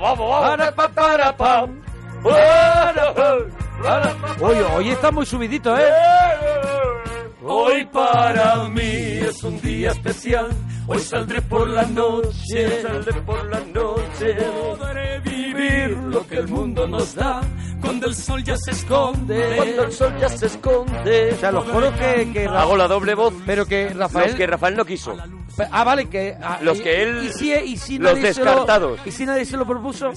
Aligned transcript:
Vamos, 0.00 0.30
vamos, 0.30 0.30
vamos. 0.30 0.56
para, 0.56 0.74
pa, 0.74 0.88
para, 0.88 1.36
pam. 1.36 1.82
Para, 2.22 3.14
para. 3.14 4.10
Oye, 4.40 4.62
hoy 4.62 4.88
está 4.90 5.10
muy 5.10 5.26
subidito, 5.26 5.76
¿eh? 5.76 5.92
Hoy 7.42 7.84
para 7.86 8.68
mí 8.68 8.82
es 8.82 9.42
un 9.44 9.60
día 9.60 9.90
especial. 9.90 10.48
Hoy 10.86 11.00
saldré 11.00 11.42
por 11.42 11.68
la 11.68 11.84
noche, 11.84 12.82
saldré 12.82 13.12
por 13.22 13.44
la 13.44 13.60
noche. 13.60 14.36
Podré 14.78 15.20
vivir 15.20 15.90
lo 15.90 16.26
que 16.26 16.36
el 16.36 16.48
mundo 16.48 16.86
nos 16.86 17.14
da 17.14 17.42
cuando 17.80 18.06
el 18.06 18.14
sol 18.14 18.42
ya 18.44 18.56
se 18.56 18.70
esconde. 18.72 19.54
Cuando 19.56 19.82
el 19.84 19.92
sol 19.92 20.14
ya 20.20 20.28
se 20.28 20.46
esconde. 20.46 21.32
O 21.32 21.36
sea, 21.38 21.52
los 21.52 21.64
coros 21.64 21.92
que, 21.94 22.30
que 22.32 22.46
Hago 22.46 22.76
la 22.76 22.88
doble 22.88 23.14
voz. 23.14 23.34
pero 23.46 23.66
que 23.66 23.88
Rafael 23.90 24.28
Los 24.28 24.36
que 24.36 24.46
Rafael 24.46 24.76
no 24.76 24.84
quiso. 24.84 25.16
ah 25.72 25.84
vale 25.84 26.08
que 26.08 26.36
ah, 26.42 26.58
Los 26.62 26.78
y- 26.78 26.82
que 26.82 27.02
él- 27.02 27.24
y 27.24 27.32
si, 27.32 27.52
y 27.52 27.76
si 27.76 27.98
los 27.98 28.12
nadie 28.14 28.32
se 28.34 28.40
lo- 28.44 28.50
descartados. 28.50 29.00
y 29.04 29.10
si 29.10 29.26
nadie 29.26 29.44
se 29.44 29.56
lo 29.56 29.66
propuso 29.66 30.12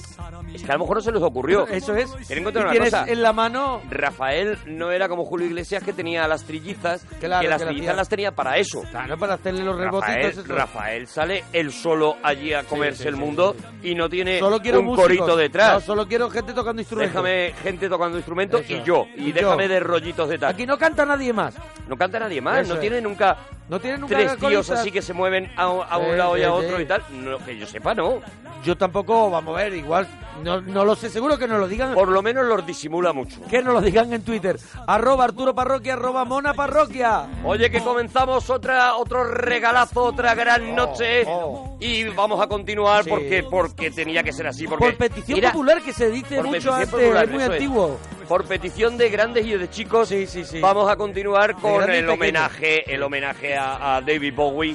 que 0.64 0.70
a 0.70 0.74
lo 0.74 0.80
mejor 0.80 0.96
no 0.96 1.02
se 1.02 1.12
les 1.12 1.22
ocurrió. 1.22 1.66
eso 1.68 1.94
es 1.94 2.08
contar 2.42 2.62
una 2.62 2.70
tienes 2.72 2.90
cosa. 2.90 3.04
en 3.10 3.22
la 3.22 3.32
mano 3.32 3.80
Rafael 3.90 4.58
no 4.66 4.90
era 4.90 5.08
como 5.08 5.24
Julio 5.24 5.46
Iglesias 5.46 5.82
que 5.82 5.92
tenía 5.92 6.26
las 6.28 6.44
trillizas, 6.44 7.04
Claro, 7.20 7.42
que 7.42 7.48
las 7.48 7.60
que 7.62 7.66
trillizas 7.68 7.96
las 7.96 8.08
tenía 8.08 8.32
para 8.32 8.56
eso. 8.58 8.82
claro 8.90 9.16
para 9.18 9.34
hacerle 9.34 9.62
los 9.64 9.76
rebotitos 9.76 10.36
Rafael. 10.46 10.48
Rafael 10.48 11.06
sale 11.06 11.44
él 11.52 11.72
solo 11.72 12.16
allí 12.22 12.52
a 12.52 12.64
comerse 12.64 13.02
sí, 13.04 13.08
el 13.08 13.16
mundo 13.16 13.54
sí, 13.82 13.90
y 13.90 13.94
no 13.94 14.08
tiene 14.08 14.38
solo 14.38 14.60
quiero 14.60 14.80
un 14.80 14.86
músicos. 14.86 15.04
corito 15.06 15.26
no, 15.28 15.36
detrás. 15.36 15.84
solo 15.84 16.06
quiero 16.08 16.30
gente 16.30 16.52
tocando 16.52 16.80
instrumentos 16.82 17.14
Déjame 17.22 17.52
gente 17.62 17.88
tocando 17.88 18.16
instrumentos 18.16 18.60
Eso. 18.62 18.72
y 18.74 18.82
yo. 18.82 19.06
Y, 19.16 19.28
Y 19.28 19.32
déjame 19.32 19.64
yo. 19.64 19.68
de 19.74 19.80
rollitos 19.80 20.28
de 20.28 20.38
tal. 20.38 20.50
aquí 20.52 20.66
no 20.66 20.78
canta 20.78 21.04
nadie 21.04 21.32
más 21.32 21.54
No 21.88 21.96
canta 21.96 22.18
nadie 22.18 22.40
más, 22.40 22.60
Eso 22.60 22.68
no 22.70 22.74
es. 22.74 22.80
tiene 22.80 23.00
nunca 23.00 23.36
no 23.68 23.80
tiene 23.80 23.96
nunca 23.98 24.14
tres 24.16 24.36
tíos 24.36 24.68
así 24.70 24.90
que 24.92 25.00
se 25.00 25.12
mueven 25.14 25.50
a, 25.56 25.68
un- 25.70 25.84
a 25.88 25.96
un 25.98 26.10
Sí, 26.10 26.16
lado 26.16 26.36
y 26.36 26.42
a 26.42 26.52
otro 26.52 26.78
y 26.80 26.84
tal. 26.86 27.02
No, 27.12 27.38
que 27.38 27.56
yo 27.58 27.66
sepa, 27.66 27.94
no. 27.94 28.20
yo 28.62 28.76
tampoco 28.76 29.30
vamos 29.30 29.58
a 29.58 29.62
ver 29.64 29.74
igual 29.74 30.06
no, 30.42 30.53
no 30.60 30.84
lo 30.84 30.94
sé 30.96 31.10
seguro 31.10 31.38
que 31.38 31.46
nos 31.48 31.58
lo 31.60 31.68
digan 31.68 31.94
Por 31.94 32.08
lo 32.08 32.22
menos 32.22 32.44
los 32.46 32.66
disimula 32.66 33.12
mucho. 33.12 33.40
que 33.50 33.62
nos 33.62 33.74
lo 33.74 33.80
digan 33.80 34.12
en 34.12 34.22
Twitter 34.22 34.58
arroba 34.86 35.24
Arturo 35.24 35.54
Parroquia 35.54 35.94
arroba 35.94 36.24
Mona 36.24 36.54
Parroquia 36.54 37.26
Oye, 37.44 37.70
que 37.70 37.80
comenzamos 37.82 38.48
otra 38.50 38.96
otro 38.96 39.24
regalazo, 39.24 40.02
otra 40.02 40.34
gran 40.34 40.74
noche. 40.74 41.24
oh. 41.26 41.76
Y 41.80 42.04
vamos 42.04 42.40
a 42.40 42.46
continuar 42.46 43.04
Sí. 43.04 43.10
porque 43.10 43.42
porque 43.50 43.90
tenía 43.90 44.22
que 44.22 44.32
ser 44.32 44.46
así. 44.46 44.66
Porque 44.66 44.84
por 44.86 44.96
petición 44.96 45.40
popular 45.40 45.82
que 45.82 45.92
se 45.92 46.10
dice 46.10 46.42
mucho 46.42 46.72
antes 46.72 46.88
popular, 46.90 47.24
es 47.24 47.30
muy 47.30 47.42
es. 47.42 47.98
Por 48.28 48.44
petición 48.46 48.96
de 48.96 49.10
grandes 49.10 49.44
y 49.46 49.52
de 49.56 49.68
chicos, 49.68 50.08
Sí, 50.08 50.26
sí, 50.26 50.44
sí. 50.44 50.60
vamos 50.60 50.88
a 50.90 50.96
continuar 50.96 51.54
con 51.56 51.90
el 51.90 52.08
homenaje, 52.08 52.92
el 52.92 53.02
homenaje 53.02 53.56
a, 53.56 53.96
a 53.96 54.00
David 54.00 54.34
Bowie. 54.34 54.74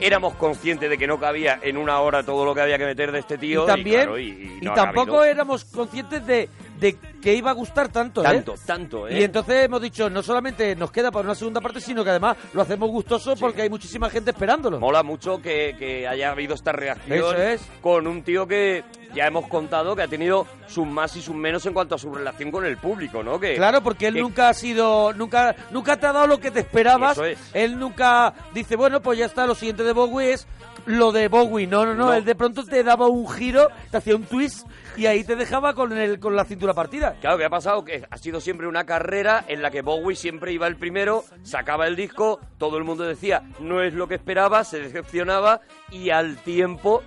Éramos 0.00 0.34
conscientes 0.34 0.90
de 0.90 0.98
que 0.98 1.06
no 1.06 1.18
cabía 1.18 1.58
en 1.62 1.76
una 1.76 2.00
hora 2.00 2.22
todo 2.22 2.44
lo 2.44 2.54
que 2.54 2.60
había 2.62 2.78
que 2.78 2.86
meter 2.86 3.12
de 3.12 3.20
este 3.20 3.38
tío. 3.38 3.64
y 3.64 3.66
también 3.66 4.00
claro, 4.00 4.18
y, 4.18 4.28
y 4.28 4.58
y 4.60 4.64
no 4.64 4.74
tampoco 4.74 5.24
éramos 5.24 5.64
conscientes 5.64 6.26
de, 6.26 6.48
de 6.80 6.96
que 7.20 7.34
iba 7.34 7.50
a 7.50 7.54
gustar 7.54 7.88
tanto, 7.90 8.22
¿eh? 8.22 8.24
tanto, 8.24 8.54
tanto, 8.66 9.06
¿eh? 9.08 9.20
Y 9.20 9.24
entonces 9.24 9.64
hemos 9.66 9.82
dicho, 9.82 10.08
no 10.08 10.22
solamente 10.22 10.74
nos 10.74 10.90
queda 10.90 11.10
para 11.10 11.24
una 11.26 11.34
segunda 11.34 11.60
parte, 11.60 11.80
sino 11.80 12.02
que 12.02 12.10
además 12.10 12.36
lo 12.54 12.62
hacemos 12.62 12.88
gustoso 12.90 13.36
porque 13.36 13.62
hay 13.62 13.68
muchísima 13.70 14.08
gente 14.08 14.30
esperándolo. 14.30 14.80
Mola 14.80 15.02
mucho 15.02 15.40
que, 15.42 15.76
que 15.78 16.08
haya 16.08 16.30
habido 16.30 16.54
esta 16.54 16.72
reacción 16.72 17.18
Eso 17.18 17.34
es. 17.34 17.60
con 17.82 18.06
un 18.06 18.22
tío 18.22 18.46
que 18.46 18.82
ya 19.14 19.26
hemos 19.26 19.46
contado 19.48 19.94
que 19.94 20.02
ha 20.02 20.08
tenido 20.08 20.46
sus 20.68 20.86
más 20.86 21.14
y 21.16 21.20
sus 21.22 21.34
menos 21.34 21.66
en 21.66 21.72
cuanto 21.74 21.96
a 21.96 21.98
su 21.98 22.12
relación 22.14 22.50
con 22.50 22.64
el 22.64 22.76
público, 22.78 23.22
¿no? 23.22 23.38
Que, 23.38 23.56
Claro, 23.56 23.82
porque 23.82 24.06
él 24.06 24.14
que- 24.14 24.22
nunca 24.22 24.48
ha 24.48 24.54
sido, 24.54 25.12
nunca, 25.12 25.54
nunca 25.72 25.96
te 25.98 26.06
ha 26.06 26.12
dado 26.12 26.26
lo 26.26 26.38
que 26.40 26.50
te 26.50 26.60
esperabas. 26.60 27.12
Eso 27.12 27.24
es. 27.26 27.38
Él 27.52 27.78
nunca 27.78 28.32
dice, 28.54 28.76
bueno, 28.76 29.00
pues 29.02 29.18
ya 29.18 29.26
está, 29.26 29.46
lo 29.46 29.54
siguiente 29.54 29.82
de 29.82 29.92
Bowie 29.92 30.32
es 30.32 30.46
lo 30.86 31.12
de 31.12 31.28
Bowie. 31.28 31.66
No, 31.66 31.84
no, 31.84 31.94
no, 31.94 32.06
No. 32.06 32.14
él 32.14 32.24
de 32.24 32.34
pronto 32.34 32.64
te 32.64 32.82
daba 32.82 33.06
un 33.08 33.28
giro, 33.28 33.68
te 33.90 33.96
hacía 33.96 34.16
un 34.16 34.24
twist 34.24 34.66
y 34.96 35.06
ahí 35.06 35.24
te 35.24 35.36
dejaba 35.36 35.74
con 35.74 35.96
el, 35.96 36.18
con 36.20 36.34
la 36.36 36.44
cintura 36.44 36.74
partida. 36.74 37.16
Claro, 37.20 37.38
que 37.38 37.44
ha 37.44 37.50
pasado 37.50 37.84
que 37.84 38.04
ha 38.10 38.16
sido 38.18 38.40
siempre 38.40 38.66
una 38.66 38.84
carrera 38.84 39.44
en 39.48 39.62
la 39.62 39.70
que 39.70 39.82
Bowie 39.82 40.16
siempre 40.16 40.52
iba 40.52 40.66
el 40.66 40.76
primero, 40.76 41.24
sacaba 41.42 41.86
el 41.86 41.96
disco, 41.96 42.40
todo 42.58 42.76
el 42.78 42.84
mundo 42.84 43.04
decía 43.04 43.42
no 43.60 43.82
es 43.82 43.94
lo 43.94 44.08
que 44.08 44.14
esperaba, 44.16 44.64
se 44.64 44.80
decepcionaba 44.80 45.60
y 45.90 46.10
al 46.10 46.36
tiempo 46.38 47.02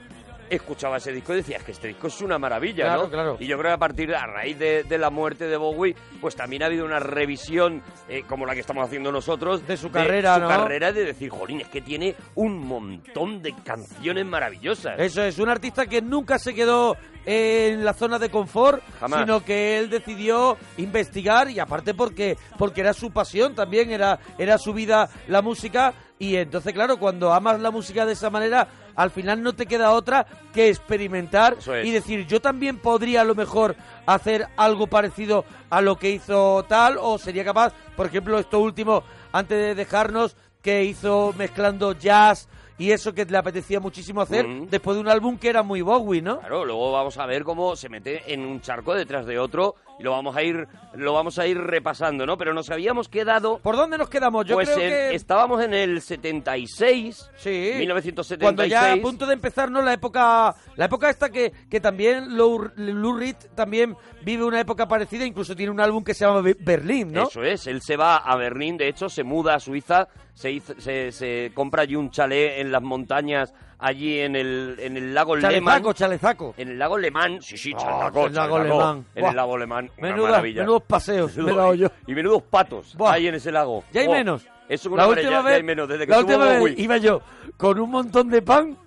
escuchaba 0.50 0.98
ese 0.98 1.12
disco 1.12 1.34
y 1.34 1.38
decía 1.38 1.58
es 1.58 1.64
que 1.64 1.72
este 1.72 1.88
disco 1.90 2.08
es 2.08 2.22
una 2.22 2.38
maravilla, 2.38 2.86
Claro, 2.86 3.04
¿no? 3.04 3.10
claro. 3.10 3.38
Y 3.40 3.48
yo 3.48 3.58
creo 3.58 3.70
que 3.72 3.76
a 3.76 3.78
partir 3.78 4.10
de 4.10 4.16
a 4.16 4.26
raíz 4.26 4.58
de, 4.60 4.84
de 4.84 4.98
la 4.98 5.10
muerte 5.10 5.48
de 5.48 5.58
Bowie, 5.58 5.96
pues 6.22 6.36
también 6.36 6.64
ha 6.64 6.68
habido 6.68 6.86
una 6.86 7.00
revisión 7.00 7.82
eh, 8.10 8.24
como 8.28 8.46
la 8.46 8.54
que 8.54 8.60
estamos 8.62 8.86
haciendo 8.86 9.12
nosotros 9.12 9.66
De 9.68 9.78
su 9.78 9.90
carrera, 9.92 10.36
su 10.36 10.42
¿no? 10.42 10.48
carrera 10.48 10.92
de 10.92 11.06
decir, 11.06 11.30
jolín, 11.30 11.62
es 11.62 11.68
que 11.70 11.82
tiene 11.82 12.16
un 12.36 12.58
montón 12.60 13.42
de 13.42 13.54
canciones 13.64 14.26
maravillosas. 14.26 15.00
Eso 15.00 15.24
es, 15.24 15.40
un 15.40 15.50
artista 15.50 15.86
que 15.88 16.02
nunca 16.02 16.38
se 16.40 16.54
quedó 16.54 16.96
en 17.26 17.86
la 17.86 17.94
zona 17.94 18.20
de 18.20 18.30
confort, 18.30 18.82
Jamás. 19.00 19.22
sino 19.22 19.44
que 19.46 19.78
él 19.80 19.90
decidió 19.90 20.58
investigar 20.78 21.50
y 21.50 21.60
aparte 21.60 21.94
porque 21.94 22.38
porque 22.58 22.82
era 22.82 22.94
su 22.94 23.12
pasión 23.12 23.56
también, 23.56 23.92
era 23.92 24.20
era 24.38 24.58
su 24.58 24.74
vida 24.74 25.10
la 25.28 25.42
música 25.42 25.94
y 26.20 26.36
entonces 26.36 26.74
claro, 26.74 26.98
cuando 26.98 27.34
amas 27.34 27.60
la 27.62 27.72
música 27.72 28.06
de 28.06 28.14
esa 28.14 28.30
manera, 28.30 28.68
al 28.96 29.12
final 29.12 29.42
no 29.42 29.54
te 29.54 29.66
queda 29.66 29.92
otra 29.92 30.26
que 30.54 30.70
experimentar 30.70 31.58
es. 31.60 31.86
y 31.86 31.92
decir, 31.92 32.28
yo 32.28 32.42
también 32.42 32.78
podría 32.78 33.22
a 33.22 33.26
lo 33.26 33.36
mejor 33.36 33.76
hacer 34.06 34.48
algo 34.58 34.88
parecido 34.88 35.46
a 35.70 35.82
lo 35.82 35.98
que 35.98 36.12
hizo 36.12 36.64
tal 36.68 36.98
o 37.00 37.18
sería 37.18 37.44
capaz, 37.44 37.74
por 37.96 38.06
ejemplo, 38.06 38.40
esto 38.40 38.60
último 38.60 39.04
antes 39.32 39.58
de 39.58 39.76
dejarnos 39.76 40.36
que 40.62 40.84
hizo 40.84 41.34
mezclando 41.38 41.94
jazz 41.94 42.48
y 42.84 42.92
eso 42.92 43.14
que 43.14 43.26
le 43.26 43.38
apetecía 43.38 43.80
muchísimo 43.80 44.22
hacer 44.22 44.48
Mm. 44.48 44.68
después 44.70 44.96
de 44.96 45.02
un 45.02 45.08
álbum 45.10 45.38
que 45.38 45.50
era 45.50 45.64
muy 45.64 45.82
Bowie, 45.82 46.22
¿no? 46.22 46.40
Claro, 46.40 46.66
luego 46.66 46.92
vamos 46.92 47.18
a 47.18 47.26
ver 47.26 47.44
cómo 47.44 47.76
se 47.76 47.90
mete 47.90 48.34
en 48.34 48.46
un 48.46 48.62
charco 48.62 48.94
detrás 48.94 49.26
de 49.26 49.40
otro 49.40 49.76
y 50.00 50.04
lo 50.04 50.12
vamos 50.12 50.36
a 50.36 50.42
ir 50.44 50.68
lo 50.96 51.14
vamos 51.14 51.38
a 51.40 51.48
ir 51.48 51.58
repasando, 51.60 52.26
¿no? 52.26 52.38
Pero 52.38 52.54
nos 52.54 52.70
habíamos 52.70 53.10
quedado 53.10 53.60
¿Por 53.60 53.76
dónde 53.76 53.98
nos 53.98 54.10
quedamos? 54.10 54.46
Yo 54.46 54.56
pues 54.56 54.70
creo 54.70 54.84
en- 54.84 54.90
que 55.12 55.16
estábamos 55.16 55.62
en 55.64 55.74
el 55.74 56.02
76, 56.48 57.30
sí, 57.38 57.72
1976. 57.78 58.40
cuando 58.42 58.66
ya 58.66 58.94
a 58.94 58.98
punto 59.02 59.26
de 59.26 59.34
empezar 59.34 59.72
no 59.72 59.82
la 59.82 59.94
época 59.94 60.56
la 60.76 60.86
época 60.86 61.10
esta 61.10 61.30
que, 61.30 61.52
que 61.70 61.80
también 61.80 62.36
Lou, 62.38 62.70
Lou 62.76 63.14
Reed 63.16 63.36
también 63.56 63.96
vive 64.24 64.44
una 64.44 64.60
época 64.60 64.88
parecida, 64.88 65.26
incluso 65.26 65.56
tiene 65.56 65.72
un 65.72 65.80
álbum 65.80 66.04
que 66.04 66.14
se 66.14 66.26
llama 66.26 66.42
Be- 66.42 66.58
Berlín, 66.60 67.12
¿no? 67.12 67.24
Eso 67.24 67.44
es, 67.44 67.68
él 67.68 67.82
se 67.82 67.96
va 67.98 68.18
a 68.18 68.36
Berlín, 68.36 68.78
de 68.78 68.88
hecho 68.88 69.10
se 69.10 69.24
muda 69.24 69.56
a 69.56 69.60
Suiza, 69.60 70.08
se, 70.34 70.52
hizo- 70.52 70.80
se, 70.80 71.12
se 71.12 71.52
compra 71.54 71.84
allí 71.84 71.96
un 71.96 72.10
chalet 72.10 72.60
en 72.60 72.72
las 72.74 72.82
montañas, 72.82 73.54
allí 73.80 74.20
en 74.20 74.36
el, 74.36 74.76
en 74.80 74.98
el 74.98 75.14
lago. 75.14 75.40
Chalezaco, 75.40 75.94
chalezaco. 75.94 76.54
En 76.58 76.70
el 76.70 76.80
lago 76.80 76.98
Lemán, 76.98 77.42
sí, 77.42 77.58
sí, 77.58 77.72
Oh, 77.74 77.80
chalezaco, 77.80 78.28
el 78.28 78.34
lago 78.34 78.58
chalezaco. 78.58 78.80
Lemán. 78.80 79.06
En 79.16 79.22
Buah. 79.22 79.30
el 79.30 79.36
lago 79.38 79.58
Lemán, 79.58 79.92
una 79.98 80.08
Menuda- 80.10 80.30
maravilla. 80.32 80.62
menudos 80.64 80.84
paseos 80.84 81.38
me 81.38 81.52
he 81.52 81.56
dado 81.56 81.74
yo. 81.76 81.88
Y 82.08 82.14
menudos 82.14 82.44
patos 82.44 82.96
Buah. 82.98 83.14
hay 83.14 83.28
en 83.28 83.36
ese 83.36 83.52
lago. 83.52 83.84
Ya 83.94 84.02
hay 84.02 84.10
menos. 84.10 84.46
Es 84.68 84.86
una 84.86 85.04
la 85.04 85.10
última 85.10 85.30
ya 85.30 85.42
vez, 85.42 85.56
hay 85.56 85.64
menos, 85.64 85.88
desde 85.88 86.06
que 86.06 86.12
la 86.12 86.20
última 86.20 86.46
vez 86.46 86.60
Bowie. 86.60 86.76
iba 86.78 86.98
yo 86.98 87.22
con 87.58 87.80
un 87.80 87.92
montón 87.92 88.30
de 88.30 88.42
pan 88.42 88.78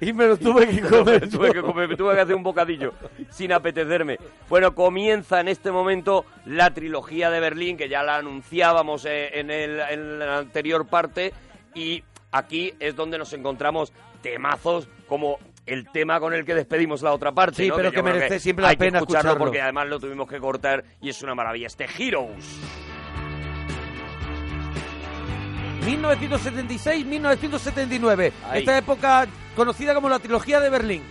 y 0.00 0.12
me 0.14 0.26
lo 0.26 0.36
tuve 0.38 0.66
que 0.66 0.80
comer. 0.80 1.28
tuve, 1.28 1.48
yo. 1.48 1.52
que 1.52 1.60
comer, 1.62 1.96
tuve 1.96 2.14
que 2.14 2.20
hacer 2.22 2.34
un 2.34 2.42
bocadillo 2.42 2.94
sin 3.30 3.52
apetecerme. 3.52 4.18
Bueno, 4.48 4.74
comienza 4.74 5.38
en 5.40 5.48
este 5.48 5.70
momento 5.70 6.24
la 6.46 6.72
trilogía 6.72 7.30
de 7.30 7.38
Berlín, 7.40 7.76
que 7.76 7.88
ya 7.88 8.02
la 8.02 8.16
anunciábamos 8.16 9.04
eh, 9.04 9.38
en, 9.38 9.50
el- 9.50 9.78
en 9.80 10.18
la 10.18 10.38
anterior 10.38 10.86
parte, 10.86 11.34
y 11.74 12.02
aquí 12.36 12.74
es 12.78 12.96
donde 12.96 13.18
nos 13.18 13.32
encontramos 13.32 13.92
temazos 14.22 14.88
como 15.08 15.38
el 15.66 15.90
tema 15.90 16.20
con 16.20 16.32
el 16.32 16.44
que 16.44 16.54
despedimos 16.54 17.02
la 17.02 17.12
otra 17.12 17.32
parte. 17.32 17.64
Sí, 17.64 17.68
¿no? 17.68 17.76
pero 17.76 17.92
que 17.92 18.02
merece 18.02 18.38
siempre 18.38 18.62
la 18.62 18.70
hay 18.70 18.76
que 18.76 18.84
pena 18.84 18.98
escucharlo, 18.98 19.30
escucharlo. 19.30 19.44
porque 19.44 19.60
además 19.60 19.88
lo 19.88 19.98
tuvimos 19.98 20.28
que 20.28 20.38
cortar 20.38 20.84
y 21.00 21.10
es 21.10 21.22
una 21.22 21.34
maravilla. 21.34 21.66
Este 21.66 21.86
Heroes. 21.98 22.60
1976-1979. 25.86 28.32
Ahí. 28.48 28.60
Esta 28.60 28.78
época 28.78 29.26
conocida 29.54 29.94
como 29.94 30.08
la 30.08 30.18
trilogía 30.18 30.58
de 30.60 30.70
Berlín. 30.70 31.02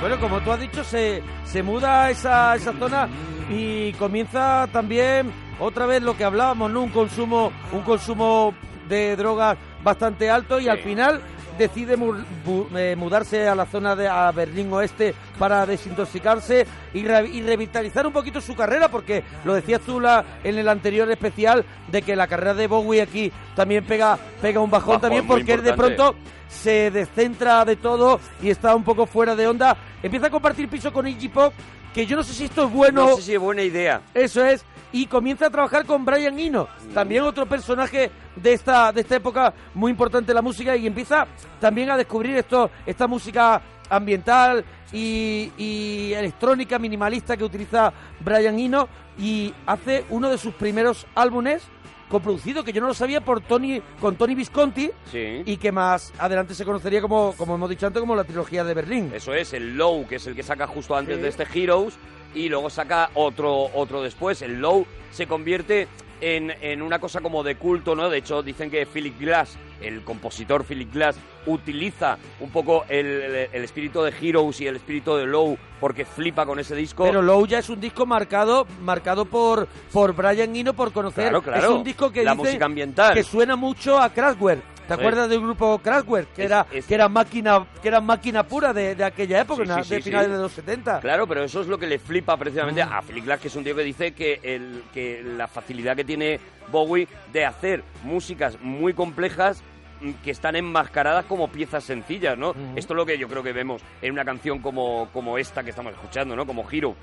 Bueno, 0.00 0.18
como 0.20 0.40
tú 0.40 0.52
has 0.52 0.60
dicho, 0.60 0.84
se, 0.84 1.22
se 1.44 1.62
muda 1.62 2.10
esa, 2.10 2.54
esa 2.54 2.72
zona 2.72 3.08
y 3.50 3.92
comienza 3.94 4.68
también 4.72 5.32
otra 5.58 5.86
vez 5.86 6.02
lo 6.02 6.16
que 6.16 6.24
hablábamos, 6.24 6.70
¿no? 6.70 6.82
Un 6.82 6.90
consumo, 6.90 7.52
un 7.72 7.82
consumo 7.82 8.54
de 8.88 9.16
drogas 9.16 9.58
bastante 9.82 10.30
alto 10.30 10.60
y 10.60 10.68
al 10.68 10.78
final 10.78 11.20
decide 11.58 11.96
mu- 11.96 12.14
bu- 12.46 12.68
eh, 12.76 12.96
mudarse 12.96 13.46
a 13.48 13.54
la 13.54 13.66
zona 13.66 13.94
de 13.96 14.08
a 14.08 14.30
Berlín 14.32 14.72
Oeste 14.72 15.14
para 15.38 15.64
desintoxicarse 15.66 16.66
y, 16.94 17.02
re- 17.04 17.28
y 17.28 17.42
revitalizar 17.42 18.06
un 18.06 18.12
poquito 18.12 18.40
su 18.40 18.54
carrera, 18.54 18.88
porque 18.88 19.22
lo 19.44 19.54
decías 19.54 19.80
tú 19.82 20.00
la, 20.00 20.24
en 20.44 20.58
el 20.58 20.68
anterior 20.68 21.10
especial 21.10 21.64
de 21.88 22.02
que 22.02 22.16
la 22.16 22.26
carrera 22.26 22.54
de 22.54 22.66
Bowie 22.66 23.02
aquí 23.02 23.32
también 23.54 23.84
pega, 23.84 24.18
pega 24.40 24.60
un 24.60 24.70
bajón, 24.70 24.88
Bajón, 24.94 25.00
también 25.00 25.26
porque 25.26 25.52
él 25.54 25.62
de 25.62 25.70
pronto 25.96 26.14
se 26.48 26.90
descentra 26.90 27.64
de 27.64 27.76
todo 27.76 28.20
y 28.42 28.50
está 28.50 28.74
un 28.74 28.84
poco 28.84 29.06
fuera 29.06 29.34
de 29.34 29.46
onda. 29.46 29.76
Empieza 30.02 30.26
a 30.26 30.30
compartir 30.30 30.68
piso 30.68 30.92
con 30.92 31.06
Iggy 31.06 31.28
Pop, 31.28 31.52
que 31.94 32.06
yo 32.06 32.16
no 32.16 32.22
sé 32.22 32.32
si 32.34 32.44
esto 32.44 32.64
es 32.64 32.72
bueno. 32.72 33.06
No 33.06 33.16
sé 33.16 33.22
si 33.22 33.34
es 33.34 33.40
buena 33.40 33.62
idea. 33.62 34.00
Eso 34.14 34.44
es. 34.44 34.64
Y 34.92 35.06
comienza 35.06 35.46
a 35.46 35.50
trabajar 35.50 35.86
con 35.86 36.04
Brian 36.04 36.38
Eno, 36.38 36.68
también 36.92 37.22
otro 37.22 37.46
personaje 37.46 38.10
de 38.36 38.52
esta, 38.52 38.92
de 38.92 39.00
esta 39.00 39.16
época 39.16 39.54
muy 39.74 39.90
importante 39.90 40.32
en 40.32 40.36
la 40.36 40.42
música 40.42 40.76
y 40.76 40.86
empieza 40.86 41.26
también 41.60 41.90
a 41.90 41.96
descubrir 41.96 42.36
esto, 42.36 42.70
esta 42.84 43.06
música 43.06 43.60
ambiental 43.88 44.64
y, 44.92 45.50
y 45.56 46.12
electrónica 46.12 46.78
minimalista 46.78 47.36
que 47.36 47.44
utiliza 47.44 47.92
Brian 48.20 48.58
Eno 48.58 48.88
y 49.18 49.52
hace 49.66 50.04
uno 50.10 50.28
de 50.30 50.36
sus 50.38 50.54
primeros 50.54 51.06
álbumes 51.14 51.62
coproducido 52.10 52.62
que 52.62 52.74
yo 52.74 52.82
no 52.82 52.88
lo 52.88 52.94
sabía 52.94 53.22
por 53.22 53.40
Tony 53.40 53.80
con 53.98 54.16
Tony 54.16 54.34
Visconti 54.34 54.90
Sí. 55.10 55.42
y 55.46 55.56
que 55.56 55.72
más 55.72 56.12
adelante 56.18 56.54
se 56.54 56.64
conocería 56.66 57.00
como 57.00 57.32
como 57.38 57.54
hemos 57.54 57.70
dicho 57.70 57.86
antes 57.86 58.00
como 58.00 58.14
la 58.14 58.24
trilogía 58.24 58.62
de 58.64 58.74
Berlín. 58.74 59.10
Eso 59.14 59.32
es, 59.32 59.54
el 59.54 59.76
Low, 59.78 60.06
que 60.06 60.16
es 60.16 60.26
el 60.26 60.34
que 60.34 60.42
saca 60.42 60.66
justo 60.66 60.94
antes 60.94 61.16
Sí. 61.16 61.22
de 61.22 61.28
este 61.28 61.46
Heroes, 61.54 61.94
y 62.34 62.48
luego 62.48 62.70
saca 62.70 63.10
otro, 63.14 63.68
otro 63.74 64.02
después. 64.02 64.42
El 64.42 64.60
Low 64.60 64.86
se 65.10 65.26
convierte 65.26 65.88
en, 66.20 66.52
en 66.60 66.82
una 66.82 66.98
cosa 66.98 67.20
como 67.20 67.42
de 67.42 67.56
culto, 67.56 67.94
¿no? 67.94 68.08
De 68.08 68.18
hecho, 68.18 68.42
dicen 68.42 68.70
que 68.70 68.86
Philip 68.86 69.18
Glass, 69.20 69.56
el 69.80 70.02
compositor 70.04 70.64
Philip 70.64 70.92
Glass, 70.92 71.16
utiliza 71.46 72.16
un 72.40 72.50
poco 72.50 72.84
el, 72.88 73.04
el- 73.06 73.48
el 73.52 73.64
espíritu 73.64 74.00
de 74.02 74.12
Heroes 74.20 74.60
y 74.60 74.66
el 74.68 74.76
espíritu 74.76 75.16
de 75.16 75.26
Low 75.26 75.58
porque 75.80 76.04
flipa 76.04 76.46
con 76.46 76.60
ese 76.60 76.76
disco. 76.76 77.02
Pero 77.04 77.20
Low 77.22 77.44
ya 77.46 77.58
es 77.58 77.68
un 77.68 77.80
disco 77.80 78.06
marcado 78.06 78.66
marcado 78.82 79.24
por 79.24 79.66
por 79.92 80.14
Brian 80.14 80.54
Eno 80.54 80.72
por 80.74 80.92
conocer. 80.92 81.24
Claro, 81.24 81.42
claro. 81.42 81.58
Es 81.62 81.68
un 81.76 81.82
disco 81.84 82.12
que 82.12 82.22
La 82.22 82.32
dicen 82.32 82.46
música 82.46 82.64
ambiental. 82.66 83.14
que 83.14 83.24
suena 83.24 83.56
mucho 83.56 83.98
a 84.00 84.08
Kraftwerk. 84.10 84.62
¿Te 84.96 85.00
acuerdas 85.02 85.28
del 85.28 85.40
grupo 85.40 85.78
Kraftwerk? 85.78 86.32
Que 86.34 86.42
Es- 86.44 86.50
era 86.50 86.66
es- 86.72 86.86
que 86.86 86.94
era 86.94 87.08
máquina 87.08 87.66
que 87.82 87.88
era 87.88 88.00
máquina 88.00 88.42
pura 88.42 88.72
de, 88.72 88.94
de 88.94 89.04
aquella 89.04 89.40
época, 89.40 89.64
Sí, 89.82 89.84
sí, 89.84 89.94
de 89.94 90.02
sí. 90.02 90.10
finales 90.10 90.30
de 90.30 90.38
los 90.38 90.52
70. 90.52 91.00
Claro, 91.00 91.26
pero 91.26 91.44
eso 91.44 91.60
es 91.60 91.66
lo 91.66 91.78
que 91.78 91.86
le 91.86 91.98
flipa 91.98 92.36
precisamente 92.36 92.82
a 92.82 93.00
Philip 93.02 93.24
Glass, 93.24 93.40
que 93.40 93.48
es 93.48 93.56
un 93.56 93.64
tío 93.64 93.74
que 93.76 93.82
dice 93.82 94.12
que, 94.12 94.40
el, 94.42 94.84
que 94.92 95.22
la 95.22 95.48
facilidad 95.48 95.96
que 95.96 96.04
tiene 96.04 96.40
Bowie 96.70 97.08
de 97.32 97.44
hacer 97.44 97.82
músicas 98.04 98.58
muy 98.60 98.94
complejas 98.94 99.62
mm, 100.00 100.10
que 100.24 100.30
están 100.30 100.56
enmascaradas 100.56 101.24
como 101.26 101.48
piezas 101.48 101.84
sencillas, 101.84 102.36
¿no? 102.38 102.54
Esto 102.76 102.94
es 102.94 102.96
lo 102.96 103.06
que 103.06 103.18
yo 103.18 103.28
creo 103.28 103.42
que 103.42 103.52
vemos 103.52 103.82
en 104.00 104.12
una 104.12 104.24
canción 104.24 104.58
como, 104.60 105.08
como 105.12 105.38
esta 105.38 105.62
que 105.62 105.70
estamos 105.70 105.92
escuchando, 105.92 106.34
¿no? 106.36 106.46
Como 106.46 106.64
Hero. 106.70 106.94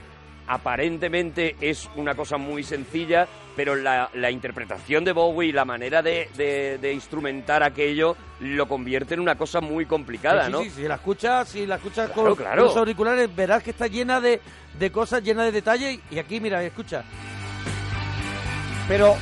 Aparentemente 0.52 1.56
es 1.62 1.88
una 1.96 2.16
cosa 2.16 2.38
muy 2.38 2.64
sencilla, 2.64 3.28
pero 3.56 3.76
la, 3.76 4.10
la 4.16 4.32
interpretación 4.32 5.06
de 5.06 5.12
Bowie 5.12 5.50
y 5.50 5.52
la 5.52 5.64
manera 5.64 6.02
de, 6.02 6.28
de- 6.36 6.80
de 6.80 6.92
instrumentar 6.92 7.62
aquello 7.62 8.16
lo 8.40 8.68
convierte 8.68 9.14
en 9.14 9.20
una 9.20 9.36
cosa 9.36 9.62
muy 9.62 9.86
complicada, 9.86 10.48
Sí, 10.48 10.52
¿no? 10.52 10.60
sí, 10.64 10.70
sí, 10.72 10.82
si 10.82 10.88
la 10.88 10.96
escuchas, 10.96 11.48
si 11.50 11.66
la 11.68 11.76
escuchas 11.76 12.10
Claro, 12.10 12.30
con, 12.30 12.36
claro. 12.36 12.64
los 12.64 12.76
auriculares, 12.76 13.34
verás 13.36 13.62
que 13.62 13.70
está 13.70 13.86
llena 13.86 14.20
de, 14.20 14.42
de 14.80 14.92
cosas, 14.92 15.22
llena 15.24 15.44
de 15.44 15.52
detalles. 15.52 16.00
Y 16.10 16.18
aquí, 16.18 16.40
mira, 16.40 16.64
escucha. 16.64 17.04
Pero 18.88 19.16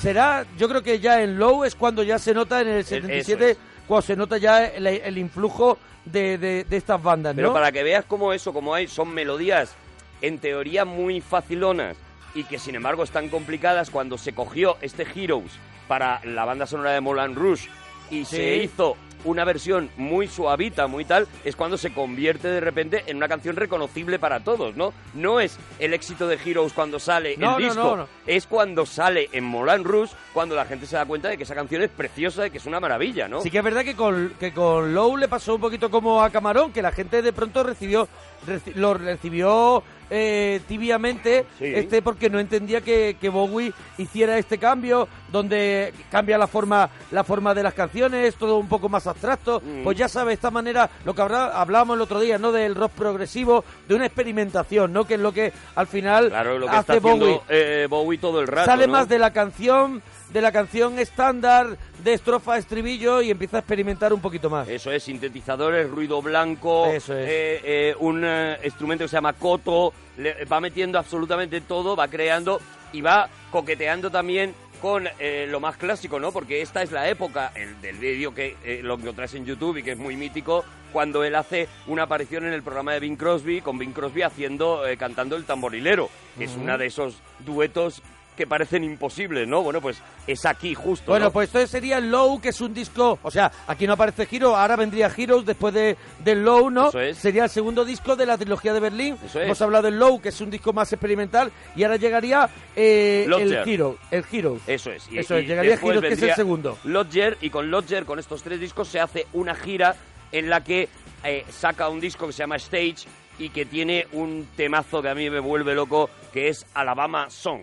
será, 0.00 0.46
yo 0.56 0.68
creo 0.68 0.82
que 0.82 1.00
ya 1.00 1.22
en 1.22 1.38
Low 1.38 1.64
es 1.64 1.74
cuando 1.74 2.02
ya 2.04 2.18
se 2.18 2.32
nota 2.32 2.60
en 2.60 2.68
el 2.68 2.84
77, 2.84 3.50
es. 3.50 3.58
cuando 3.86 4.02
se 4.06 4.14
nota 4.16 4.38
ya 4.38 4.64
el, 4.66 4.86
el 4.86 5.18
influjo 5.18 5.76
de, 6.04 6.38
de- 6.38 6.64
de 6.64 6.76
estas 6.76 7.02
bandas, 7.02 7.34
Pero 7.34 7.52
para 7.52 7.72
que 7.72 7.82
veas 7.82 8.04
cómo 8.04 8.32
eso, 8.32 8.52
como 8.52 8.74
hay, 8.74 8.86
son 8.86 9.08
melodías 9.12 9.74
en 10.22 10.38
teoría 10.38 10.84
muy 10.84 11.20
facilonas 11.20 11.96
y 12.34 12.44
que 12.44 12.58
sin 12.58 12.74
embargo 12.74 13.02
están 13.04 13.28
complicadas 13.28 13.90
cuando 13.90 14.18
se 14.18 14.32
cogió 14.34 14.76
este 14.82 15.06
Heroes 15.14 15.52
para 15.88 16.20
la 16.24 16.44
banda 16.44 16.66
sonora 16.66 16.92
de 16.92 17.00
Moulin 17.00 17.34
Rouge 17.34 17.68
y 18.10 18.24
Sí. 18.24 18.36
se 18.36 18.56
hizo 18.56 18.96
una 19.24 19.44
versión 19.44 19.90
muy 19.96 20.28
suavita, 20.28 20.86
muy 20.86 21.04
tal, 21.04 21.26
es 21.44 21.56
cuando 21.56 21.76
se 21.76 21.92
convierte 21.92 22.46
de 22.48 22.60
repente 22.60 23.02
en 23.08 23.16
una 23.16 23.26
canción 23.26 23.56
reconocible 23.56 24.20
para 24.20 24.40
todos, 24.40 24.76
¿no? 24.76 24.92
No 25.14 25.40
es 25.40 25.58
el 25.80 25.92
éxito 25.92 26.28
de 26.28 26.38
Heroes 26.42 26.72
cuando 26.72 27.00
sale 27.00 27.36
No, 27.36 27.56
el 27.58 27.64
no, 27.64 27.68
disco, 27.68 27.96
no, 27.96 28.08
es 28.28 28.46
cuando 28.46 28.86
sale 28.86 29.28
en 29.32 29.42
Moulin 29.44 29.82
Rouge, 29.82 30.14
cuando 30.32 30.54
la 30.54 30.66
gente 30.66 30.86
se 30.86 30.94
da 30.94 31.04
cuenta 31.04 31.28
de 31.28 31.36
que 31.36 31.42
esa 31.42 31.56
canción 31.56 31.82
es 31.82 31.90
preciosa 31.90 32.46
y 32.46 32.50
que 32.52 32.58
es 32.58 32.66
una 32.66 32.78
maravilla, 32.78 33.26
¿no? 33.26 33.40
Sí 33.40 33.50
que 33.50 33.58
es 33.58 33.64
verdad 33.64 33.82
que 33.84 33.96
con, 33.96 34.34
que 34.38 34.52
con 34.52 34.94
Low 34.94 35.16
le 35.16 35.26
pasó 35.26 35.56
un 35.56 35.60
poquito 35.60 35.90
como 35.90 36.22
a 36.22 36.30
Camarón, 36.30 36.72
que 36.72 36.80
la 36.80 36.92
gente 36.92 37.20
de 37.20 37.32
pronto 37.32 37.64
recibió 37.64 38.06
reci- 38.46 38.74
lo 38.74 38.94
recibió 38.94 39.82
eh, 40.10 40.62
tibiamente 40.66 41.44
Sí. 41.58 41.66
este 41.66 42.00
porque 42.00 42.30
no 42.30 42.38
entendía 42.40 42.80
que, 42.80 43.18
que 43.20 43.28
Bowie 43.28 43.74
hiciera 43.98 44.38
este 44.38 44.56
cambio 44.56 45.06
donde 45.30 45.92
cambia 46.10 46.38
la 46.38 46.46
forma 46.46 46.88
la 47.10 47.24
forma 47.24 47.52
de 47.52 47.62
las 47.62 47.74
canciones 47.74 48.34
todo 48.36 48.56
un 48.56 48.68
poco 48.68 48.88
más 48.88 49.06
abstracto 49.06 49.60
Mm. 49.62 49.82
pues 49.84 49.98
ya 49.98 50.08
sabes 50.08 50.34
esta 50.34 50.50
manera 50.50 50.88
lo 51.04 51.14
que 51.14 51.20
habrá- 51.20 51.52
hablábamos 51.60 51.96
el 51.96 52.00
otro 52.00 52.20
día 52.20 52.38
no 52.38 52.52
del 52.52 52.74
rock 52.74 52.92
progresivo 52.92 53.64
de 53.86 53.96
una 53.96 54.06
experimentación 54.06 54.94
no 54.94 55.04
que 55.04 55.14
es 55.14 55.20
lo 55.20 55.32
que 55.32 55.52
al 55.74 55.86
final 55.86 56.28
Claro, 56.30 56.58
lo 56.58 56.66
que 56.66 56.72
hace 56.76 56.96
está 56.96 57.06
Bowie 57.06 57.40
eh, 57.50 57.86
Bowie 57.90 58.18
todo 58.18 58.40
el 58.40 58.46
rato, 58.46 58.64
sale 58.64 58.86
¿no? 58.86 58.94
más 58.94 59.10
de 59.10 59.18
la 59.18 59.30
canción 59.34 60.00
de 60.30 60.42
la 60.42 60.52
canción 60.52 60.98
estándar 60.98 61.78
de 62.04 62.12
estrofa 62.12 62.54
a 62.54 62.58
estribillo 62.58 63.22
y 63.22 63.30
empieza 63.30 63.56
a 63.56 63.60
experimentar 63.60 64.12
un 64.12 64.20
poquito 64.20 64.50
más. 64.50 64.68
Eso 64.68 64.92
es, 64.92 65.02
sintetizadores, 65.02 65.88
ruido 65.88 66.20
blanco, 66.20 66.84
Eso 66.86 67.14
es. 67.16 67.26
eh, 67.28 67.60
eh, 67.64 67.94
un 67.98 68.22
eh, 68.28 68.58
instrumento 68.64 69.04
que 69.04 69.08
se 69.08 69.16
llama 69.16 69.32
coto, 69.32 69.92
le- 70.16 70.44
va 70.44 70.60
metiendo 70.60 70.98
absolutamente 70.98 71.60
todo, 71.60 71.96
va 71.96 72.08
creando 72.08 72.60
y 72.92 73.00
va 73.00 73.28
coqueteando 73.50 74.10
también 74.10 74.54
con 74.80 75.08
eh, 75.18 75.46
lo 75.50 75.58
más 75.58 75.76
clásico, 75.76 76.20
¿no? 76.20 76.30
Porque 76.30 76.62
esta 76.62 76.82
es 76.82 76.92
la 76.92 77.08
época 77.08 77.50
el, 77.56 77.80
del 77.80 77.96
vídeo 77.96 78.32
que 78.34 78.56
eh, 78.64 78.80
lo 78.82 78.94
encontrás 78.94 79.34
en 79.34 79.44
YouTube 79.44 79.78
y 79.78 79.82
que 79.82 79.92
es 79.92 79.98
muy 79.98 80.14
mítico, 80.16 80.64
cuando 80.92 81.24
él 81.24 81.34
hace 81.34 81.68
una 81.88 82.04
aparición 82.04 82.46
en 82.46 82.52
el 82.52 82.62
programa 82.62 82.92
de 82.92 83.00
Bing 83.00 83.16
Crosby, 83.16 83.60
con 83.60 83.76
Bing 83.76 83.92
Crosby 83.92 84.22
haciendo, 84.22 84.86
eh, 84.86 84.96
cantando 84.96 85.34
el 85.36 85.44
tamborilero, 85.44 86.08
que 86.38 86.44
es 86.44 86.56
una 86.56 86.78
de 86.78 86.86
esos 86.86 87.16
duetos 87.40 88.02
que 88.38 88.46
parecen 88.46 88.84
imposibles, 88.84 89.48
¿no? 89.48 89.62
Bueno, 89.62 89.80
pues 89.80 90.00
es 90.24 90.46
aquí 90.46 90.72
justo. 90.72 91.10
Bueno, 91.10 91.26
¿no? 91.26 91.32
pues 91.32 91.48
esto 91.48 91.66
sería 91.66 91.98
Low, 91.98 92.40
que 92.40 92.50
es 92.50 92.60
un 92.60 92.72
disco, 92.72 93.18
o 93.20 93.30
sea, 93.32 93.50
aquí 93.66 93.84
no 93.84 93.94
aparece 93.94 94.28
Hero, 94.30 94.54
ahora 94.54 94.76
vendría 94.76 95.10
Heroes 95.14 95.44
después 95.44 95.74
de, 95.74 95.96
del 96.20 96.44
Low, 96.44 96.70
¿no? 96.70 96.88
Eso 96.88 97.00
es. 97.00 97.18
Sería 97.18 97.44
el 97.44 97.50
segundo 97.50 97.84
disco 97.84 98.14
de 98.14 98.26
la 98.26 98.38
trilogía 98.38 98.72
de 98.72 98.78
Berlín. 98.78 99.18
Eso 99.26 99.40
es. 99.40 99.46
Hemos 99.46 99.60
hablado 99.60 99.86
del 99.86 99.98
Low, 99.98 100.20
que 100.20 100.28
es 100.28 100.40
un 100.40 100.50
disco 100.50 100.72
más 100.72 100.92
experimental, 100.92 101.50
y 101.74 101.82
ahora 101.82 101.96
llegaría 101.96 102.48
eh, 102.76 103.26
el. 103.28 103.54
Hero, 103.66 103.98
el 104.12 104.24
Heroes. 104.30 104.62
Eso 104.68 104.92
es. 104.92 105.08
Eso 105.12 105.36
es, 105.36 105.46
llegaría 105.46 105.72
después 105.72 105.96
Heroes, 105.96 106.08
que 106.08 106.14
es 106.14 106.30
el 106.30 106.36
segundo. 106.36 106.78
Lodger, 106.84 107.38
y 107.40 107.50
con 107.50 107.70
Lodger, 107.72 108.04
con 108.04 108.20
estos 108.20 108.44
tres 108.44 108.60
discos, 108.60 108.86
se 108.86 109.00
hace 109.00 109.26
una 109.32 109.56
gira 109.56 109.96
en 110.30 110.48
la 110.48 110.62
que 110.62 110.88
eh, 111.24 111.44
saca 111.50 111.88
un 111.88 111.98
disco 111.98 112.28
que 112.28 112.32
se 112.32 112.38
llama 112.38 112.54
Stage 112.56 113.08
y 113.38 113.50
que 113.50 113.64
tiene 113.64 114.06
un 114.12 114.48
temazo 114.56 115.02
que 115.02 115.08
a 115.08 115.14
mí 115.14 115.30
me 115.30 115.40
vuelve 115.40 115.74
loco, 115.74 116.10
que 116.32 116.48
es 116.48 116.66
Alabama 116.74 117.30
Song. 117.30 117.62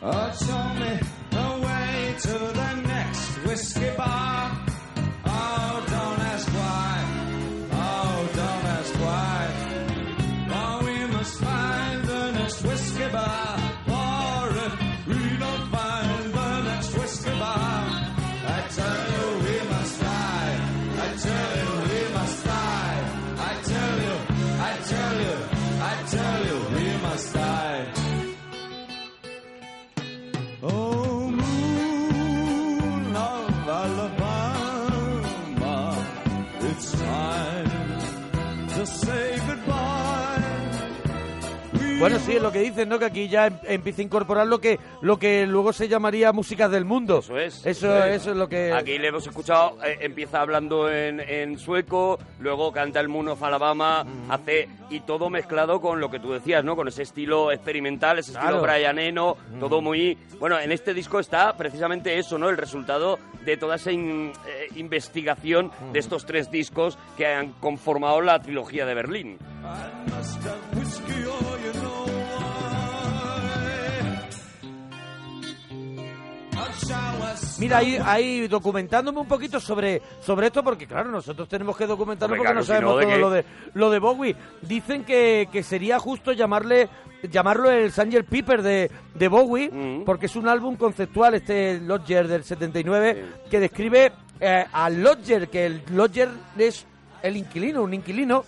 Oh, 0.00 0.30
Bueno, 41.98 42.20
sí, 42.20 42.36
es 42.36 42.42
lo 42.42 42.52
que 42.52 42.60
dicen, 42.60 42.88
¿no? 42.88 42.96
Que 43.00 43.06
aquí 43.06 43.28
ya 43.28 43.48
em- 43.48 43.58
empieza 43.64 44.02
a 44.02 44.04
incorporar 44.04 44.46
lo 44.46 44.60
que, 44.60 44.78
lo 45.02 45.18
que 45.18 45.44
luego 45.48 45.72
se 45.72 45.88
llamaría 45.88 46.32
músicas 46.32 46.70
del 46.70 46.84
mundo. 46.84 47.18
Eso 47.18 47.36
es. 47.36 47.66
Eso, 47.66 48.04
eso 48.04 48.30
es 48.30 48.36
lo 48.36 48.48
que... 48.48 48.72
Aquí 48.72 48.98
le 48.98 49.08
hemos 49.08 49.26
escuchado, 49.26 49.76
eh, 49.84 49.98
empieza 50.02 50.40
hablando 50.40 50.88
en, 50.88 51.18
en 51.18 51.58
sueco, 51.58 52.20
luego 52.38 52.70
canta 52.70 53.00
el 53.00 53.08
Moon 53.08 53.26
of 53.28 53.42
Alabama, 53.42 54.06
hace 54.28 54.68
y 54.90 55.00
todo 55.00 55.28
mezclado 55.28 55.80
con 55.80 55.98
lo 56.00 56.08
que 56.08 56.20
tú 56.20 56.30
decías, 56.32 56.62
¿no? 56.64 56.76
Con 56.76 56.86
ese 56.86 57.02
estilo 57.02 57.50
experimental, 57.50 58.20
ese 58.20 58.30
estilo 58.30 58.60
Claro. 58.60 58.62
Brian 58.62 58.98
Eno, 59.00 59.36
todo 59.58 59.80
muy... 59.80 60.16
Bueno, 60.38 60.56
en 60.60 60.70
este 60.70 60.94
disco 60.94 61.18
está 61.18 61.56
precisamente 61.56 62.16
eso, 62.16 62.38
¿no? 62.38 62.48
El 62.48 62.58
resultado 62.58 63.18
de 63.44 63.56
toda 63.56 63.74
esa 63.74 63.90
in- 63.90 64.30
eh, 64.46 64.68
investigación 64.76 65.72
de 65.92 65.98
estos 65.98 66.24
tres 66.26 66.48
discos 66.48 66.96
que 67.16 67.26
han 67.26 67.52
conformado 67.54 68.20
la 68.20 68.40
trilogía 68.40 68.86
de 68.86 68.94
Berlín. 68.94 69.38
I 69.64 70.10
must 70.16 70.38
have 70.46 71.57
Mira, 77.58 77.78
ahí, 77.78 77.98
ahí 78.04 78.48
documentándome 78.48 79.20
un 79.20 79.28
poquito 79.28 79.58
sobre, 79.60 80.00
sobre 80.20 80.46
esto, 80.46 80.62
porque 80.62 80.86
claro, 80.86 81.10
nosotros 81.10 81.48
tenemos 81.48 81.76
que 81.76 81.86
documentarnos 81.86 82.38
Hombre, 82.38 82.50
porque 82.50 82.60
no 82.60 82.64
claro, 82.64 82.80
si 82.80 82.84
no, 82.84 82.90
sabemos 82.90 83.00
¿de 83.00 83.04
todo 83.06 83.20
lo 83.20 83.30
de, 83.30 83.44
lo 83.74 83.90
de 83.90 83.98
Bowie. 83.98 84.36
Dicen 84.62 85.04
que, 85.04 85.48
que 85.50 85.62
sería 85.62 85.98
justo 85.98 86.32
llamarle 86.32 86.88
llamarlo 87.30 87.68
el 87.70 87.90
Sanger 87.90 88.24
Piper 88.24 88.62
de, 88.62 88.90
de 89.14 89.28
Bowie, 89.28 89.70
Mm. 89.70 90.04
porque 90.04 90.26
es 90.26 90.36
un 90.36 90.48
álbum 90.48 90.76
conceptual, 90.76 91.34
este 91.34 91.80
Lodger 91.80 92.28
del 92.28 92.44
79, 92.44 93.24
que 93.50 93.58
describe 93.58 94.12
eh, 94.40 94.64
al 94.72 95.02
Lodger, 95.02 95.48
que 95.48 95.66
el 95.66 95.82
Lodger 95.92 96.28
es 96.56 96.86
el 97.22 97.36
inquilino, 97.36 97.82
un 97.82 97.92
inquilino, 97.94 98.44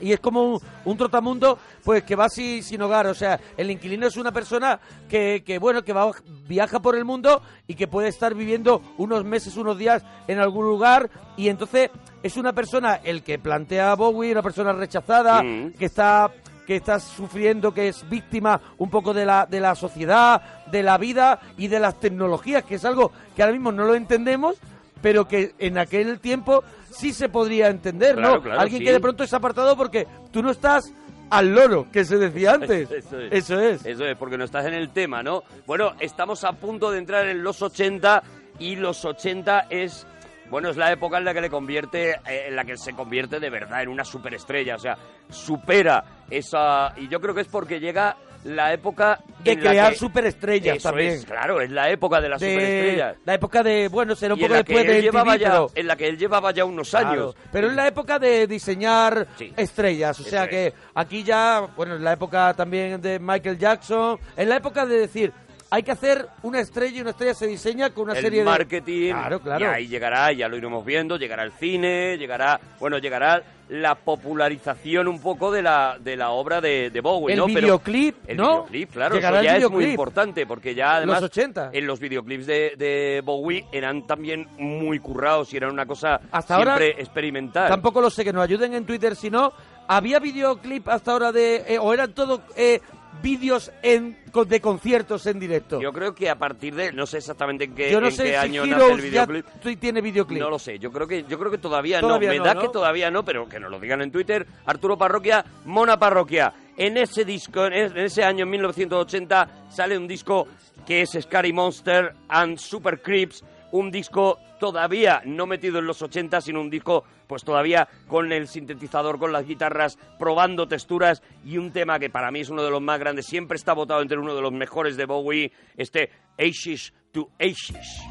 y 0.00 0.12
es 0.12 0.20
como 0.20 0.42
un, 0.54 0.60
un 0.84 0.96
trotamundo 0.96 1.58
pues 1.84 2.02
que 2.04 2.16
va 2.16 2.28
sin, 2.28 2.62
sin 2.62 2.80
hogar 2.82 3.06
o 3.06 3.14
sea 3.14 3.38
el 3.56 3.70
inquilino 3.70 4.06
es 4.06 4.16
una 4.16 4.32
persona 4.32 4.80
que, 5.08 5.42
que 5.44 5.58
bueno 5.58 5.82
que 5.82 5.92
va 5.92 6.10
viaja 6.48 6.80
por 6.80 6.96
el 6.96 7.04
mundo 7.04 7.42
y 7.66 7.74
que 7.74 7.88
puede 7.88 8.08
estar 8.08 8.34
viviendo 8.34 8.82
unos 8.98 9.24
meses 9.24 9.56
unos 9.56 9.78
días 9.78 10.02
en 10.28 10.38
algún 10.38 10.64
lugar 10.66 11.10
y 11.36 11.48
entonces 11.48 11.90
es 12.22 12.36
una 12.36 12.52
persona 12.52 13.00
el 13.02 13.22
que 13.22 13.38
plantea 13.38 13.92
a 13.92 13.96
Bowie 13.96 14.32
una 14.32 14.42
persona 14.42 14.72
rechazada 14.72 15.42
Mm. 15.42 15.72
que 15.72 15.84
está 15.86 16.30
que 16.66 16.76
está 16.76 17.00
sufriendo, 17.00 17.74
que 17.74 17.88
es 17.88 18.08
víctima 18.08 18.60
un 18.78 18.90
poco 18.90 19.12
de 19.12 19.26
la, 19.26 19.44
de 19.44 19.58
la 19.58 19.74
sociedad, 19.74 20.40
de 20.70 20.84
la 20.84 20.98
vida 20.98 21.40
y 21.56 21.66
de 21.66 21.80
las 21.80 21.98
tecnologías, 21.98 22.62
que 22.64 22.76
es 22.76 22.84
algo 22.84 23.10
que 23.34 23.42
ahora 23.42 23.54
mismo 23.54 23.72
no 23.72 23.84
lo 23.86 23.96
entendemos, 23.96 24.56
pero 25.02 25.26
que 25.26 25.54
en 25.58 25.78
aquel 25.78 26.20
tiempo 26.20 26.62
sí 26.90 27.12
se 27.12 27.28
podría 27.28 27.68
entender, 27.68 28.16
Claro, 28.16 28.36
¿no? 28.36 28.42
claro, 28.42 28.60
Alguien 28.60 28.80
sí. 28.80 28.84
que 28.84 28.92
de 28.92 29.00
pronto 29.00 29.24
es 29.24 29.32
apartado 29.34 29.76
porque 29.76 30.06
tú 30.30 30.42
no 30.42 30.50
estás 30.50 30.92
al 31.30 31.54
loro, 31.54 31.86
que 31.92 32.04
se 32.04 32.16
decía 32.16 32.54
antes. 32.54 32.90
Eso 32.90 33.18
es. 33.20 33.32
Eso 33.32 33.60
es. 33.60 33.86
Eso 33.86 34.04
es, 34.04 34.16
porque 34.16 34.36
no 34.36 34.44
estás 34.44 34.66
en 34.66 34.74
el 34.74 34.90
tema, 34.90 35.22
¿no? 35.22 35.42
Bueno, 35.66 35.92
estamos 36.00 36.42
a 36.44 36.52
punto 36.52 36.90
de 36.90 36.98
entrar 36.98 37.26
en 37.26 37.42
los 37.42 37.62
80 37.62 38.22
y 38.58 38.76
los 38.76 39.04
80 39.04 39.66
es... 39.70 40.06
Bueno, 40.50 40.68
es 40.70 40.76
la 40.76 40.90
época 40.92 41.18
en 41.18 41.24
la 41.24 41.32
que 41.32 41.40
le 41.40 41.48
convierte, 41.48 42.10
eh, 42.26 42.46
en 42.48 42.56
la 42.56 42.64
que 42.64 42.76
se 42.76 42.92
convierte 42.92 43.38
de 43.40 43.50
verdad 43.50 43.82
en 43.82 43.88
una 43.88 44.04
superestrella, 44.04 44.74
o 44.74 44.78
sea, 44.78 44.98
supera 45.28 46.04
esa... 46.28 46.92
Y 46.96 47.08
yo 47.08 47.20
creo 47.20 47.34
que 47.34 47.42
es 47.42 47.48
porque 47.48 47.80
llega 47.80 48.16
la 48.44 48.72
época 48.72 49.20
De 49.44 49.52
en 49.52 49.62
la 49.62 49.70
crear 49.70 49.92
que- 49.92 49.98
superestrellas 49.98 50.76
Eso 50.78 50.88
también. 50.88 51.10
es, 51.12 51.24
claro, 51.26 51.60
es 51.60 51.70
la 51.70 51.90
época 51.90 52.20
de 52.20 52.28
las 52.30 52.40
De 52.40 52.50
superestrellas. 52.52 53.16
la 53.24 53.34
época 53.34 53.62
de, 53.62 53.88
bueno, 53.88 54.14
será 54.16 54.34
un 54.34 54.40
en 54.40 54.46
poco 54.46 54.54
después 54.56 54.86
de 54.86 55.02
llevaba 55.02 55.36
ya, 55.36 55.50
pero... 55.50 55.70
en 55.74 55.86
la 55.86 55.96
que 55.96 56.08
él 56.08 56.18
llevaba 56.18 56.50
ya 56.50 56.64
unos 56.64 56.88
Claro, 56.90 57.08
años. 57.10 57.36
pero 57.52 57.68
es 57.68 57.74
la 57.74 57.86
época 57.86 58.18
de 58.18 58.46
diseñar 58.46 59.28
Sí. 59.36 59.52
estrellas, 59.56 60.18
o 60.20 60.22
sea 60.24 60.44
es. 60.44 60.48
que 60.50 60.74
aquí 60.94 61.22
ya, 61.22 61.60
bueno, 61.76 61.96
es 61.96 62.00
la 62.00 62.14
época 62.14 62.54
también 62.54 63.00
de 63.02 63.18
Michael 63.18 63.58
Jackson, 63.58 64.18
es 64.36 64.48
la 64.48 64.56
época 64.56 64.86
de 64.86 64.98
decir, 65.00 65.32
hay 65.70 65.82
que 65.84 65.92
hacer 65.92 66.26
una 66.42 66.60
estrella 66.60 66.98
y 66.98 67.00
una 67.00 67.10
estrella 67.10 67.34
se 67.34 67.46
diseña 67.46 67.90
con 67.90 68.04
una 68.04 68.14
el 68.14 68.22
serie 68.22 68.42
marketing. 68.44 69.06
de... 69.06 69.10
Claro, 69.12 69.40
claro. 69.40 69.64
Y 69.64 69.68
ahí 69.68 69.86
llegará, 69.86 70.32
ya 70.32 70.48
lo 70.48 70.56
iremos 70.56 70.84
viendo, 70.84 71.16
llegará 71.16 71.44
el 71.44 71.52
cine, 71.52 72.18
llegará, 72.18 72.60
bueno, 72.80 72.98
llegará 72.98 73.42
la 73.68 73.94
popularización 73.94 75.06
un 75.06 75.20
poco 75.20 75.52
de 75.52 75.62
la, 75.62 75.96
de 76.00 76.16
la 76.16 76.30
obra 76.30 76.60
de, 76.60 76.90
de 76.90 77.00
Bowie, 77.00 77.34
El 77.34 77.38
¿no? 77.38 77.46
Pero- 77.46 77.60
videoclip, 77.60 78.16
el 78.26 78.36
¿no? 78.36 78.48
videoclip, 78.64 78.90
claro, 78.92 79.14
Llegará 79.14 79.40
eso 79.42 79.54
el 79.54 79.60
ya 79.60 79.66
es 79.66 79.70
muy 79.72 79.84
importante, 79.84 80.44
porque 80.46 80.74
ya 80.74 80.96
además... 80.96 81.20
Los 81.22 81.30
80. 81.30 81.70
En 81.72 81.86
los 81.86 82.00
videoclips 82.00 82.46
de, 82.46 82.72
de 82.76 83.22
Bowie 83.24 83.64
eran 83.70 84.06
también 84.08 84.48
muy 84.58 84.98
currados 84.98 85.52
y 85.54 85.56
eran 85.56 85.70
una 85.70 85.86
cosa 85.86 86.20
Hasta 86.32 86.56
ahora 86.56 86.76
siempre 86.78 87.00
experimental. 87.00 87.68
Tampoco 87.68 88.00
lo 88.00 88.10
sé, 88.10 88.24
que 88.24 88.32
nos 88.32 88.42
ayuden 88.42 88.74
en 88.74 88.84
Twitter, 88.84 89.14
si 89.14 89.30
no, 89.30 89.52
¿había 89.86 90.18
videoclip 90.18 90.88
hasta 90.88 91.12
ahora 91.12 91.30
de... 91.30 91.64
eh, 91.68 91.78
o 91.78 91.94
eran 91.94 92.12
todos 92.12 92.40
eh, 92.56 92.80
vídeos 93.22 93.70
en, 93.82 94.16
de 94.46 94.60
conciertos 94.60 95.26
en 95.26 95.38
directo? 95.38 95.80
Yo 95.80 95.92
creo 95.92 96.14
que 96.14 96.30
a 96.30 96.36
partir 96.38 96.74
de, 96.74 96.92
no 96.92 97.06
sé 97.06 97.18
exactamente 97.18 97.64
en 97.64 97.74
qué, 97.74 97.90
Yo 97.90 98.00
no 98.00 98.06
en 98.08 98.12
sé 98.12 98.22
qué 98.24 98.28
si 98.30 98.34
año 98.36 98.64
nace 98.66 98.92
el 98.92 99.10
ya 99.10 99.26
videoclip. 99.26 99.46
t- 99.62 99.76
tiene 99.76 100.00
videoclip. 100.00 100.40
No 100.40 100.50
lo 100.50 100.58
sé, 100.58 100.78
yo 100.78 100.90
creo 100.90 101.06
que 101.06 101.24
yo 101.28 101.38
creo 101.38 101.50
que 101.50 101.58
todavía, 101.58 102.00
Todavía 102.00 102.32
no. 102.34 102.42
Me 102.42 102.48
da 102.48 102.54
¿no? 102.54 102.60
que 102.62 102.68
todavía 102.68 103.10
no, 103.10 103.24
pero 103.24 103.48
que 103.48 103.60
nos 103.60 103.70
lo 103.70 103.78
digan 103.78 104.00
en 104.02 104.10
Twitter. 104.10 104.46
Arturo 104.66 104.96
Parroquia, 104.96 105.44
Mona 105.66 105.98
Parroquia. 105.98 106.52
En 106.76 106.96
ese 106.96 107.24
disco, 107.24 107.66
en 107.66 107.96
ese 107.98 108.24
año, 108.24 108.44
en 108.44 108.50
1980, 108.50 109.48
sale 109.70 109.98
un 109.98 110.06
disco 110.08 110.48
que 110.86 111.02
es 111.02 111.10
Scary 111.20 111.52
Monster 111.52 112.14
and 112.28 112.56
Super 112.58 113.02
Creeps, 113.02 113.44
un 113.72 113.90
disco 113.90 114.38
todavía 114.58 115.20
no 115.26 115.46
metido 115.46 115.78
en 115.78 115.86
los 115.86 116.00
80, 116.02 116.40
sino 116.40 116.60
un 116.60 116.70
disco 116.70 117.04
pues 117.30 117.44
todavía 117.44 117.86
con 118.08 118.32
el 118.32 118.48
sintetizador, 118.48 119.20
con 119.20 119.30
las 119.30 119.46
guitarras, 119.46 119.96
probando 120.18 120.66
texturas 120.66 121.22
y 121.44 121.58
un 121.58 121.70
tema 121.70 122.00
que 122.00 122.10
para 122.10 122.32
mí 122.32 122.40
es 122.40 122.48
uno 122.48 122.64
de 122.64 122.70
los 122.70 122.82
más 122.82 122.98
grandes, 122.98 123.26
siempre 123.26 123.54
está 123.54 123.72
votado 123.72 124.02
entre 124.02 124.18
uno 124.18 124.34
de 124.34 124.42
los 124.42 124.50
mejores 124.50 124.96
de 124.96 125.06
Bowie, 125.06 125.52
este 125.76 126.10
Ashes 126.36 126.92
to 127.12 127.30
Ashes. 127.38 128.02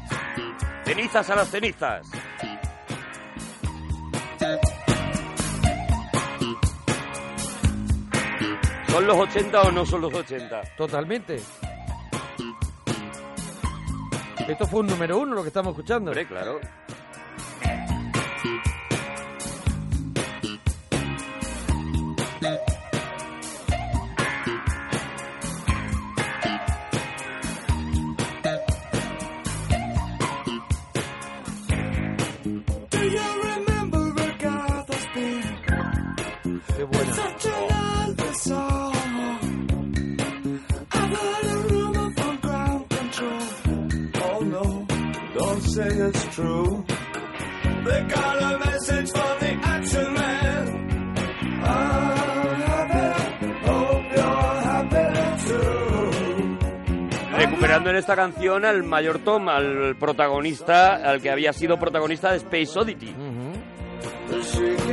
Cenizas 0.84 1.28
a 1.28 1.36
las 1.36 1.50
cenizas. 1.50 2.06
¿Son 8.88 9.06
los 9.06 9.18
80 9.18 9.60
o 9.60 9.70
no 9.70 9.84
son 9.84 10.00
los 10.00 10.14
80? 10.14 10.62
Totalmente. 10.78 11.36
Esto 14.48 14.66
fue 14.66 14.80
un 14.80 14.86
número 14.86 15.18
uno 15.18 15.34
lo 15.34 15.42
que 15.42 15.48
estamos 15.48 15.72
escuchando. 15.72 16.10
Hombre, 16.10 16.26
claro. 16.26 16.58
Say 45.80 46.08
it's 46.08 46.24
true. 46.36 46.84
They 47.84 48.00
got 48.14 48.36
a 48.42 48.58
message 48.58 49.10
from 49.10 49.34
the 49.40 49.52
action 49.62 50.14
man. 50.14 50.64
I'm 51.62 52.60
happy, 52.70 53.08
hope 53.66 54.06
you're 54.16 54.54
happy 54.68 55.06
too. 55.46 56.58
Recuperando 57.36 57.90
en 57.90 57.96
esta 57.96 58.16
canción 58.16 58.64
al 58.64 58.82
mayor 58.82 59.18
Tom, 59.20 59.48
al 59.48 59.96
protagonista, 59.96 60.96
al 60.96 61.22
que 61.22 61.30
había 61.30 61.52
sido 61.52 61.78
protagonista 61.78 62.32
de 62.32 62.36
Space 62.38 62.78
Oddity. 62.78 63.14
The 64.28 64.42
shrieking 64.42 64.89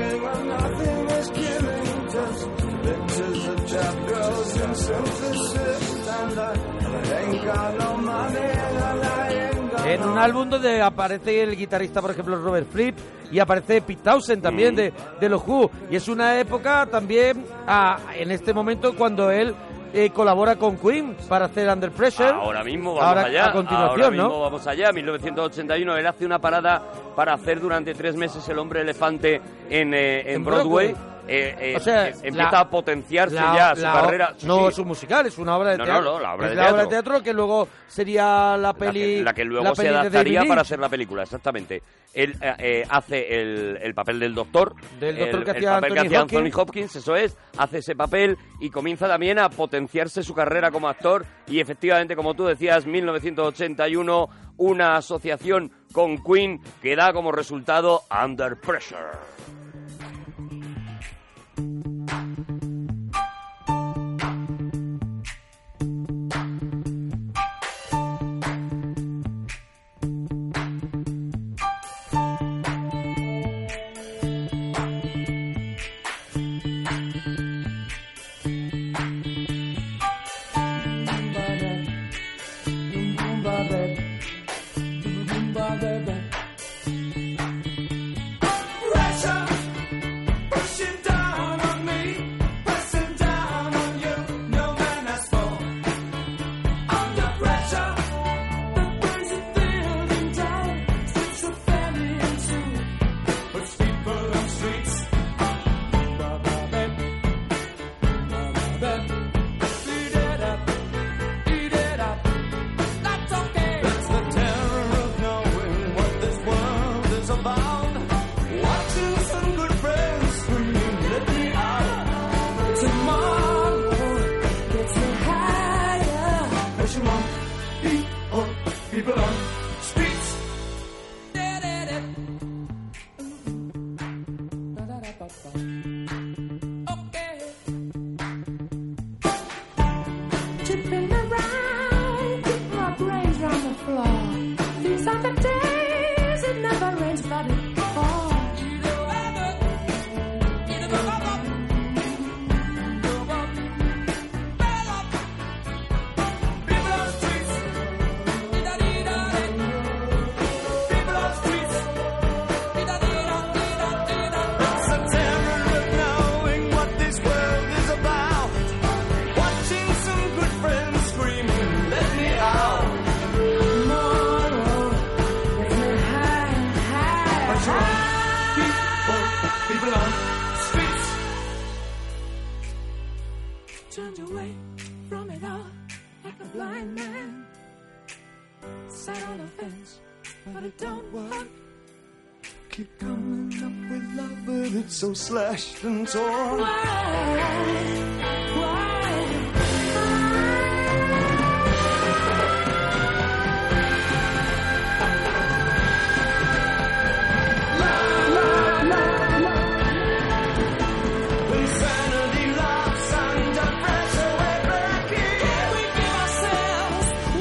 En 9.93 10.03
un 10.03 10.17
álbum 10.17 10.49
donde 10.49 10.81
aparece 10.81 11.41
el 11.43 11.55
guitarrista, 11.55 12.01
por 12.01 12.11
ejemplo, 12.11 12.35
Robert 12.37 12.67
Fripp, 12.71 12.97
y 13.31 13.39
aparece 13.39 13.81
Pete 13.81 14.01
Townsend 14.03 14.41
también 14.41 14.75
de, 14.75 14.93
de 15.19 15.29
los 15.29 15.41
Who. 15.45 15.69
Y 15.89 15.95
es 15.95 16.07
una 16.07 16.39
época 16.39 16.85
también, 16.89 17.45
ah, 17.67 17.97
en 18.15 18.31
este 18.31 18.53
momento, 18.53 18.95
cuando 18.95 19.29
él 19.31 19.53
eh, 19.93 20.09
colabora 20.11 20.57
con 20.57 20.77
Queen 20.77 21.15
para 21.29 21.45
hacer 21.45 21.67
Under 21.69 21.91
Pressure. 21.91 22.29
Ahora 22.29 22.63
mismo 22.63 22.93
vamos 22.93 23.07
Ahora, 23.07 23.21
allá. 23.25 23.45
a 23.47 23.51
continuación, 23.53 23.89
Ahora 24.01 24.11
mismo 24.11 24.27
¿no? 24.27 24.39
vamos 24.41 24.67
allá. 24.67 24.91
1981, 24.91 25.97
él 25.97 26.07
hace 26.07 26.25
una 26.25 26.39
parada 26.39 26.81
para 27.15 27.33
hacer 27.33 27.59
durante 27.59 27.93
tres 27.93 28.15
meses 28.15 28.47
El 28.49 28.59
Hombre 28.59 28.81
Elefante 28.81 29.41
en, 29.69 29.93
eh, 29.93 30.21
en 30.21 30.35
En 30.35 30.43
Broadway. 30.43 30.91
Broadway. 30.93 31.16
Eh, 31.27 31.55
eh, 31.59 31.75
O 31.75 31.79
sea, 31.79 32.09
eh, 32.09 32.15
empieza 32.23 32.51
la- 32.51 32.59
a 32.61 32.69
potenciarse 32.69 33.35
La- 33.35 33.55
ya 33.55 33.75
su 33.75 33.81
la- 33.81 33.93
carrera. 33.93 34.33
No 34.43 34.59
sí. 34.63 34.65
es 34.69 34.77
un 34.79 34.87
musical, 34.87 35.25
es 35.25 35.37
una 35.37 35.57
obra 35.57 35.71
de 35.71 35.77
No, 35.79 35.83
teatro. 35.85 36.03
no, 36.03 36.11
no, 36.13 36.19
la 36.19 36.33
obra 36.35 36.45
Es 36.45 36.49
de 36.51 36.55
la 36.55 36.61
obra 36.71 36.81
de 36.83 36.87
teatro. 36.89 37.11
teatro 37.11 37.23
que 37.23 37.33
luego 37.33 37.67
sería 37.87 38.57
la 38.57 38.73
peli. 38.73 39.17
que, 39.17 39.23
la 39.23 39.33
que 39.33 39.45
luego 39.45 39.63
la 39.65 39.75
se 39.75 39.89
adaptaría 39.89 40.43
para 40.45 40.61
hacer 40.61 40.79
la 40.79 40.89
película, 40.89 41.23
exactamente. 41.23 41.81
Él 42.13 42.35
eh, 42.41 42.53
eh, 42.59 42.83
hace 42.89 43.41
el, 43.41 43.77
el 43.81 43.93
papel 43.93 44.19
del 44.19 44.33
doctor. 44.33 44.73
Del 44.99 45.17
doctor 45.17 45.39
el, 45.39 45.45
que 45.45 45.51
el 45.51 45.57
hacía 45.57 45.69
papel 45.75 45.93
que 45.93 45.99
Anthony 45.99 46.07
hacía 46.07 46.21
Hopkins. 46.23 46.41
Anthony 46.45 46.61
Hopkins, 46.61 46.95
eso 46.95 47.15
es. 47.15 47.37
Hace 47.57 47.77
ese 47.79 47.95
papel 47.95 48.37
y 48.59 48.69
comienza 48.69 49.07
también 49.07 49.37
a 49.39 49.49
potenciarse 49.49 50.23
su 50.23 50.33
carrera 50.33 50.71
como 50.71 50.87
actor. 50.87 51.25
Y 51.47 51.59
efectivamente, 51.59 52.15
como 52.15 52.33
tú 52.33 52.45
decías, 52.45 52.85
1981, 52.85 54.29
una 54.57 54.95
asociación 54.95 55.71
con 55.93 56.23
Queen 56.23 56.59
que 56.81 56.95
da 56.95 57.13
como 57.13 57.31
resultado 57.31 58.01
Under. 58.23 58.59
Pressure 58.59 58.97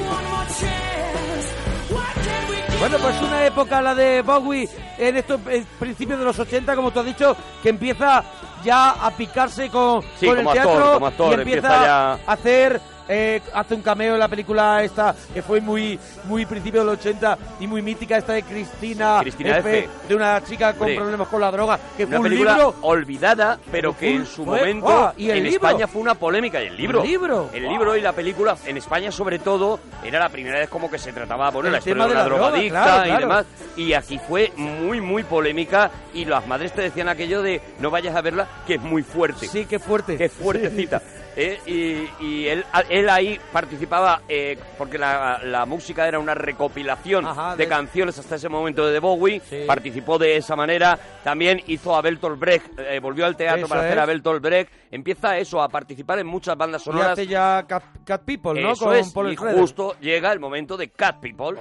one 0.06 0.24
more 0.24 0.46
chance? 0.58 1.46
Why 1.88 2.12
can't 2.24 2.50
we 2.50 2.56
give 2.56 2.78
Bueno, 2.80 2.98
pues 2.98 3.22
una 3.22 3.46
época 3.46 3.80
la 3.80 3.94
de 3.94 4.22
Bowie 4.22 4.68
en 4.98 5.16
estos 5.16 5.40
principios 5.78 6.18
de 6.18 6.24
los 6.24 6.38
80, 6.38 6.74
como 6.76 6.90
tú 6.90 7.00
has 7.00 7.06
dicho, 7.06 7.36
que 7.62 7.68
empieza 7.70 8.24
ya 8.64 8.90
a 8.92 9.10
picarse 9.10 9.68
con, 9.70 10.02
Sí, 10.18 10.26
con 10.26 10.38
el 10.38 10.46
actor, 10.48 10.62
teatro 10.64 11.06
actor, 11.06 11.30
y 11.30 11.34
empieza, 11.34 11.66
empieza 11.66 11.84
ya- 11.86 12.12
a 12.12 12.32
hacer 12.32 12.80
eh, 13.08 13.40
hace 13.54 13.74
un 13.74 13.82
cameo 13.82 14.14
en 14.14 14.20
la 14.20 14.28
película 14.28 14.82
esta 14.82 15.14
que 15.32 15.42
fue 15.42 15.60
muy 15.60 15.98
muy 16.24 16.44
principio 16.46 16.80
del 16.80 16.90
80 16.90 17.38
y 17.60 17.66
muy 17.66 17.82
mítica 17.82 18.16
esta 18.16 18.32
de 18.32 18.42
Cristina, 18.42 19.18
Cristina 19.20 19.58
F. 19.58 19.88
de 20.08 20.14
una 20.14 20.42
chica 20.44 20.72
con 20.72 20.82
Hombre, 20.82 20.96
problemas 20.96 21.28
con 21.28 21.40
la 21.40 21.50
droga 21.50 21.78
que 21.96 22.06
fue 22.06 22.16
Una 22.16 22.18
un 22.18 22.22
película 22.24 22.52
libro 22.54 22.74
olvidada, 22.82 23.58
pero 23.70 23.96
que 23.96 24.14
en 24.14 24.26
su 24.26 24.44
fue- 24.44 24.58
momento 24.58 24.88
¡Ah! 24.88 25.14
¿Y 25.16 25.30
el 25.30 25.38
en 25.38 25.44
libro? 25.44 25.68
España 25.68 25.86
fue 25.86 26.02
una 26.02 26.14
polémica. 26.14 26.62
Y 26.62 26.66
el 26.66 26.76
libro. 26.76 27.02
El 27.02 27.08
libro. 27.08 27.50
El 27.52 27.62
¡Wow! 27.64 27.72
libro 27.72 27.96
y 27.96 28.00
la 28.00 28.12
película, 28.12 28.56
en 28.66 28.76
España 28.76 29.10
sobre 29.12 29.38
todo, 29.38 29.78
era 30.04 30.18
la 30.18 30.28
primera 30.28 30.58
vez 30.58 30.68
como 30.68 30.90
que 30.90 30.98
se 30.98 31.12
trataba, 31.12 31.50
bueno, 31.50 31.68
El 31.68 31.72
la 31.72 31.78
historia 31.78 32.04
de 32.04 32.10
una 32.10 32.18
la 32.20 32.24
droga, 32.24 32.42
drogadicta 32.48 32.82
claro, 32.82 33.08
y 33.14 33.20
demás. 33.20 33.46
Y 33.76 33.92
aquí 33.92 34.18
fue 34.26 34.52
muy, 34.56 35.00
muy 35.00 35.22
polémica. 35.22 35.90
Y 36.14 36.24
las 36.24 36.46
madres 36.46 36.72
te 36.72 36.82
decían 36.82 37.08
aquello 37.08 37.42
de 37.42 37.60
no 37.78 37.90
vayas 37.90 38.16
a 38.16 38.20
verla, 38.22 38.46
que 38.66 38.74
es 38.74 38.80
muy 38.80 39.02
fuerte. 39.02 39.46
sí 39.46 39.66
qué 39.66 39.78
fuerte 39.78 40.16
Qué 40.16 40.28
fuertecita. 40.28 41.00
Eh, 41.38 41.60
y 41.66 42.24
y 42.24 42.48
él, 42.48 42.64
él 42.88 42.95
ahí 43.08 43.38
participaba 43.52 44.22
eh, 44.28 44.58
porque 44.78 44.96
la, 44.98 45.40
la 45.44 45.66
música 45.66 46.06
era 46.08 46.18
una 46.18 46.34
recopilación 46.34 47.26
Ajá, 47.26 47.56
de 47.56 47.64
de- 47.64 47.68
canciones 47.68 48.18
hasta 48.18 48.36
ese 48.36 48.48
momento 48.48 48.86
de 48.86 48.94
The 48.94 48.98
Bowie. 49.00 49.40
Sí. 49.48 49.64
Participó 49.66 50.18
de 50.18 50.36
esa 50.36 50.56
manera. 50.56 50.98
También 51.22 51.60
hizo 51.66 51.94
a 51.96 52.00
Bertolt 52.00 52.38
Brecht, 52.38 52.78
eh, 52.78 52.98
volvió 53.00 53.26
al 53.26 53.36
teatro 53.36 53.60
Eso 53.60 53.68
para 53.68 53.82
hacer 53.82 53.98
a 53.98 54.06
Bertolt 54.06 54.42
Brecht. 54.42 54.72
Empieza 54.90 55.36
eso, 55.36 55.60
a 55.60 55.68
participar 55.68 56.18
en 56.20 56.26
muchas 56.26 56.56
bandas 56.56 56.82
y 56.82 56.84
sonoras. 56.86 57.10
hace 57.12 57.26
ya 57.26 57.64
Cat, 57.68 57.82
Cat 58.04 58.22
People 58.24 58.60
no 58.62 58.72
Eso 58.72 58.86
con 58.86 58.96
es, 58.96 59.12
Paul 59.12 59.32
y 59.32 59.36
justo 59.36 59.96
llega 60.00 60.32
el 60.32 60.40
momento 60.40 60.76
de 60.76 60.88
Cat 60.90 61.20
People. 61.20 61.58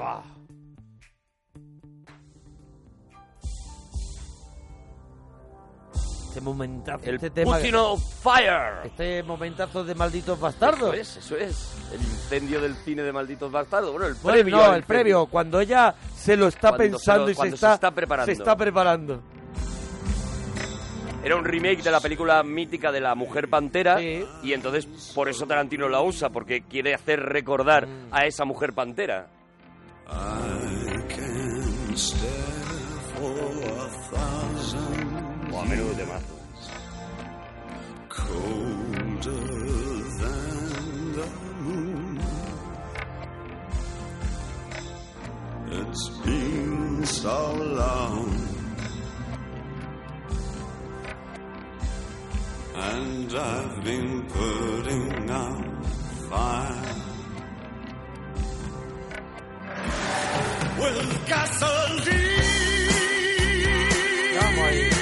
Este 6.35 6.41
momentazo 6.41 7.05
El 7.05 7.15
este 7.15 7.29
tema 7.29 7.55
Putting 7.57 7.75
of 7.75 8.03
Fire. 8.21 8.73
este 8.85 9.23
momentazo 9.23 9.83
de 9.85 9.95
malditos 9.95 10.37
bastardos 10.39 10.93
Eso 10.93 11.19
es, 11.19 11.25
eso 11.25 11.37
es. 11.37 11.71
El 11.93 12.01
incendio 12.01 12.59
del 12.59 12.75
cine 12.75 13.03
de 13.03 13.13
malditos 13.13 13.49
bastardos. 13.51 13.91
Bueno, 13.91 14.07
el 14.07 14.15
Bueno, 14.15 14.33
previo. 14.39 14.57
no, 14.57 14.73
el 14.75 14.83
previo, 14.83 15.25
cuando 15.27 15.59
ella 15.61 15.95
se 16.15 16.35
lo 16.35 16.47
está 16.47 16.69
Cuando 16.75 16.83
se 16.83 16.89
pensando 17.05 17.23
lo- 17.25 17.29
y 17.29 17.33
se 17.33 17.37
cuando 17.37 17.55
se 17.57 17.65
está, 17.65 17.73
está 17.75 17.91
preparando. 17.91 18.25
se 18.25 18.31
está 18.33 18.55
preparando. 18.57 19.21
Era 21.23 21.37
un 21.37 21.45
remake 21.45 21.81
de 21.81 21.89
la 21.91 21.99
película 22.01 22.43
mítica 22.43 22.91
de 22.91 22.99
la 23.01 23.15
Mujer 23.15 23.49
Pantera 23.49 23.97
Sí. 23.97 24.23
y 24.43 24.53
entonces 24.53 24.85
por 25.15 25.27
eso 25.29 25.47
Tarantino 25.47 25.87
la 25.89 26.01
usa, 26.01 26.29
porque 26.29 26.61
quiere 26.63 26.93
hacer 26.93 27.19
recordar 27.21 27.87
Mm. 27.87 28.07
a 28.11 28.25
esa 28.25 28.45
Mujer 28.45 28.73
Pantera. 28.73 29.27
I 30.07 31.01
can 31.07 31.95
menudo 35.69 35.93
temazo. 35.95 36.35
colder 38.09 39.47
than 40.21 41.13
the 41.17 41.27
moon. 41.63 42.19
It's 45.71 46.09
been 46.23 47.05
so 47.05 47.53
long. 47.53 48.55
and 52.75 53.33
I've 53.33 53.83
been 53.83 54.23
putting 54.27 55.29
out 55.29 55.85
fire. 56.29 56.81
With 60.79 61.27
gasoline. 61.27 62.25
Vamos 64.35 64.65
ahí. 64.67 64.94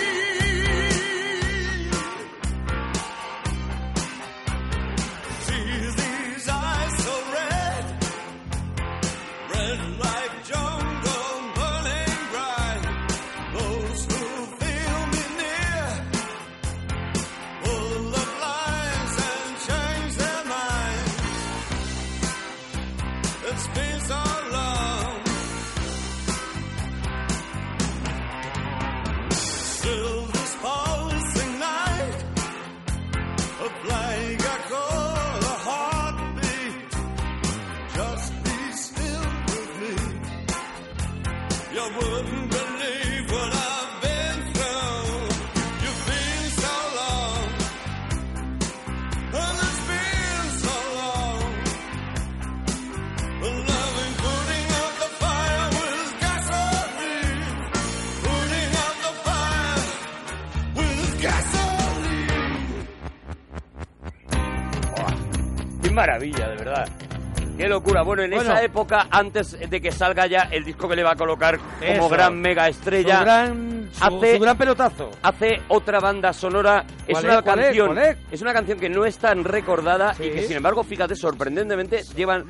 Qué 67.64 67.70
locura. 67.70 68.02
Bueno, 68.02 68.24
en 68.24 68.32
Bueno. 68.32 68.52
esa 68.52 68.62
época, 68.64 69.08
antes 69.10 69.58
de 69.70 69.82
que 69.82 69.92
salga 69.92 70.28
ya 70.28 70.50
el 70.52 70.66
disco 70.66 70.90
que 70.90 70.96
le 70.98 71.04
va 71.04 71.12
a 71.12 71.16
colocar 71.16 71.58
como 71.96 72.10
gran 72.10 72.40
mega 72.42 72.68
estrella, 72.68 73.20
Su 73.20 73.24
gran, 73.24 73.90
su, 73.94 74.04
hace- 74.04 74.36
su 74.36 74.42
gran 74.42 74.58
pelotazo. 74.58 75.12
hace 75.22 75.62
otra 75.70 76.00
banda 76.02 76.34
sonora. 76.34 76.84
Es 77.08 77.14
¿Cuál 77.14 77.24
una 77.26 77.34
es? 77.36 77.42
¿Cuál 77.42 77.60
es? 77.60 77.66
canción. 77.68 77.88
¿Cuál 77.94 78.06
es? 78.06 78.18
es 78.32 78.42
una 78.42 78.54
canción 78.54 78.80
que 78.80 78.90
no 78.90 79.06
es 79.06 79.18
tan 79.18 79.44
recordada 79.46 80.14
Sí. 80.16 80.24
y 80.26 80.32
que 80.32 80.42
sin 80.44 80.58
embargo, 80.58 80.84
fíjate, 80.84 81.16
sorprendentemente 81.16 82.04
llevan 82.16 82.44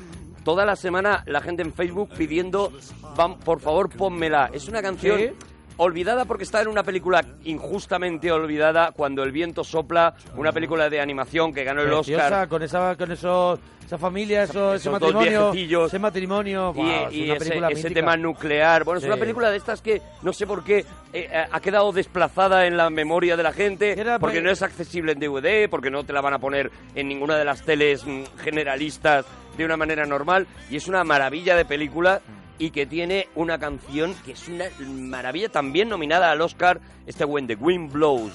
toda 0.44 0.64
la 0.66 0.74
semana 0.76 1.22
la 1.26 1.40
gente 1.40 1.62
en 1.62 1.72
Facebook 1.72 2.10
pidiendo, 2.18 2.72
"Vam- 3.16 3.38
por 3.38 3.60
favor, 3.60 3.88
pónmela. 3.96 4.50
Es 4.52 4.66
una 4.68 4.82
canción 4.82 5.18
Sí. 5.18 5.30
Olvidada 5.76 6.24
porque 6.24 6.44
está 6.44 6.62
en 6.62 6.68
una 6.68 6.82
película 6.82 7.24
injustamente 7.44 8.30
olvidada, 8.30 8.92
Cuando 8.92 9.22
el 9.22 9.32
viento 9.32 9.64
sopla, 9.64 10.14
una 10.36 10.52
película 10.52 10.88
de 10.88 11.00
animación 11.00 11.52
que 11.52 11.64
ganó 11.64 11.82
el 11.82 11.88
Preciosa, 11.88 12.24
Oscar. 12.24 12.48
con 12.48 12.62
esa, 12.62 12.96
con 12.96 13.10
esos, 13.12 13.58
esa 13.84 13.98
familia, 13.98 14.44
eso, 14.44 14.74
ese 14.74 14.88
esos 14.88 15.00
dos 15.00 15.12
matrimonio, 15.14 15.86
ese 15.86 15.98
matrimonio, 15.98 16.72
y, 16.74 16.78
wow, 16.78 16.86
es 16.86 17.14
y 17.14 17.24
una 17.24 17.34
ese, 17.34 17.44
película 17.44 17.68
ese 17.70 17.90
tema 17.90 18.16
nuclear. 18.16 18.84
Bueno, 18.84 19.00
es 19.00 19.06
una 19.06 19.16
película 19.16 19.50
de 19.50 19.56
estas 19.56 19.80
que 19.80 20.00
no 20.22 20.32
sé 20.32 20.46
por 20.46 20.64
qué 20.64 20.84
eh, 21.12 21.28
ha 21.50 21.60
quedado 21.60 21.92
desplazada 21.92 22.66
en 22.66 22.76
la 22.76 22.90
memoria 22.90 23.36
de 23.36 23.42
la 23.42 23.52
gente, 23.52 23.98
Era 23.98 24.18
porque 24.18 24.40
no 24.40 24.50
es 24.50 24.62
accesible 24.62 25.12
en 25.12 25.20
DVD, 25.20 25.68
porque 25.68 25.90
no 25.90 26.04
te 26.04 26.12
la 26.12 26.20
van 26.20 26.34
a 26.34 26.38
poner 26.38 26.70
en 26.94 27.08
ninguna 27.08 27.36
de 27.36 27.44
las 27.44 27.62
teles 27.62 28.04
mm, 28.04 28.24
generalistas 28.42 29.26
de 29.56 29.64
una 29.64 29.76
manera 29.76 30.04
normal, 30.04 30.46
y 30.70 30.76
es 30.76 30.88
una 30.88 31.04
maravilla 31.04 31.56
de 31.56 31.64
película 31.64 32.20
y 32.58 32.70
que 32.70 32.86
tiene 32.86 33.28
una 33.34 33.58
canción 33.58 34.14
que 34.24 34.32
es 34.32 34.48
una 34.48 34.66
maravilla 34.80 35.48
también 35.48 35.88
nominada 35.88 36.30
al 36.30 36.40
Oscar, 36.40 36.80
este 37.06 37.24
When 37.24 37.46
the 37.46 37.56
Wind 37.56 37.92
Blows, 37.92 38.32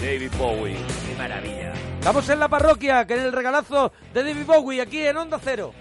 David 0.00 0.30
Bowie. 0.38 0.76
Qué 1.08 1.14
maravilla. 1.16 1.72
Estamos 1.98 2.28
en 2.28 2.38
la 2.38 2.48
parroquia, 2.48 3.06
que 3.06 3.14
en 3.14 3.20
el 3.20 3.32
regalazo 3.32 3.92
de 4.14 4.22
David 4.22 4.46
Bowie, 4.46 4.80
aquí 4.80 5.00
en 5.00 5.16
Onda 5.16 5.40
Cero. 5.42 5.72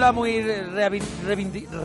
Película 0.00 0.12
muy 0.12 0.42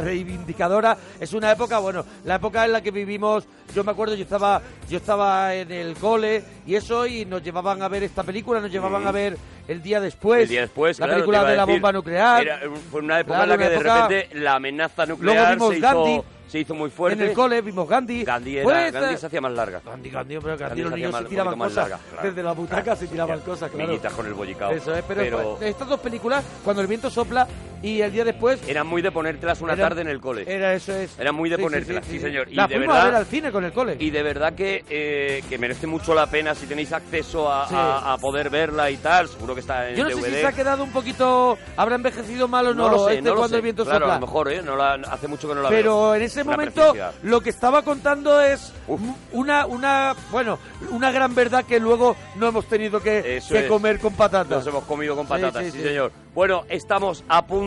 reivindicadora. 0.04 0.98
Es 1.20 1.34
una 1.34 1.52
época, 1.52 1.80
bueno, 1.80 2.06
la 2.24 2.36
época 2.36 2.66
en 2.66 2.72
la 2.72 2.82
que 2.82 2.92
vivimos. 2.92 3.46
Yo 3.74 3.84
me 3.84 3.92
acuerdo, 3.92 4.16
yo 4.16 4.24
estaba, 4.24 4.62
yo 4.90 4.98
estaba 4.98 5.54
en 5.54 5.72
el 5.72 5.96
cole 5.96 6.44
y 6.66 6.76
eso, 6.76 7.06
y 7.06 7.26
nos 7.26 7.44
llevaban 7.44 7.82
a 7.82 7.88
ver 7.90 8.04
esta 8.04 8.24
película, 8.24 8.60
nos 8.62 8.72
llevaban 8.72 9.06
a 9.06 9.12
ver 9.12 9.38
el 9.68 9.82
día 9.82 10.00
después. 10.00 10.44
el 10.44 10.50
día 10.50 10.62
después, 10.62 10.98
la 11.00 11.08
claro, 11.08 11.20
película 11.20 11.44
de 11.44 11.56
la 11.58 11.66
decir, 11.66 11.82
bomba 11.82 11.92
nuclear. 11.92 12.42
era- 12.44 12.60
fue 12.92 13.02
una 13.02 13.20
época 13.20 13.38
Claro, 13.40 13.44
en 13.44 13.50
la 13.50 13.58
que 13.58 13.64
una 13.64 13.70
de 13.70 13.76
época- 13.76 14.08
repente 14.08 14.40
la 14.40 14.56
amenaza 14.56 15.06
nuclear 15.06 15.54
vimos 15.56 15.74
se, 15.74 15.80
Gandhi. 15.82 16.12
hizo, 16.14 16.26
se 16.48 16.60
hizo 16.60 16.74
muy 16.76 16.90
fuerte. 16.92 17.22
En 17.24 17.30
el 17.30 17.36
cole 17.36 17.62
vimos 17.62 17.90
Gandhi. 17.90 18.24
Gandhi, 18.24 18.58
era- 18.58 18.64
Pues, 18.64 18.94
Gandhi 18.94 19.14
eh, 19.14 19.18
se 19.18 19.26
hacía 19.26 19.42
más 19.42 19.52
larga. 19.52 19.82
Gandhi, 19.84 20.10
Gandhi, 20.10 20.36
pero 20.36 20.48
Gandhi, 20.58 20.64
Gandhi 20.64 20.82
los 20.84 20.90
se 20.92 20.96
niños 20.96 21.10
se 21.12 21.22
mal- 21.22 21.28
tiraban 21.28 21.58
cosas. 21.60 21.76
larga, 21.76 22.00
claro. 22.12 22.28
Desde 22.30 22.44
la 22.44 22.52
butaca 22.54 22.96
se 22.96 23.08
tiraban 23.08 23.40
cosas, 23.42 23.72
claro. 23.72 23.88
Niñitas 23.88 24.14
con 24.14 24.26
el 24.28 24.34
bollicao. 24.36 24.72
Eso 24.72 24.96
es, 24.96 25.04
pero, 25.06 25.22
Pero- 25.22 25.58
estas 25.62 25.88
dos 25.90 26.00
películas, 26.00 26.46
cuando 26.64 26.82
el 26.82 26.88
viento 26.88 27.10
sopla 27.10 27.46
y 27.82 28.02
el 28.02 28.12
día 28.12 28.24
después... 28.26 28.60
Eran 28.68 28.88
muy 28.88 29.02
de 29.02 29.12
ponértelas 29.12 29.62
una 29.62 29.74
Era- 29.74 29.90
tarde 29.90 30.02
en 30.02 30.08
el 30.08 30.20
cole. 30.20 30.44
Era 30.48 30.74
eso 30.74 30.94
es. 30.96 31.18
Era 31.20 31.32
muy 31.32 31.50
de 31.50 31.58
ponértelas, 31.58 32.06
sí, 32.06 32.20
señor. 32.20 32.48
Y 32.52 32.56
La 32.56 32.68
de 32.68 32.76
fuimos 32.78 32.94
verdad- 32.96 33.02
a 33.02 33.06
ver 33.12 33.16
al 33.16 33.26
cine 33.26 33.52
con 33.52 33.64
el 33.64 33.72
cole. 33.74 33.96
Y 34.00 34.10
de 34.10 34.24
verdad 34.24 34.54
que, 34.54 34.84
eh, 34.90 35.44
que 35.50 35.58
merece 35.58 35.88
mucho 35.88 36.14
la 36.14 36.28
pena 36.28 36.56
si 36.56 36.66
tenéis 36.66 36.92
acceso 36.94 37.52
a, 37.52 37.68
Sí. 37.68 37.76
a- 37.76 38.14
a 38.14 38.18
poder 38.18 38.50
verla 38.50 38.90
y 38.92 38.98
tal. 38.98 39.28
Seguro 39.28 39.54
que 39.54 39.62
está 39.62 39.90
en 39.90 39.96
Yo 39.96 40.04
no 40.04 40.10
DVD. 40.12 40.22
sé 40.22 40.30
si 40.32 40.36
se 40.42 40.48
ha 40.48 40.52
quedado 40.54 40.84
un 40.84 40.92
poquito... 40.92 41.58
¿Habrá 41.78 41.96
envejecido 41.96 42.48
mal 42.48 42.68
o 42.68 42.74
no, 42.74 42.86
no 42.86 42.90
lo 42.98 43.06
sé, 43.08 43.14
este 43.16 43.22
no 43.24 43.30
lo 43.32 43.36
cuando 43.38 43.50
sé. 43.50 43.56
el 43.58 43.62
viento 43.62 43.84
claro, 43.84 44.00
sopla? 44.00 44.14
a 44.16 44.20
lo 44.20 44.26
mejor, 44.26 44.52
¿eh? 44.52 44.62
No 44.62 44.76
la- 44.76 44.94
hace 45.12 45.28
mucho 45.28 45.48
que 45.48 45.56
no 45.56 45.62
la 45.62 45.70
veo. 45.70 45.78
Pero 45.80 46.16
en 46.16 46.22
ese 46.22 46.42
Una 46.44 46.52
momento 46.52 46.94
lo 47.24 47.42
que 47.42 47.50
estaba 47.50 47.82
contando 47.82 48.40
es 48.42 48.72
Uf. 48.88 49.02
una, 49.34 49.66
una, 49.66 50.16
bueno, 50.32 50.60
una 50.92 51.12
gran 51.12 51.36
verdad 51.36 51.66
que 51.66 51.80
luego 51.80 52.16
no 52.38 52.48
hemos 52.48 52.66
tenido 52.68 53.02
que, 53.02 53.42
que 53.50 53.68
comer 53.68 54.00
con 54.00 54.14
patatas. 54.14 54.50
Nos 54.60 54.68
hemos 54.68 54.84
comido 54.86 55.16
con 55.16 55.26
Sí, 55.26 55.30
patatas, 55.30 55.66
sí, 55.66 55.72
sí, 55.72 55.78
sí. 55.80 55.84
señor. 55.84 56.12
Bueno, 56.34 56.64
estamos 56.70 57.24
a 57.28 57.46
punto 57.46 57.65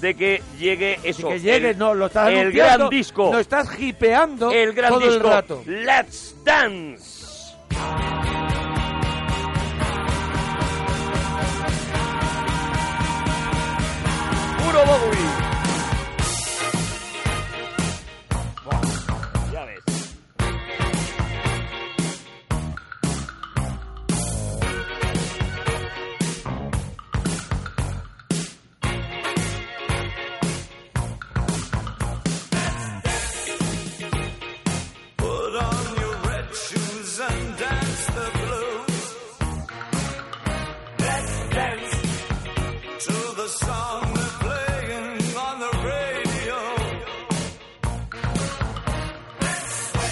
de 0.00 0.14
que 0.14 0.42
llegue 0.58 0.98
eso. 1.02 1.28
que 1.28 1.40
llegue, 1.40 1.70
el, 1.70 1.78
no, 1.78 1.94
lo 1.94 2.06
estás 2.06 2.30
el 2.30 2.52
gran 2.52 2.88
disco. 2.88 3.30
Lo 3.32 3.38
estás 3.38 3.78
hipeando 3.78 4.50
el 4.50 4.72
gran 4.72 4.90
todo 4.90 5.00
disco. 5.00 5.14
el 5.14 5.22
rato. 5.22 5.62
Let's 5.66 6.34
Dance. 6.44 7.54
Puro 14.58 14.84
Bowie. 14.84 15.57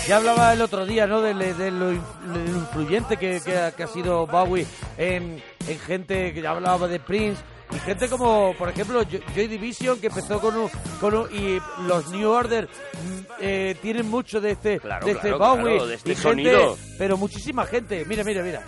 Ya 0.09 0.19
hablaba 0.19 0.53
el 0.53 0.62
otro 0.62 0.87
día, 0.87 1.07
¿no? 1.07 1.21
De, 1.21 1.35
de- 1.35 1.55
de 1.55 1.71
lo, 1.73 1.92
in- 1.92 2.03
de 2.33 2.53
lo 2.53 2.59
influyente 2.59 3.16
que, 3.16 3.40
que 3.45 3.59
ha- 3.59 3.73
que 3.73 3.83
ha 3.83 3.87
sido 3.88 4.27
Bowie 4.27 4.66
en, 4.97 5.42
en 5.66 5.79
gente 5.81 6.33
que 6.33 6.40
ya 6.40 6.51
hablaba 6.53 6.87
de 6.87 7.01
Prince 7.01 7.42
y 7.75 7.79
gente 7.81 8.09
como, 8.09 8.55
por 8.57 8.69
ejemplo, 8.69 9.03
Jo- 9.03 9.19
Joy 9.35 9.49
Division 9.49 9.99
que 10.01 10.07
empezó 10.07 10.40
con 10.40 10.57
un, 10.57 10.71
con 11.01 11.12
un- 11.14 11.29
y 11.35 11.59
los 11.88 12.09
New 12.11 12.31
Order 12.31 12.66
mm, 12.69 13.21
eh, 13.40 13.77
tienen 13.83 14.09
mucho 14.09 14.40
de 14.40 14.53
este, 14.53 14.79
Claro, 14.79 15.05
de 15.07 15.12
este 15.12 15.29
claro, 15.29 15.38
Bowie 15.38 15.73
claro, 15.75 15.87
de 15.88 15.95
este 15.97 16.12
y 16.12 16.14
gente, 16.14 16.29
sonido. 16.29 16.79
pero 16.99 17.16
muchísima 17.16 17.66
gente. 17.66 18.05
Mira, 18.07 18.23
mira, 18.23 18.42
mira. 18.45 18.62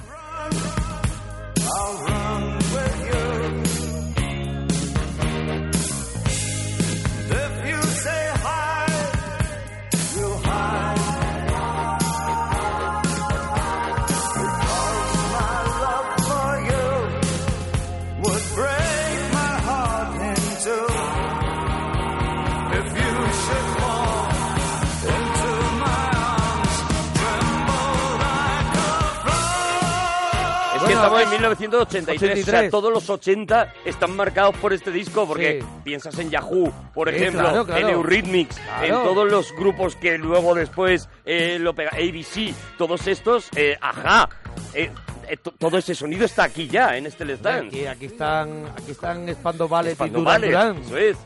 1983. 31.38 32.48
O 32.48 32.50
sea, 32.50 32.70
todos 32.70 32.92
los 32.92 33.08
80 33.08 33.74
están 33.84 34.16
marcados 34.16 34.56
por 34.56 34.72
este 34.72 34.90
disco 34.90 35.26
porque 35.26 35.60
sí. 35.60 35.66
piensas 35.84 36.18
en 36.18 36.30
Yahoo, 36.30 36.72
por 36.92 37.08
sí, 37.08 37.16
ejemplo, 37.16 37.42
claro, 37.42 37.64
claro. 37.64 37.88
en 37.88 37.94
Eurythmics, 37.94 38.58
claro. 38.58 38.84
en 38.86 38.92
todos 39.04 39.30
los 39.30 39.52
grupos 39.54 39.96
que 39.96 40.18
luego 40.18 40.54
después 40.54 41.08
eh, 41.24 41.58
lo 41.60 41.74
pega, 41.74 41.90
ABC, 41.90 42.54
todos 42.76 43.06
estos, 43.06 43.48
eh, 43.56 43.76
ajá. 43.80 44.28
Eh, 44.74 44.90
eh 45.28 45.36
todo 45.36 45.78
ese 45.78 45.94
sonido 45.94 46.24
está 46.24 46.44
aquí 46.44 46.68
ya, 46.68 46.96
en 46.96 47.06
este 47.06 47.24
stand. 47.34 47.68
Aquí, 47.68 47.86
aquí 47.86 48.06
están, 48.06 48.64
aquí 48.76 48.90
están 48.92 49.28
Spando 49.34 49.68
Ballet 49.68 49.94
Spando 49.94 50.18
y 50.18 50.22
Duran 50.22 50.40
Ballet, 50.40 50.50
Durán. 50.50 50.78
Eso 50.78 50.96
es. 50.98 51.16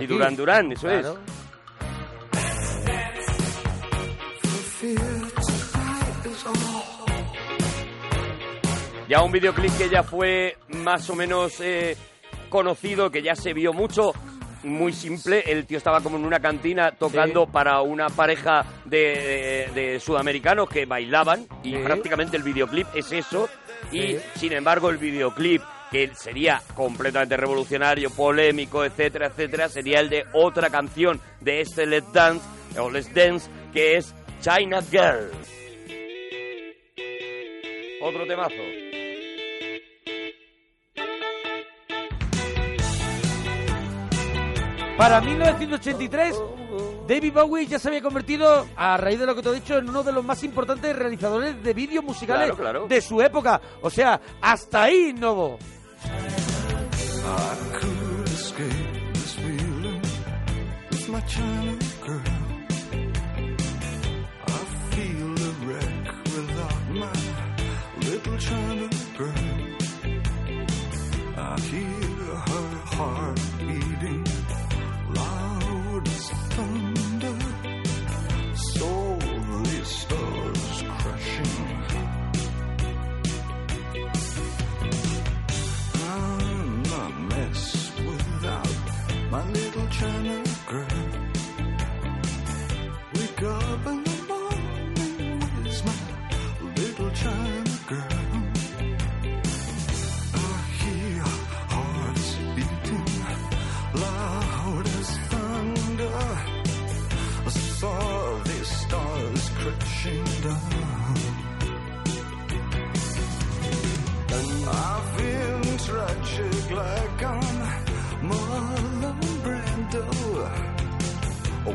Y 0.00 0.06
Duran 0.06 0.36
Durán, 0.36 0.72
eso 0.72 0.90
es. 0.90 1.06
Ya 9.08 9.22
un 9.22 9.32
videoclip 9.32 9.76
que 9.78 9.88
ya 9.88 10.02
fue 10.02 10.56
más 10.68 11.08
o 11.08 11.14
menos 11.16 11.60
eh, 11.60 11.96
conocido, 12.50 13.10
que 13.10 13.22
ya 13.22 13.34
se 13.34 13.52
vio 13.54 13.72
mucho. 13.72 14.12
Muy 14.64 14.92
simple, 14.92 15.44
el 15.46 15.66
tío 15.66 15.78
estaba 15.78 16.00
como 16.00 16.16
en 16.18 16.24
una 16.24 16.40
cantina 16.40 16.90
tocando 16.90 17.44
Sí. 17.46 17.50
para 17.52 17.80
una 17.80 18.08
pareja 18.08 18.64
de, 18.84 19.68
de- 19.74 19.80
de 19.82 20.00
sudamericanos 20.00 20.68
que 20.68 20.84
bailaban 20.84 21.46
y 21.62 21.72
Sí. 21.74 21.78
prácticamente 21.82 22.36
el 22.36 22.42
videoclip 22.42 22.86
es 22.94 23.10
eso. 23.12 23.48
Y 23.92 24.00
Sí. 24.14 24.18
sin 24.34 24.52
embargo 24.52 24.90
el 24.90 24.98
videoclip 24.98 25.62
que 25.90 26.10
sería 26.14 26.60
completamente 26.74 27.36
revolucionario, 27.36 28.10
polémico, 28.10 28.84
etcétera, 28.84 29.28
etcétera, 29.28 29.68
sería 29.70 30.00
el 30.00 30.10
de 30.10 30.24
otra 30.34 30.68
canción 30.68 31.18
de 31.40 31.60
este 31.62 31.86
Let's 31.86 32.12
Dance, 32.12 32.44
o 32.78 32.90
Let's 32.90 33.14
Dance, 33.14 33.48
que 33.72 33.96
es 33.96 34.14
China 34.42 34.82
Girl. 34.90 35.30
Otro 38.02 38.26
temazo. 38.26 38.54
Para 44.98 45.20
1983, 45.20 46.34
David 47.06 47.32
Bowie 47.32 47.66
ya 47.68 47.78
se 47.78 47.86
había 47.86 48.02
convertido, 48.02 48.66
a 48.74 48.96
raíz 48.96 49.20
de 49.20 49.26
lo 49.26 49.36
que 49.36 49.42
te 49.42 49.48
he 49.50 49.54
dicho, 49.54 49.78
en 49.78 49.88
uno 49.88 50.02
de 50.02 50.10
los 50.10 50.24
más 50.24 50.42
importantes 50.42 50.94
realizadores 50.96 51.62
de 51.62 51.72
vídeos 51.72 52.02
musicales 52.04 52.46
Claro, 52.48 52.56
claro. 52.56 52.86
de 52.88 53.00
su 53.00 53.22
época. 53.22 53.60
O 53.80 53.90
sea, 53.90 54.20
hasta 54.40 54.82
ahí 54.82 55.10
innovó. 55.10 55.56
I 57.24 57.78
could 57.78 58.26
escape 58.26 59.12
this 59.12 59.38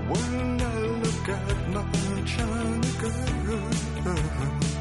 when 0.09 0.61
I 0.61 0.79
look 1.03 1.29
at 1.29 1.69
my 1.69 2.21
China 2.25 2.91
girl. 4.03 4.72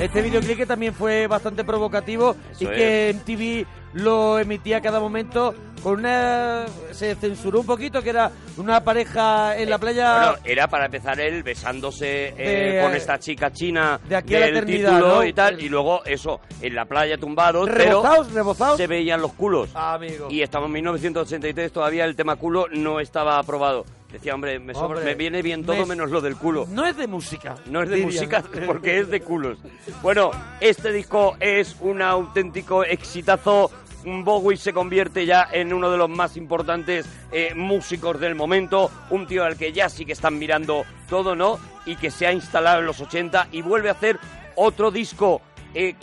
Este 0.00 0.22
videoclip 0.22 0.56
que 0.56 0.66
también 0.66 0.94
fue 0.94 1.26
bastante 1.26 1.64
provocativo 1.64 2.36
y 2.60 2.66
que 2.66 3.14
MTV 3.16 3.66
lo 3.94 4.38
emitía 4.38 4.76
a 4.76 4.80
cada 4.80 5.00
momento 5.00 5.54
con 5.82 6.00
una... 6.00 6.66
se 6.92 7.14
censuró 7.16 7.60
un 7.60 7.66
poquito, 7.66 8.00
que 8.02 8.10
era 8.10 8.30
una 8.58 8.82
pareja 8.84 9.56
en 9.56 9.70
la 9.70 9.78
playa... 9.78 10.18
Bueno, 10.18 10.38
era 10.44 10.68
para 10.68 10.84
empezar 10.86 11.18
él 11.20 11.42
besándose 11.42 12.28
eh, 12.36 12.74
De- 12.74 12.82
con 12.82 12.94
esta 12.94 13.18
chica 13.18 13.50
china 13.52 13.98
de 14.08 14.16
aquí 14.16 14.34
a 14.36 14.40
la 14.40 14.46
del 14.46 14.56
eternidad, 14.56 14.90
título 14.96 15.14
¿no? 15.16 15.24
y 15.24 15.32
tal, 15.32 15.60
y 15.60 15.68
luego 15.68 16.04
eso, 16.04 16.40
en 16.60 16.74
la 16.74 16.84
playa 16.84 17.16
tumbados, 17.18 17.68
Rebozados, 17.68 18.26
pero 18.26 18.34
rebozados. 18.36 18.76
se 18.76 18.86
veían 18.86 19.20
los 19.20 19.32
culos. 19.32 19.70
Ah, 19.74 19.94
amigo. 19.94 20.28
Y 20.30 20.42
estamos 20.42 20.66
en 20.66 20.72
1983, 20.74 21.72
todavía 21.72 22.04
el 22.04 22.14
tema 22.14 22.36
culo 22.36 22.66
no 22.70 23.00
estaba 23.00 23.38
aprobado. 23.38 23.84
Decía, 24.12 24.34
hombre, 24.34 24.58
me, 24.58 24.72
sobra- 24.72 24.86
Hombre, 24.86 25.04
me 25.04 25.14
viene 25.14 25.42
bien 25.42 25.64
todo 25.64 25.76
me- 25.76 25.86
menos 25.86 26.10
lo 26.10 26.20
del 26.22 26.36
culo. 26.36 26.66
No 26.70 26.86
es 26.86 26.96
de 26.96 27.06
música. 27.06 27.56
No 27.66 27.82
es 27.82 27.90
de 27.90 27.98
música 27.98 28.42
porque 28.66 29.00
es 29.00 29.08
de 29.10 29.20
culos. 29.20 29.58
Bueno, 30.02 30.30
este 30.60 30.92
disco 30.92 31.36
es 31.40 31.76
un 31.80 32.00
auténtico 32.00 32.84
exitazo. 32.84 33.70
Bowie 34.04 34.56
se 34.56 34.72
convierte 34.72 35.26
ya 35.26 35.46
en 35.52 35.74
uno 35.74 35.90
de 35.90 35.98
los 35.98 36.08
más 36.08 36.36
importantes 36.38 37.04
eh, 37.32 37.52
músicos 37.54 38.18
del 38.20 38.34
momento, 38.34 38.90
un 39.10 39.26
tío 39.26 39.44
al 39.44 39.56
que 39.58 39.72
ya 39.72 39.88
sí 39.90 40.06
que 40.06 40.12
están 40.12 40.38
mirando 40.38 40.84
todo, 41.10 41.34
¿no? 41.34 41.58
Y 41.84 41.96
que 41.96 42.10
se 42.10 42.26
ha 42.26 42.32
instalado 42.32 42.78
en 42.78 42.86
los 42.86 43.00
80 43.00 43.48
y 43.52 43.60
vuelve 43.60 43.88
a 43.90 43.92
hacer 43.92 44.18
otro 44.54 44.90
disco 44.90 45.42
eh, 45.74 45.94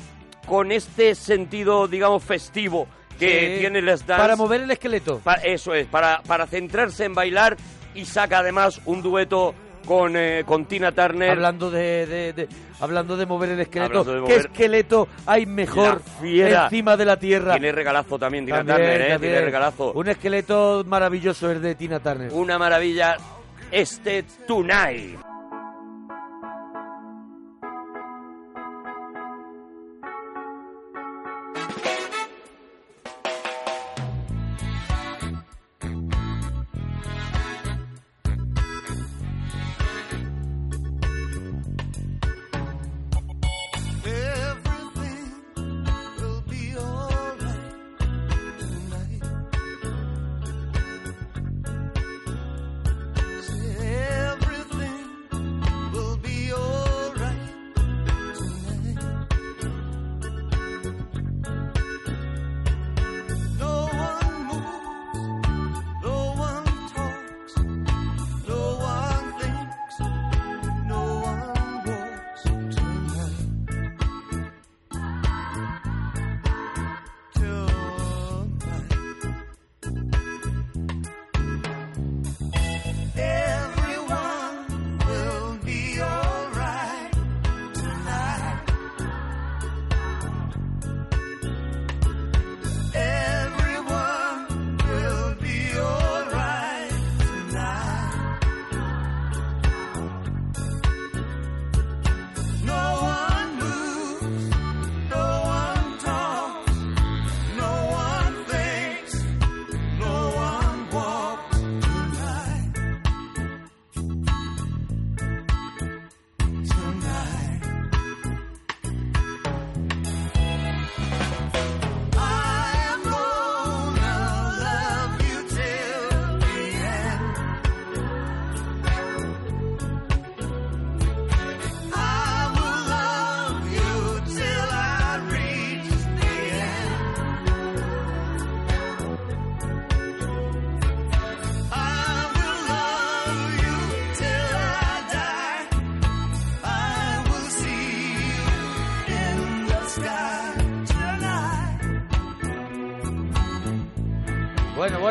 con 0.46 0.72
este 0.72 1.16
sentido, 1.16 1.88
digamos, 1.88 2.24
festivo 2.24 2.88
que 3.18 3.56
Sí, 3.56 3.60
tiene 3.62 3.82
Les 3.82 4.06
Dance. 4.06 4.22
Para 4.22 4.36
mover 4.36 4.62
el 4.62 4.72
esqueleto. 4.72 5.20
Pa- 5.24 5.36
eso 5.36 5.74
es, 5.74 5.88
para, 5.88 6.22
para 6.24 6.46
centrarse 6.48 7.06
en 7.06 7.16
bailar 7.16 7.56
y 7.96 8.06
saca 8.06 8.40
además 8.40 8.82
un 8.86 9.02
dueto 9.02 9.54
con, 9.86 10.16
eh, 10.18 10.44
con 10.46 10.66
Tina 10.66 10.92
Turner. 10.92 11.32
Hablando 11.32 11.70
de, 11.72 12.06
de- 12.08 12.34
de- 12.34 12.48
hablando 12.80 13.16
de 13.18 13.26
mover 13.26 13.50
el 13.52 13.60
esqueleto, 13.60 14.26
¿qué 14.26 14.36
esqueleto 14.38 15.08
hay 15.26 15.46
mejor 15.46 16.02
encima 16.24 16.98
de 16.98 17.06
la 17.06 17.18
tierra? 17.18 17.54
Tiene 17.54 17.72
regalazo 17.72 18.18
también 18.18 18.46
Tina 18.46 18.58
También, 18.58 18.78
Turner, 18.78 19.02
¿eh? 19.02 19.10
también. 19.10 19.32
Tiene 19.34 19.46
regalazo. 19.46 19.92
Un 19.94 20.08
esqueleto 20.10 20.84
maravilloso 20.88 21.52
es 21.52 21.62
de 21.62 21.76
Tina 21.76 22.00
Turner. 22.00 22.32
Una 22.34 22.58
maravilla 22.58 23.16
este 23.72 24.24
Tonight. 24.48 25.20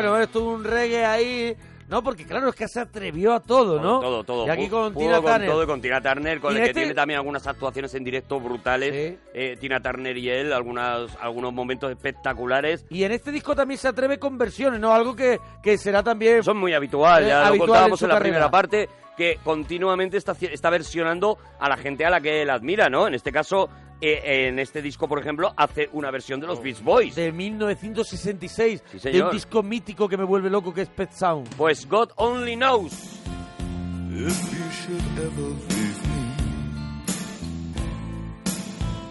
Bueno, 0.09 0.23
esto 0.23 0.39
es 0.39 0.45
un 0.45 0.63
reggae 0.63 1.05
ahí. 1.05 1.55
No, 1.87 2.01
porque 2.03 2.25
claro, 2.25 2.49
es 2.49 2.55
que 2.55 2.67
se 2.67 2.79
atrevió 2.79 3.31
a 3.35 3.39
todo, 3.39 3.79
¿no? 3.79 3.99
Todo, 3.99 4.23
todo. 4.23 4.47
Y 4.47 4.49
aquí 4.49 4.67
con 4.69 4.91
pudo 4.91 5.03
Tina 5.05 5.21
con 5.21 5.31
Turner. 5.33 5.49
todo 5.51 5.67
con 5.67 5.81
Tina 5.81 6.01
Turner, 6.01 6.39
con 6.39 6.53
el 6.53 6.57
que 6.63 6.67
este- 6.69 6.79
tiene 6.79 6.93
también 6.95 7.19
algunas 7.19 7.45
actuaciones 7.45 7.93
en 7.93 8.03
directo 8.03 8.39
brutales. 8.39 8.91
Sí. 8.91 9.19
Eh, 9.35 9.55
Tina 9.59 9.79
Turner 9.79 10.17
y 10.17 10.27
él, 10.27 10.51
algunas, 10.51 11.15
algunos 11.21 11.53
momentos 11.53 11.91
espectaculares. 11.91 12.85
Y 12.89 13.03
en 13.03 13.11
este 13.11 13.31
disco 13.31 13.55
también 13.55 13.77
se 13.77 13.87
atreve 13.87 14.17
con 14.17 14.35
versiones, 14.35 14.79
¿no? 14.79 14.93
Algo 14.95 15.15
que, 15.15 15.39
que 15.61 15.77
será 15.77 16.01
también... 16.01 16.39
Es 16.39 16.53
muy 16.55 16.73
habitual, 16.73 17.23
Eh, 17.23 17.27
ya 17.27 17.41
lo 17.41 17.45
habitual 17.47 17.67
contábamos 17.69 18.01
en 18.01 18.05
en, 18.05 18.09
la 18.09 18.15
carrera. 18.15 18.33
primera 18.33 18.49
parte, 18.51 18.89
que 19.15 19.37
continuamente 19.43 20.17
está, 20.17 20.35
está 20.41 20.71
versionando 20.71 21.37
a 21.59 21.69
la 21.69 21.77
gente 21.77 22.03
a 22.03 22.09
la 22.09 22.19
que 22.19 22.41
él 22.41 22.49
admira, 22.49 22.89
¿no? 22.89 23.07
En 23.07 23.13
este 23.13 23.31
caso, 23.31 23.69
eh, 24.01 24.47
en 24.47 24.59
este 24.59 24.81
disco, 24.81 25.07
por 25.07 25.19
ejemplo, 25.19 25.53
hace 25.55 25.89
una 25.93 26.11
versión 26.11 26.39
de 26.39 26.47
los 26.47 26.61
Beach 26.61 26.81
Boys. 26.81 27.15
De 27.15 27.31
1966, 27.31 28.83
Sí, 28.99 29.09
de 29.09 29.21
un 29.23 29.31
disco 29.31 29.63
mítico 29.63 30.07
que 30.09 30.17
me 30.17 30.23
vuelve 30.23 30.49
loco 30.49 30.73
que 30.73 30.81
es 30.81 30.89
Pet 30.89 31.11
Sound. 31.11 31.47
Pues 31.55 31.87
God 31.87 32.09
Only 32.17 32.55
Knows. 32.55 32.93
If 34.11 34.53
you 34.53 34.71
should 34.71 35.03
ever 35.17 35.49
leave 35.69 36.01
me, 36.07 36.23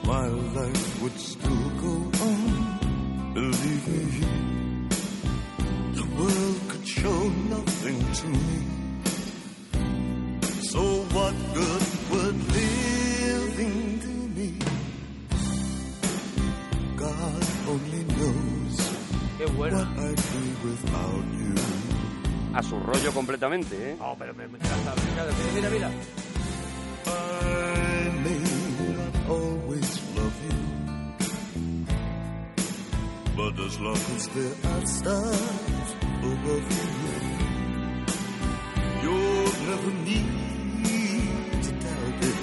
my 0.05 0.29
life 0.59 1.03
would 1.03 1.18
still 1.18 1.70
go 1.81 2.11
on. 2.25 3.35
Believe 3.35 3.88
me, 3.88 4.27
the 5.94 6.05
world 6.16 6.61
could 6.68 6.87
show 6.87 7.29
nothing 7.51 7.99
to 8.14 8.27
me. 8.29 8.61
So 10.62 10.81
what 11.12 11.35
good 11.53 11.83
would 12.11 12.35
living 12.53 12.93
only 17.68 18.05
knows 18.05 18.77
Qué 19.38 19.44
what 19.46 19.70
buena. 19.70 19.83
I'd 19.98 20.16
be 20.16 20.68
without 20.68 21.24
you. 21.33 21.55
A 22.55 22.62
su 22.62 22.79
rollo 22.79 23.12
completamente, 23.12 23.74
¿eh? 23.92 23.96
No, 23.98 24.14
pero 24.18 24.33
me, 24.35 24.46
me 24.46 24.59
encanta. 24.59 24.94
Mira, 25.11 25.24
mira, 25.55 25.70
mira. 25.70 25.90
I 27.07 28.11
may 28.22 28.38
not 28.96 29.14
always 29.29 30.00
love 30.16 30.37
you, 30.48 30.59
but 33.37 33.59
as 33.66 33.79
long 33.81 33.98
as 34.16 34.29
there 34.29 34.55
are 34.72 34.87
stars 34.87 35.94
above 36.22 36.66
you, 36.70 36.88
you'll 39.03 39.53
never 39.68 39.92
need 40.05 41.62
to 41.64 41.70
doubt 41.72 42.22
it. 42.22 42.37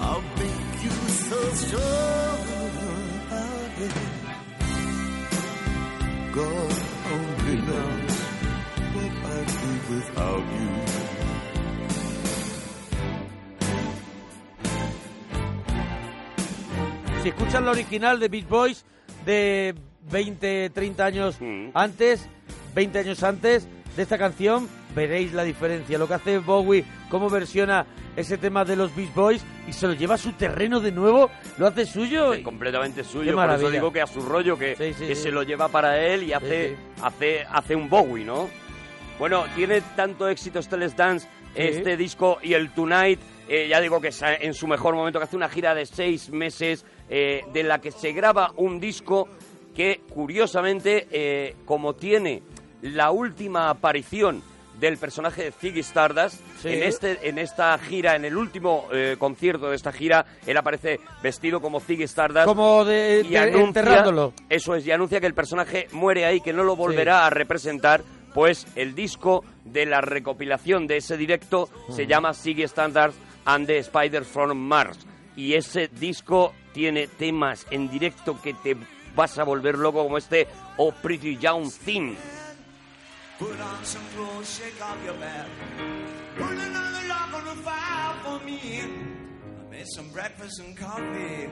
I'll 0.00 0.22
make 0.22 0.84
you 0.84 0.90
so 1.28 1.54
sure. 1.68 2.63
God 6.32 6.72
only 7.12 7.56
knows 7.66 8.14
what 8.94 9.12
I'd 9.32 9.46
be 9.46 9.94
without 9.94 10.44
you. 10.60 11.84
Si 17.22 17.28
escuchan 17.30 17.64
la 17.64 17.70
original 17.70 18.20
de 18.20 18.28
Beach 18.28 18.48
Boys 18.48 18.84
de 19.24 19.74
20, 20.10 20.70
30 20.70 21.04
años 21.06 21.36
Mm. 21.40 21.70
antes, 21.74 22.28
20 22.74 22.98
años 22.98 23.22
antes 23.22 23.66
de 23.96 24.02
esta 24.02 24.18
canción, 24.18 24.68
veréis 24.94 25.32
la 25.32 25.44
diferencia. 25.44 25.98
Lo 25.98 26.06
que 26.08 26.14
hace 26.14 26.38
Bowie, 26.38 26.84
cómo 27.10 27.28
versiona 27.30 27.86
ese 28.16 28.38
tema 28.38 28.64
de 28.64 28.76
los 28.76 28.94
Beach 28.94 29.12
Boys 29.14 29.44
y 29.66 29.72
se 29.72 29.86
lo 29.86 29.94
lleva 29.94 30.14
a 30.14 30.18
su 30.18 30.32
terreno 30.32 30.80
de 30.80 30.92
nuevo, 30.92 31.30
lo 31.58 31.66
hace 31.66 31.84
suyo. 31.86 32.32
Es 32.32 32.42
completamente 32.44 33.02
suyo. 33.04 33.34
Por 33.34 33.50
eso 33.50 33.70
digo 33.70 33.92
que 33.92 34.00
a 34.00 34.06
su 34.06 34.20
rollo, 34.22 34.56
que, 34.58 34.76
Sí, 34.76 34.92
sí, 34.94 35.06
que 35.08 35.14
sí. 35.16 35.22
se 35.24 35.30
lo 35.30 35.42
lleva 35.42 35.68
para 35.68 35.98
él 36.00 36.22
y 36.22 36.32
hace, 36.32 36.76
hace, 37.02 37.44
hace 37.50 37.74
un 37.74 37.88
Bowie, 37.88 38.24
¿no? 38.24 38.48
Bueno, 39.18 39.44
tiene 39.54 39.80
tanto 39.96 40.28
éxito 40.28 40.60
Let's 40.76 40.96
Dance, 40.96 41.28
este 41.54 41.96
disco 41.96 42.38
y 42.42 42.54
el 42.54 42.70
Tonight. 42.70 43.20
eh, 43.48 43.68
ya 43.68 43.80
digo 43.80 44.00
que 44.00 44.08
está 44.08 44.34
en 44.34 44.54
su 44.54 44.66
mejor 44.66 44.94
momento, 44.94 45.18
que 45.18 45.24
hace 45.24 45.36
una 45.36 45.48
gira 45.48 45.74
de 45.74 45.86
seis 45.86 46.30
meses, 46.30 46.84
eh, 47.08 47.42
de 47.52 47.62
la 47.62 47.80
que 47.80 47.90
se 47.92 48.12
graba 48.12 48.52
un 48.56 48.80
disco 48.80 49.28
que, 49.74 50.00
curiosamente, 50.08 51.06
eh, 51.10 51.56
como 51.64 51.94
tiene 51.94 52.42
la 52.82 53.10
última 53.10 53.70
aparición 53.70 54.42
del 54.78 54.96
personaje 54.98 55.44
de 55.44 55.52
Ziggy 55.52 55.80
Stardust, 55.80 56.40
Sí. 56.60 56.68
en, 56.68 56.82
este, 56.82 57.28
en 57.28 57.38
esta 57.38 57.78
gira, 57.78 58.16
en 58.16 58.24
el 58.24 58.36
último 58.36 58.88
eh, 58.92 59.16
concierto 59.18 59.70
de 59.70 59.76
esta 59.76 59.92
gira, 59.92 60.24
él 60.46 60.56
aparece 60.56 61.00
vestido 61.22 61.60
como 61.60 61.80
Ziggy 61.80 62.04
Stardust. 62.04 62.46
Como 62.46 62.84
de, 62.84 63.22
y 63.24 63.28
de- 63.30 63.38
anuncia, 63.38 63.62
enterrándolo. 63.66 64.32
Eso 64.48 64.74
es, 64.74 64.86
y 64.86 64.90
anuncia 64.92 65.20
que 65.20 65.26
el 65.26 65.34
personaje 65.34 65.86
muere 65.92 66.24
ahí, 66.26 66.40
que 66.40 66.52
no 66.52 66.64
lo 66.64 66.76
volverá 66.76 67.26
a 67.26 67.30
representar, 67.30 68.02
pues 68.34 68.66
el 68.74 68.94
disco 68.94 69.44
de 69.64 69.86
la 69.86 70.00
recopilación 70.00 70.86
de 70.88 70.96
ese 70.96 71.16
directo 71.16 71.68
se 71.90 72.06
llama 72.06 72.34
Ziggy 72.34 72.64
Stardust 72.64 73.16
and 73.44 73.66
the 73.66 73.78
Spider 73.78 74.24
from 74.24 74.58
Mars. 74.58 74.98
Y 75.36 75.54
ese 75.54 75.88
disco 75.88 76.52
tiene 76.72 77.06
temas 77.06 77.66
en 77.70 77.88
directo 77.88 78.40
que 78.42 78.54
te 78.54 78.76
vas 79.14 79.38
a 79.38 79.44
volver 79.44 79.78
loco 79.78 80.02
como 80.02 80.18
este 80.18 80.48
Oh 80.76 80.90
Pretty 80.92 81.36
Young 81.38 81.70
Thing. 81.84 82.14
Put 83.38 83.60
on 83.60 83.84
some 83.84 84.04
clothes, 84.14 84.58
shake 84.58 84.80
off 84.80 84.96
your 85.04 85.14
bath. 85.14 85.48
Put 86.36 86.52
another 86.52 87.08
log 87.08 87.34
on 87.34 87.44
the 87.44 87.62
fire 87.62 88.14
for 88.22 88.44
me. 88.44 88.80
I 88.80 89.70
made 89.70 89.88
some 89.88 90.08
breakfast 90.10 90.60
and 90.60 90.76
coffee. 90.76 91.48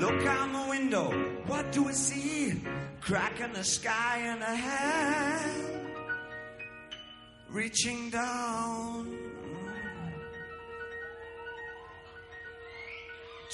Look 0.00 0.24
out 0.26 0.52
the 0.52 0.70
window, 0.70 1.10
what 1.46 1.72
do 1.72 1.88
I 1.88 1.92
see? 1.92 2.62
Crack 3.00 3.40
in 3.40 3.52
the 3.52 3.64
sky 3.64 4.18
and 4.24 4.40
a 4.42 4.54
hand 4.54 5.74
reaching 7.50 8.10
down 8.10 9.16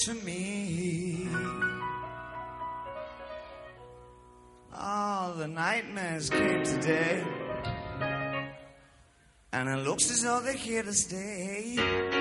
to 0.02 0.14
me. 0.14 1.28
Oh, 4.74 5.34
the 5.36 5.48
nightmares 5.48 6.30
came 6.30 6.64
today. 6.64 7.24
And 9.52 9.68
it 9.68 9.84
looks 9.84 10.10
as 10.10 10.22
though 10.22 10.40
they're 10.40 10.52
here 10.52 10.82
to 10.82 10.92
stay. 10.92 12.19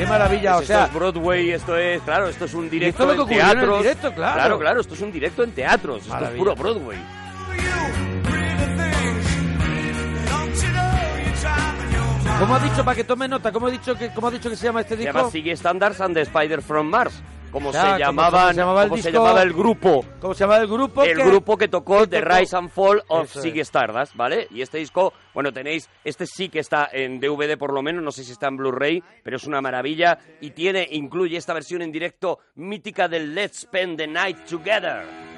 Qué 0.00 0.06
maravilla, 0.06 0.56
o 0.56 0.62
sea, 0.62 0.84
esto 0.84 0.88
es 0.88 0.94
Broadway, 0.94 1.50
esto 1.50 1.76
es, 1.76 2.00
claro, 2.00 2.28
esto 2.28 2.46
es 2.46 2.54
un 2.54 2.70
directo 2.70 3.02
esto 3.02 3.12
es 3.12 3.18
lo 3.18 3.22
en 3.24 3.28
que 3.28 3.34
ocurrió 3.34 3.42
en 3.52 3.58
teatros. 3.58 3.78
directo, 3.82 4.14
claro. 4.14 4.34
Claro, 4.34 4.58
claro, 4.58 4.80
esto 4.80 4.94
es 4.94 5.00
un 5.02 5.12
directo 5.12 5.42
en 5.42 5.52
teatros, 5.52 6.02
esto 6.06 6.24
es 6.24 6.30
puro 6.30 6.56
Broadway. 6.56 6.98
¿Cómo 12.38 12.54
ha 12.54 12.58
dicho, 12.60 12.82
para 12.82 12.94
que 12.94 13.04
tome 13.04 13.28
nota, 13.28 13.52
cómo 13.52 13.66
ha 13.66 13.70
dicho 13.70 13.94
que, 13.94 14.08
cómo 14.14 14.28
ha 14.28 14.30
dicho 14.30 14.48
que 14.48 14.56
se 14.56 14.64
llama 14.64 14.80
este 14.80 14.94
Se 14.96 15.02
disco? 15.02 15.18
llama 15.18 15.30
Ziggy 15.30 15.50
Standards 15.54 16.00
and 16.00 16.14
the 16.14 16.22
Spider 16.22 16.62
from 16.62 16.86
Mars, 16.88 17.20
como 17.50 17.72
Ya, 17.72 17.94
se 17.94 17.98
llamaban, 18.00 18.40
como 18.42 18.52
se 18.52 18.56
llamaba 18.60 18.82
el 18.84 18.88
como 18.88 19.02
se 19.02 19.08
disco- 19.10 19.22
llamaba 19.24 19.42
el 19.42 19.52
grupo. 19.52 20.04
¿Cómo 20.20 20.34
se 20.34 20.40
llama 20.44 20.56
el 20.58 20.66
grupo? 20.66 21.02
el 21.04 21.14
grupo 21.18 21.56
que 21.56 21.68
tocó 21.68 22.00
que 22.00 22.06
The 22.08 22.20
tocó- 22.22 22.38
Rise 22.38 22.56
and 22.56 22.70
Fall 22.70 23.02
of. 23.08 23.30
Ziggy 23.40 23.60
Stardust, 23.60 24.14
¿vale? 24.16 24.46
Y 24.50 24.62
este 24.62 24.78
disco, 24.78 25.12
bueno, 25.34 25.52
tenéis, 25.52 25.88
este 26.04 26.26
sí 26.26 26.48
que 26.48 26.60
está 26.60 26.88
en 26.92 27.20
DVD 27.20 27.56
por 27.56 27.72
lo 27.72 27.82
menos, 27.82 28.02
no 28.02 28.12
sé 28.12 28.24
si 28.24 28.32
está 28.32 28.48
en 28.48 28.56
Blu-ray, 28.56 29.02
pero 29.22 29.36
es 29.36 29.44
una 29.46 29.60
maravilla 29.60 30.18
y 30.40 30.50
tiene, 30.50 30.86
incluye 30.90 31.36
esta 31.36 31.54
versión 31.54 31.82
en 31.82 31.92
directo 31.92 32.38
mítica 32.56 33.08
del 33.08 33.34
Let's 33.34 33.60
Spend 33.62 33.96
the 33.98 34.06
Night 34.06 34.44
Together. 34.48 35.29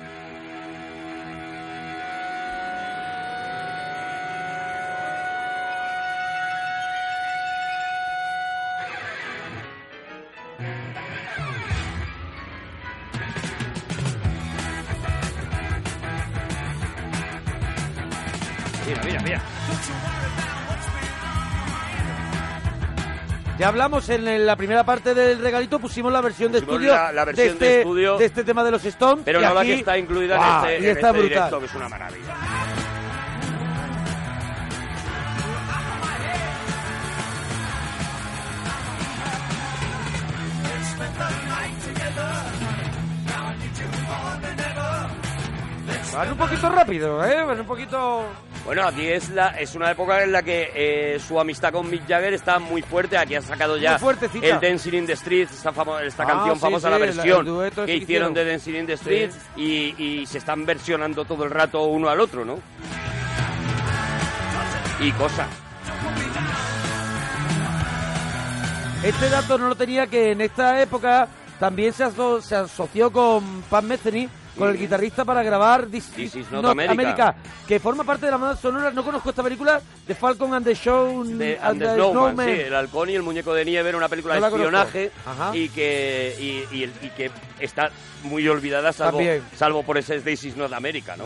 Mira, 18.87 19.03
mira, 19.05 19.20
mira. 19.22 19.43
Ya 23.59 23.68
hablamos 23.68 24.09
en 24.09 24.47
la 24.47 24.57
primera 24.57 24.83
parte 24.83 25.14
del 25.14 25.39
regalito, 25.39 25.78
pusimos 25.78 26.12
la 26.12 26.20
versión 26.20 26.51
de 26.51 26.61
Pusimos 26.62 26.74
estudio, 26.83 26.95
la- 26.95 27.12
la 27.12 27.24
versión 27.24 27.47
de, 27.47 27.53
este, 27.53 27.64
de 27.64 27.78
estudio. 27.80 28.18
de 28.18 28.24
este 28.24 28.45
tema 28.45 28.64
de 28.64 28.70
los 28.72 28.85
Stones. 28.85 29.24
Pero 29.24 29.41
y 29.41 29.45
no 29.45 29.55
la 29.55 29.61
aquí- 29.61 29.68
que 29.70 29.74
está 29.76 29.99
incluida 29.99 30.37
en 30.37 30.43
este, 30.43 30.72
y 30.72 30.91
en 30.91 30.97
está 30.97 31.09
este 31.11 31.20
brutal. 31.20 31.28
directo, 31.28 31.61
que 31.61 31.66
es 31.66 31.74
una 31.74 31.89
maravilla. 31.89 32.35
Van 46.14 46.30
un 46.30 46.37
poquito 46.37 46.68
rápido, 46.68 47.24
¿eh? 47.24 47.43
Van 47.45 47.61
un 47.61 47.66
poquito... 47.66 48.24
Bueno, 48.65 48.87
aquí 48.87 49.07
es 49.09 49.29
la 49.31 49.49
es 49.59 49.75
una 49.75 49.91
época 49.91 50.23
en 50.23 50.31
la 50.31 50.43
que 50.43 50.71
eh, 50.75 51.19
su 51.19 51.39
amistad 51.41 51.73
con 51.73 51.91
Mick 51.91 52.07
Jagger 52.07 52.33
está 52.33 52.61
muy 52.61 52.81
fuerte. 52.81 53.19
Aquí 53.19 53.35
ha 53.35 53.43
sacado 53.43 53.77
ya 53.77 53.97
el 54.41 54.61
Dancing 54.61 54.93
in 54.95 55.07
the 55.07 55.17
Streets, 55.17 55.53
esta, 55.53 55.73
famo- 55.73 55.99
esta 56.01 56.23
Ah, 56.23 56.27
canción 56.27 56.55
sí, 56.57 56.61
famosa, 56.61 56.87
sí, 56.89 56.93
la 56.93 56.99
versión 56.99 57.47
que 57.87 57.97
hicieron 57.97 58.33
de 58.33 58.45
Dancing 58.45 58.75
in 58.77 58.87
the 58.87 58.97
Streets 58.97 59.37
y, 59.57 59.95
y 59.99 60.27
se 60.27 60.39
están 60.39 60.65
versionando 60.65 61.25
todo 61.25 61.43
el 61.45 61.51
rato 61.51 61.83
uno 61.87 62.09
al 62.09 62.21
otro, 62.21 62.45
¿no? 62.45 62.61
Y 65.01 65.11
cosas. 65.13 65.49
Este 69.03 69.29
dato 69.29 69.59
no 69.59 69.69
lo 69.69 69.75
tenía 69.75 70.07
que 70.07 70.31
en 70.31 70.41
esta 70.41 70.81
época 70.81 71.27
también 71.59 71.93
se, 71.93 72.05
aso- 72.05 72.41
se 72.41 72.55
asoció 72.55 73.11
con 73.11 73.63
Pat 73.69 73.83
Metheny, 73.83 74.29
con 74.59 74.69
el 74.69 74.77
guitarrista 74.79 75.25
para 75.25 75.43
grabar 75.43 75.87
This, 75.87 76.11
This 76.11 76.35
is 76.37 76.51
not 76.51 76.65
America. 76.67 77.35
que 77.67 77.81
forma 77.81 78.05
parte 78.05 78.27
de 78.27 78.33
la 78.33 78.37
banda 78.39 78.57
sonora. 78.57 78.91
No 78.91 79.03
conozco 79.05 79.31
esta 79.31 79.43
película 79.43 79.81
de 80.07 80.15
Falcon 80.15 80.53
and 80.55 80.65
the 80.67 80.75
Show 80.75 81.25
De 81.25 81.59
and 81.59 81.71
And 81.71 81.79
the 81.81 81.87
the 81.87 81.95
Snowman, 81.95 82.35
Snowman. 82.35 82.47
sí, 82.47 82.61
el 82.63 82.75
halcón 82.75 83.11
y 83.11 83.15
el 83.15 83.23
muñeco 83.23 83.55
de 83.55 83.65
nieve 83.65 83.89
era 83.89 83.99
una 83.99 84.09
película 84.09 84.35
No 84.35 84.41
de 84.41 84.47
espionaje 84.49 85.11
y 85.55 85.69
que 85.71 86.37
y, 86.71 86.77
y 86.77 86.83
el- 86.85 86.93
y 87.03 87.09
que 87.11 87.31
está 87.61 87.91
muy 88.25 88.47
olvidada 88.49 88.93
salvo, 88.93 89.19
También. 89.19 89.43
salvo 89.57 89.83
por 89.83 89.99
ese 89.99 90.21
This 90.21 90.45
is 90.45 90.57
not 90.57 90.73
America, 90.73 91.17
¿no? 91.17 91.25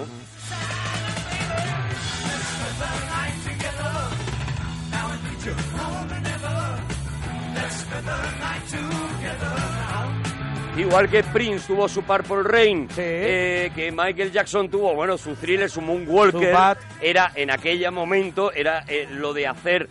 Igual 10.77 11.09
que 11.09 11.23
Prince 11.23 11.67
tuvo 11.69 11.89
su 11.89 12.03
Purple 12.03 12.43
Rain, 12.43 12.87
Sí. 12.91 13.01
eh, 13.01 13.73
que 13.75 13.91
Michael 13.91 14.31
Jackson 14.31 14.69
tuvo, 14.69 14.95
bueno, 14.95 15.17
su 15.17 15.35
thriller, 15.35 15.71
su 15.71 15.81
Moonwalker, 15.81 16.55
Su 16.55 16.77
era 17.01 17.33
en 17.35 17.51
aquel 17.51 17.91
momento, 17.91 18.53
era 18.53 18.85
eh, 18.87 19.09
lo 19.11 19.33
de 19.33 19.47
hacer 19.47 19.89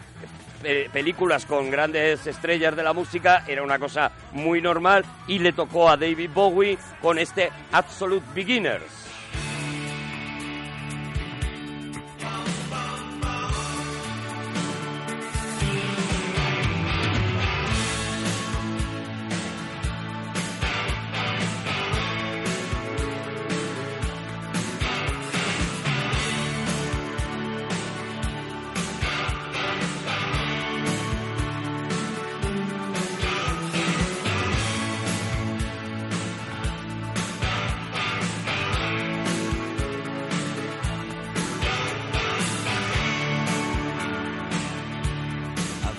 eh, 0.64 0.88
películas 0.94 1.46
con 1.46 1.72
grandes 1.72 2.26
estrellas 2.28 2.76
de 2.76 2.84
la 2.84 2.94
música, 2.94 3.44
era 3.48 3.64
una 3.64 3.80
cosa 3.80 4.12
muy 4.32 4.62
normal, 4.62 5.04
y 5.28 5.40
le 5.40 5.54
tocó 5.54 5.90
a 5.90 5.98
David 5.98 6.30
Bowie 6.34 6.78
con 7.02 7.18
este 7.18 7.50
Absolute 7.72 8.26
Beginners. 8.36 9.05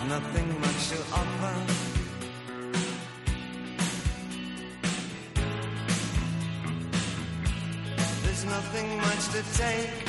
Nothing 0.08 0.48
much 0.60 0.88
to 0.90 0.98
offer. 1.12 1.54
There's 8.22 8.44
nothing 8.44 8.96
much 8.98 9.24
to 9.34 9.42
take. 9.58 10.06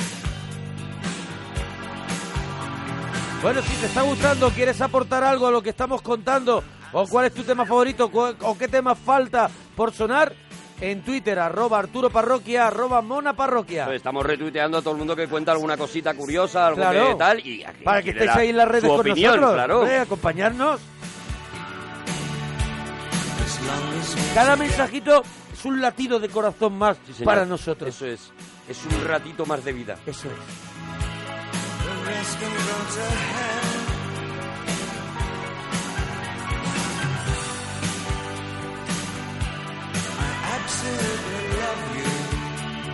Bueno, 3.42 3.62
si 3.62 3.74
te 3.74 3.86
está 3.86 4.02
gustando, 4.02 4.50
quieres 4.50 4.80
aportar 4.80 5.22
algo 5.22 5.46
a 5.46 5.50
lo 5.50 5.62
que 5.62 5.70
estamos 5.70 6.02
contando, 6.02 6.64
o 6.92 7.06
cuál 7.06 7.26
es 7.26 7.34
tu 7.34 7.44
tema 7.44 7.64
favorito, 7.64 8.10
o 8.12 8.58
qué 8.58 8.66
tema 8.66 8.96
falta 8.96 9.48
por 9.76 9.92
sonar, 9.92 10.34
en 10.80 11.02
Twitter, 11.02 11.38
arroba 11.38 11.78
Arturo 11.78 12.10
Parroquia, 12.10 12.66
arroba 12.68 13.00
Mona 13.02 13.34
Parroquia. 13.34 13.84
Pues 13.86 13.96
estamos 13.96 14.24
retuiteando 14.24 14.78
a 14.78 14.82
todo 14.82 14.92
el 14.92 14.98
mundo 14.98 15.16
que 15.16 15.26
cuenta 15.26 15.52
alguna 15.52 15.76
cosita 15.76 16.14
curiosa, 16.14 16.66
algo 16.68 16.80
Claro. 16.80 17.08
que 17.10 17.14
tal, 17.16 17.46
y 17.46 17.64
aquí 17.64 17.82
Para 17.84 18.02
que 18.02 18.10
estéis 18.10 18.30
ahí 18.30 18.48
en 18.50 18.56
las 18.56 18.68
redes 18.68 18.88
con 18.88 19.00
opinión, 19.00 19.32
nosotros, 19.36 19.54
claro. 19.54 19.80
hombre, 19.80 19.98
acompañarnos. 19.98 20.80
Cada 24.34 24.56
mensajito 24.56 25.22
es 25.52 25.64
un 25.64 25.80
latido 25.80 26.20
de 26.20 26.28
corazón 26.28 26.78
más 26.78 26.96
Sí, 27.16 27.24
para 27.24 27.44
nosotros. 27.44 27.88
Eso 27.94 28.06
es. 28.06 28.32
Es 28.68 28.84
un 28.84 29.04
ratito 29.06 29.44
más 29.46 29.64
de 29.64 29.72
vida. 29.72 29.96
Eso 30.06 30.28
es. 30.28 30.34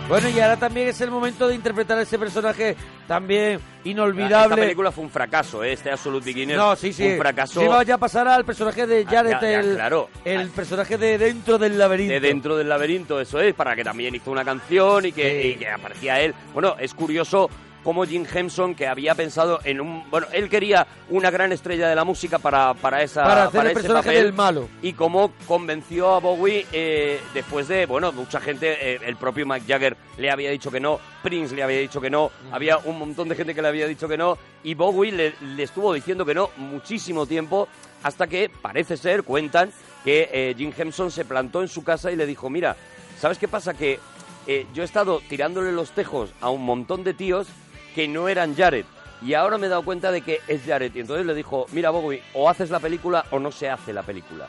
Bueno, 0.07 0.29
y 0.29 0.39
ahora 0.39 0.55
también 0.55 0.87
es 0.89 1.01
el 1.01 1.09
momento 1.09 1.47
de 1.47 1.55
interpretar 1.55 1.97
a 1.97 2.03
ese 2.03 2.19
personaje 2.19 2.75
también 3.07 3.53
Esta 3.53 3.89
inolvidable. 3.89 4.55
película 4.55 4.91
fue 4.91 5.03
un 5.03 5.09
fracaso, 5.09 5.63
¿eh? 5.63 5.73
este 5.73 5.89
Absolute 5.89 6.25
Beginner. 6.27 6.57
No, 6.57 6.75
sí, 6.75 6.93
sí. 6.93 7.07
Un 7.07 7.17
fracaso 7.17 7.59
Sí, 7.61 7.87
ya 7.87 7.95
a 7.95 7.97
pasar 7.97 8.27
al 8.27 8.45
personaje 8.45 8.85
de 8.85 9.03
Ah, 9.07 9.09
Jared, 9.09 9.31
ya, 9.31 9.41
ya, 9.41 9.59
el, 9.61 9.73
claro. 9.75 10.09
el 10.23 10.49
personaje 10.49 10.99
de 10.99 11.17
dentro 11.17 11.57
del 11.57 11.79
laberinto. 11.79 12.13
de 12.13 12.19
dentro 12.19 12.55
del 12.55 12.69
laberinto, 12.69 13.19
eso 13.19 13.39
es, 13.39 13.55
para 13.55 13.75
que 13.75 13.83
también 13.83 14.13
hizo 14.13 14.29
una 14.29 14.45
canción 14.45 15.07
y 15.07 15.11
que, 15.11 15.41
Sí. 15.41 15.47
y 15.47 15.55
que 15.55 15.69
aparecía 15.69 16.21
él. 16.21 16.35
Bueno, 16.53 16.75
es 16.79 16.93
curioso 16.93 17.49
cómo 17.85 18.03
Jim 18.03 18.25
Henson, 18.25 18.73
que 18.73 18.87
había 18.87 19.13
pensado 19.13 19.59
en 19.63 19.79
un... 19.79 20.09
Bueno, 20.09 20.25
él 20.33 20.49
quería 20.49 20.87
una 21.09 21.29
gran 21.29 21.51
estrella 21.51 21.87
de 21.87 21.95
la 21.95 22.03
música 22.03 22.39
para, 22.39 22.73
para 22.73 23.03
esa 23.03 23.23
Para 23.23 23.43
hacer 23.43 23.61
el 23.61 23.67
ese 23.67 23.75
personaje 23.75 24.09
papel, 24.09 24.23
del 24.23 24.33
malo. 24.33 24.67
Y 24.81 24.93
cómo 24.93 25.31
convenció 25.47 26.15
a 26.15 26.19
Bowie 26.19 26.65
eh, 26.71 27.21
después 27.35 27.67
de, 27.67 27.85
bueno, 27.85 28.11
mucha 28.11 28.41
gente, 28.41 28.95
eh, 28.95 28.99
el 29.05 29.17
propio 29.17 29.45
Mick 29.45 29.67
Jagger 29.67 29.95
le 30.17 30.31
había 30.31 30.49
dicho 30.49 30.71
que 30.71 30.79
no, 30.79 30.99
Prince 31.21 31.55
le 31.55 31.61
había 31.61 31.77
dicho 31.77 32.01
que 32.01 32.09
no, 32.09 32.31
había 32.51 32.79
un 32.79 32.97
montón 32.97 33.29
de 33.29 33.35
gente 33.35 33.53
que 33.53 33.61
le 33.61 33.67
había 33.67 33.85
dicho 33.85 34.07
que 34.07 34.17
no, 34.17 34.35
y 34.63 34.73
Bowie 34.73 35.11
le, 35.11 35.35
le 35.39 35.61
estuvo 35.61 35.93
diciendo 35.93 36.25
que 36.25 36.33
no 36.33 36.49
muchísimo 36.57 37.27
tiempo, 37.27 37.67
hasta 38.01 38.25
que 38.25 38.49
parece 38.49 38.97
ser, 38.97 39.21
cuentan, 39.21 39.71
que 40.03 40.27
eh, 40.33 40.55
Jim 40.57 40.73
Henson 40.75 41.11
se 41.11 41.23
plantó 41.23 41.61
en 41.61 41.67
su 41.67 41.83
casa 41.83 42.11
y 42.11 42.15
le 42.15 42.25
dijo, 42.25 42.49
mira, 42.49 42.75
¿sabes 43.19 43.37
qué 43.37 43.47
pasa? 43.47 43.75
Que 43.75 43.99
eh, 44.47 44.65
yo 44.73 44.81
he 44.81 44.85
estado 44.85 45.21
tirándole 45.27 45.71
los 45.71 45.91
tejos 45.91 46.31
a 46.41 46.49
un 46.49 46.63
montón 46.65 47.03
de 47.03 47.13
tíos 47.13 47.47
que 47.95 48.07
no 48.07 48.27
eran 48.27 48.55
Jared. 48.55 48.85
Y 49.21 49.33
ahora 49.33 49.57
me 49.57 49.67
he 49.67 49.69
dado 49.69 49.83
cuenta 49.83 50.11
de 50.11 50.21
que 50.21 50.41
es 50.47 50.61
Jared. 50.67 50.93
Y 50.93 50.99
entonces 50.99 51.25
le 51.25 51.33
dijo, 51.33 51.65
mira 51.71 51.89
Bowie, 51.89 52.21
o 52.33 52.49
haces 52.49 52.69
la 52.69 52.79
película 52.79 53.25
o 53.31 53.39
no 53.39 53.51
se 53.51 53.69
hace 53.69 53.93
la 53.93 54.03
película. 54.03 54.47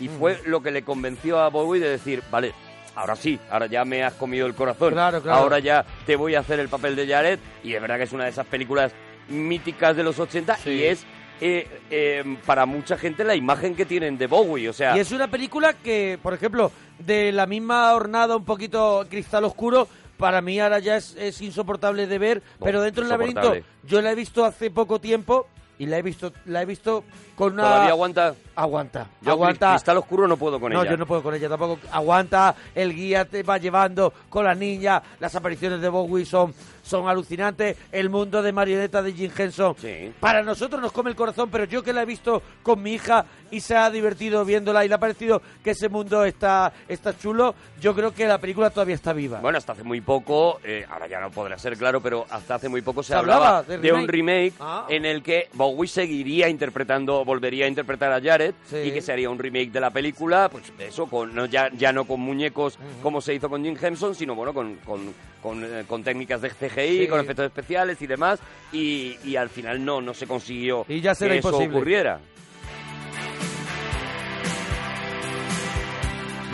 Y 0.00 0.08
fue 0.08 0.40
lo 0.44 0.60
que 0.60 0.72
le 0.72 0.82
convenció 0.82 1.38
a 1.40 1.48
Bowie 1.48 1.80
de 1.80 1.90
decir, 1.90 2.22
vale, 2.30 2.52
ahora 2.96 3.16
sí, 3.16 3.38
ahora 3.50 3.66
ya 3.66 3.84
me 3.84 4.02
has 4.02 4.14
comido 4.14 4.46
el 4.46 4.54
corazón. 4.54 4.92
Claro, 4.92 5.22
claro. 5.22 5.38
Ahora 5.38 5.60
ya 5.60 5.86
te 6.04 6.16
voy 6.16 6.34
a 6.34 6.40
hacer 6.40 6.58
el 6.58 6.68
papel 6.68 6.96
de 6.96 7.06
Jared. 7.06 7.38
Y 7.62 7.70
de 7.72 7.80
verdad 7.80 7.96
que 7.96 8.04
es 8.04 8.12
una 8.12 8.24
de 8.24 8.30
esas 8.30 8.46
películas 8.46 8.92
míticas 9.28 9.96
de 9.96 10.02
los 10.02 10.18
80 10.18 10.58
y 10.66 10.82
es 10.84 11.04
eh, 11.40 11.68
eh, 11.90 12.38
para 12.44 12.66
mucha 12.66 12.96
gente 12.98 13.22
la 13.22 13.36
imagen 13.36 13.76
que 13.76 13.86
tienen 13.86 14.18
de 14.18 14.26
Bowie. 14.26 14.68
O 14.68 14.72
sea, 14.72 14.96
Y 14.96 15.00
es 15.00 15.12
una 15.12 15.28
película 15.28 15.72
que, 15.72 16.18
por 16.20 16.34
ejemplo, 16.34 16.72
de 16.98 17.30
la 17.30 17.46
misma 17.46 17.94
hornada, 17.94 18.36
un 18.36 18.44
poquito 18.44 19.06
cristal 19.08 19.44
oscuro, 19.44 19.88
para 20.18 20.42
mí 20.42 20.60
ahora 20.60 20.78
ya 20.80 20.96
es, 20.96 21.14
es 21.16 21.40
insoportable 21.40 22.06
de 22.06 22.18
ver, 22.18 22.42
No, 22.60 22.66
pero 22.66 22.82
dentro 22.82 23.04
del 23.04 23.10
laberinto 23.10 23.54
yo 23.84 24.02
la 24.02 24.10
he 24.12 24.14
visto 24.14 24.44
hace 24.44 24.70
poco 24.70 25.00
tiempo 25.00 25.46
y 25.78 25.86
la 25.86 25.96
he 25.98 26.02
visto 26.02 26.32
la 26.46 26.60
he 26.62 26.66
visto 26.66 27.04
con 27.36 27.52
una 27.52 27.62
todavía 27.62 27.90
aguanta. 27.90 28.34
aguanta, 28.56 29.06
Yo 29.22 29.30
aguanta. 29.30 29.70
Cristal 29.70 29.98
Oscuro 29.98 30.26
no 30.26 30.36
puedo 30.36 30.58
con 30.58 30.72
no, 30.72 30.82
ella. 30.82 30.90
yo 30.90 30.96
no 30.96 31.06
puedo 31.06 31.22
con 31.22 31.34
ella 31.36 31.48
tampoco. 31.48 31.78
Aguanta, 31.92 32.54
el 32.74 32.92
guía 32.94 33.24
te 33.24 33.44
va 33.44 33.58
llevando 33.58 34.12
con 34.28 34.44
la 34.44 34.56
niña, 34.56 35.00
las 35.20 35.34
apariciones 35.36 35.80
de 35.80 35.88
Bowie 35.88 36.24
son, 36.26 36.52
son 36.88 37.08
alucinantes. 37.08 37.76
El 37.92 38.10
mundo 38.10 38.42
de 38.42 38.52
marioneta 38.52 39.02
de 39.02 39.12
Jim 39.12 39.30
Henson, 39.36 39.74
Sí. 39.78 40.12
para 40.20 40.42
nosotros 40.42 40.80
nos 40.80 40.92
come 40.92 41.10
el 41.10 41.16
corazón, 41.16 41.48
pero 41.50 41.64
yo 41.64 41.82
que 41.82 41.92
la 41.92 42.02
he 42.02 42.06
visto 42.06 42.42
con 42.62 42.82
mi 42.82 42.94
hija 42.94 43.24
y 43.50 43.60
se 43.60 43.76
ha 43.76 43.90
divertido 43.90 44.44
viéndola 44.44 44.84
y 44.84 44.88
le 44.88 44.94
ha 44.94 44.98
parecido 44.98 45.40
que 45.62 45.70
ese 45.70 45.88
mundo 45.88 46.24
está, 46.24 46.72
está 46.88 47.16
chulo, 47.16 47.54
yo 47.80 47.94
creo 47.94 48.12
que 48.12 48.26
la 48.26 48.38
película 48.38 48.70
todavía 48.70 48.94
está 48.94 49.12
viva. 49.12 49.40
Bueno, 49.40 49.58
hasta 49.58 49.72
hace 49.72 49.84
muy 49.84 50.00
poco, 50.00 50.60
eh, 50.64 50.84
ahora 50.90 51.06
ya 51.06 51.20
no 51.20 51.30
podrá 51.30 51.58
ser 51.58 51.76
claro, 51.76 52.00
pero 52.00 52.26
hasta 52.30 52.56
hace 52.56 52.68
muy 52.68 52.82
poco 52.82 53.02
se, 53.02 53.08
Se 53.08 53.14
hablaba 53.14 53.58
hablaba 53.58 53.62
de 53.62 53.78
de, 53.78 53.92
un 53.92 54.06
remake. 54.08 54.54
Ah. 54.60 54.86
en 54.88 55.04
el 55.04 55.22
que 55.22 55.48
Bowie 55.54 55.88
seguiría 55.88 56.48
interpretando, 56.48 57.24
volvería 57.24 57.64
a 57.66 57.68
interpretar 57.68 58.12
a 58.12 58.20
Jared 58.20 58.54
Sí. 58.68 58.76
y 58.84 58.90
que 58.92 59.00
se 59.00 59.12
haría 59.12 59.30
un 59.30 59.38
remake 59.38 59.70
de 59.70 59.80
la 59.80 59.90
película, 59.90 60.48
pues 60.50 60.64
eso, 60.78 61.06
con, 61.06 61.34
no, 61.34 61.46
ya, 61.46 61.70
ya 61.72 61.92
no 61.92 62.04
con 62.04 62.20
muñecos 62.20 62.78
como 63.02 63.20
se 63.20 63.34
hizo 63.34 63.48
con 63.48 63.64
Jim 63.64 63.76
Henson, 63.80 64.14
sino 64.14 64.34
bueno, 64.34 64.52
con, 64.54 64.76
con, 64.84 65.14
con, 65.42 65.64
eh, 65.64 65.84
con 65.88 66.02
técnicas 66.04 66.40
de 66.42 66.50
CGI, 66.50 66.77
Sí. 66.86 67.08
con 67.08 67.20
efectos 67.20 67.46
especiales 67.46 68.00
y 68.02 68.06
demás, 68.06 68.38
y, 68.72 69.16
y 69.24 69.36
al 69.36 69.48
final 69.48 69.84
no, 69.84 70.00
no 70.00 70.14
se 70.14 70.26
consiguió 70.26 70.84
Y 70.88 71.00
ya 71.00 71.14
será 71.14 71.32
que 71.32 71.38
eso 71.38 71.48
imposible. 71.48 71.76
ocurriera. 71.76 72.20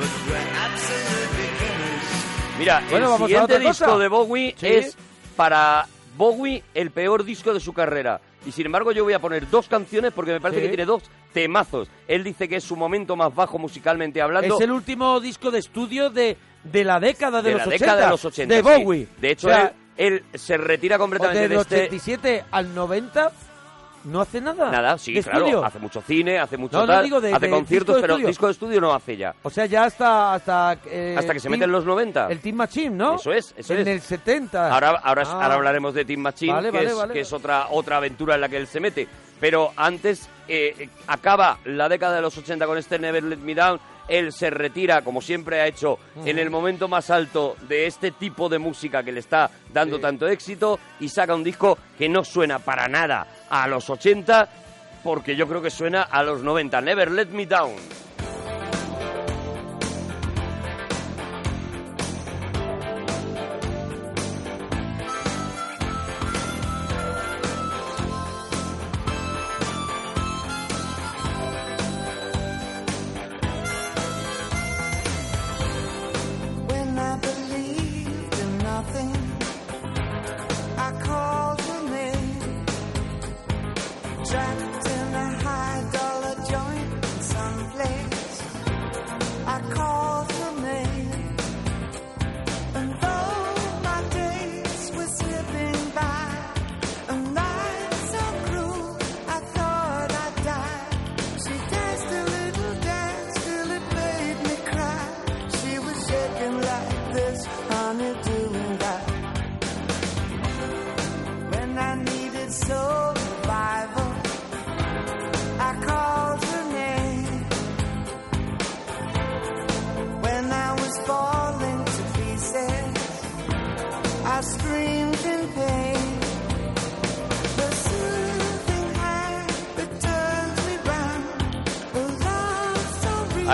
Absolute 0.04 1.36
beginners. 1.36 2.58
Mira, 2.58 2.82
Bueno, 2.90 3.06
el 3.06 3.12
vamos 3.12 3.28
siguiente 3.28 3.58
disco 3.58 3.84
cosa. 3.86 3.98
de 3.98 4.08
Bowie 4.08 4.54
Sí. 4.58 4.66
es 4.66 4.96
para 5.36 5.86
Bowie 6.16 6.62
el 6.74 6.90
peor 6.90 7.24
disco 7.24 7.52
de 7.54 7.60
su 7.60 7.72
carrera. 7.72 8.20
Y 8.46 8.52
sin 8.52 8.66
embargo 8.66 8.92
yo 8.92 9.04
voy 9.04 9.14
a 9.14 9.18
poner 9.20 9.48
dos 9.48 9.68
canciones 9.68 10.12
porque 10.12 10.32
me 10.32 10.40
parece 10.40 10.60
Sí. 10.60 10.64
que 10.64 10.68
tiene 10.68 10.84
dos 10.84 11.02
temazos. 11.32 11.88
Él 12.06 12.22
dice 12.22 12.48
que 12.48 12.56
es 12.56 12.64
su 12.64 12.76
momento 12.76 13.16
más 13.16 13.34
bajo 13.34 13.58
musicalmente 13.58 14.20
hablando. 14.20 14.56
es 14.56 14.60
el 14.60 14.70
último 14.70 15.18
disco 15.20 15.50
de 15.50 15.58
estudio 15.60 16.10
de, 16.10 16.36
de 16.62 16.84
la 16.84 17.00
década 17.00 17.40
de, 17.42 17.50
de 17.50 17.54
los 17.58 17.66
la 17.66 17.74
80. 17.74 17.84
década 17.84 18.04
de 18.04 18.10
los 18.10 18.24
80. 18.24 18.54
De 18.54 18.62
sí. 18.62 18.84
Bowie. 18.84 19.08
De 19.20 19.30
hecho, 19.30 19.46
O 19.48 19.50
sea, 19.50 19.62
él, 19.66 19.72
él 19.96 20.24
se 20.34 20.56
retira 20.56 20.98
completamente 20.98 21.40
del 21.48 21.50
de 21.50 21.56
este... 21.62 21.76
87 21.86 22.44
al 22.50 22.74
90 22.74 23.32
no 24.04 24.20
hace 24.20 24.38
nada. 24.38 24.70
Nada, 24.70 24.98
sí, 24.98 25.14
claro. 25.22 25.38
estudio. 25.38 25.64
Hace 25.64 25.78
mucho 25.78 26.02
cine, 26.02 26.38
hace 26.38 26.58
mucho 26.58 26.76
No, 26.76 26.86
no, 26.86 26.92
tal, 26.92 27.04
digo 27.04 27.20
de- 27.22 27.32
hace 27.32 27.46
de 27.46 27.50
conciertos, 27.50 27.94
disco 27.96 28.00
pero 28.02 28.14
estudio. 28.14 28.28
disco 28.28 28.46
de 28.46 28.52
estudio 28.52 28.80
no 28.82 28.92
hace 28.92 29.16
ya. 29.16 29.34
O 29.42 29.48
sea, 29.48 29.64
ya 29.64 29.84
hasta... 29.84 30.34
Hasta, 30.34 30.76
eh, 30.86 31.14
Hasta 31.18 31.32
que 31.32 31.40
se 31.40 31.48
meten 31.48 31.72
los 31.72 31.86
90. 31.86 32.26
El 32.30 32.40
Team 32.40 32.56
Machine, 32.56 32.90
¿no? 32.90 33.14
Eso 33.14 33.32
es, 33.32 33.54
eso 33.56 33.72
en 33.72 33.80
es. 33.80 33.86
el 33.86 34.00
70. 34.02 34.70
Ahora, 34.74 34.90
ahora, 35.02 35.22
Ah. 35.24 35.42
ahora 35.44 35.54
hablaremos 35.54 35.94
de 35.94 36.04
Team 36.04 36.20
Machine, 36.20 36.52
Vale, 36.52 36.70
que, 36.70 36.76
vale, 36.76 36.88
es, 36.90 36.94
vale, 36.96 37.06
que 37.06 37.12
vale. 37.14 37.20
es 37.22 37.32
otra, 37.32 37.66
otra 37.70 37.96
aventura 37.96 38.34
en 38.34 38.42
la 38.42 38.48
que 38.50 38.58
él 38.58 38.66
se 38.66 38.78
mete. 38.80 39.08
Pero 39.40 39.72
antes 39.74 40.28
eh, 40.48 40.90
acaba 41.06 41.58
la 41.64 41.88
década 41.88 42.16
de 42.16 42.20
los 42.20 42.36
80 42.36 42.66
con 42.66 42.76
este 42.76 42.98
Never 42.98 43.22
Let 43.24 43.38
Me 43.38 43.54
Down. 43.54 43.80
Él 44.08 44.32
se 44.32 44.50
retira, 44.50 45.02
como 45.02 45.20
siempre 45.22 45.60
ha 45.60 45.66
hecho, 45.66 45.98
en 46.24 46.38
el 46.38 46.50
momento 46.50 46.88
más 46.88 47.10
alto 47.10 47.56
de 47.68 47.86
este 47.86 48.10
tipo 48.10 48.48
de 48.48 48.58
música 48.58 49.02
que 49.02 49.12
le 49.12 49.20
está 49.20 49.50
dando 49.72 49.96
Sí. 49.96 50.02
tanto 50.02 50.28
éxito 50.28 50.78
y 51.00 51.08
saca 51.08 51.34
un 51.34 51.44
disco 51.44 51.78
que 51.98 52.08
no 52.08 52.24
suena 52.24 52.58
para 52.58 52.86
nada 52.88 53.26
a 53.48 53.66
los 53.66 53.88
80, 53.88 54.48
porque 55.02 55.36
yo 55.36 55.46
creo 55.48 55.62
que 55.62 55.70
suena 55.70 56.02
a 56.02 56.22
los 56.22 56.42
90. 56.42 56.80
Never 56.80 57.10
Let 57.10 57.26
Me 57.26 57.46
Down. 57.46 57.72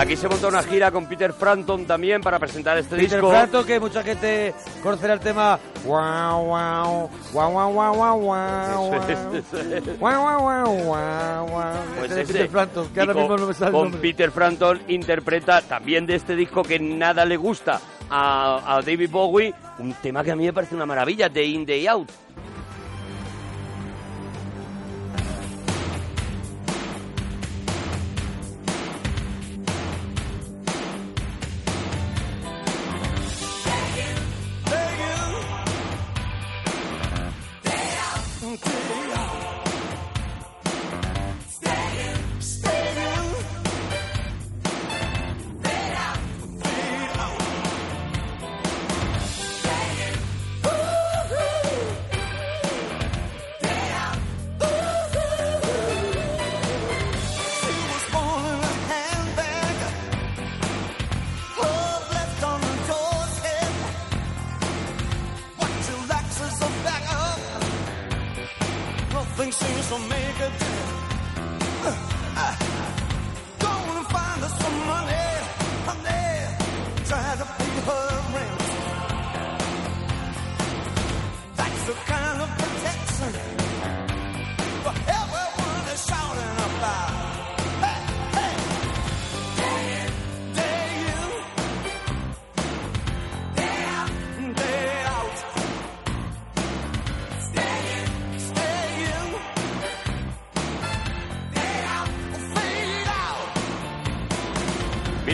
Aquí 0.01 0.15
se 0.17 0.27
monta 0.27 0.47
una 0.47 0.63
gira 0.63 0.89
con 0.89 1.05
Peter 1.05 1.31
Frampton 1.31 1.85
también 1.85 2.21
para 2.21 2.39
presentar 2.39 2.75
este 2.75 2.95
Peter 2.95 3.19
disco. 3.19 3.29
Frampton, 3.29 3.63
que 3.65 3.79
mucha 3.79 4.01
gente 4.01 4.51
conocerá 4.81 5.13
el 5.13 5.19
tema 5.19 5.59
wow 5.85 6.43
wow 6.43 7.09
wow 7.31 7.51
wow 7.51 7.71
wow 7.71 7.95
wow 7.95 8.19
wow 8.19 8.95
Eso 8.95 9.11
es, 9.11 9.45
eso 9.53 9.75
es. 9.91 9.99
wow 9.99 10.13
wow 10.23 10.39
wow 10.39 10.75
wow 10.85 11.47
wow 11.49 11.73
Pues 11.99 12.11
ese. 12.13 12.33
Peter 12.33 12.49
Frampton, 12.49 12.87
que 12.89 12.99
ahora 12.99 13.13
con, 13.13 13.21
mismo 13.21 13.37
no 13.37 13.45
me 13.47 13.53
sale 13.53 13.71
con. 13.71 13.91
Peter 13.91 14.31
Frampton 14.31 14.81
interpreta 14.87 15.61
también 15.61 16.07
de 16.07 16.15
este 16.15 16.35
disco 16.35 16.63
que 16.63 16.79
nada 16.79 17.23
le 17.23 17.37
gusta 17.37 17.79
a, 18.09 18.77
a 18.77 18.81
David 18.81 19.09
Bowie, 19.11 19.53
un 19.77 19.93
tema 19.93 20.23
que 20.23 20.31
a 20.31 20.35
mí 20.35 20.45
me 20.45 20.53
parece 20.53 20.73
una 20.73 20.87
maravilla, 20.87 21.29
Day 21.29 21.53
In, 21.53 21.63
Day 21.63 21.85
Out. 21.85 22.09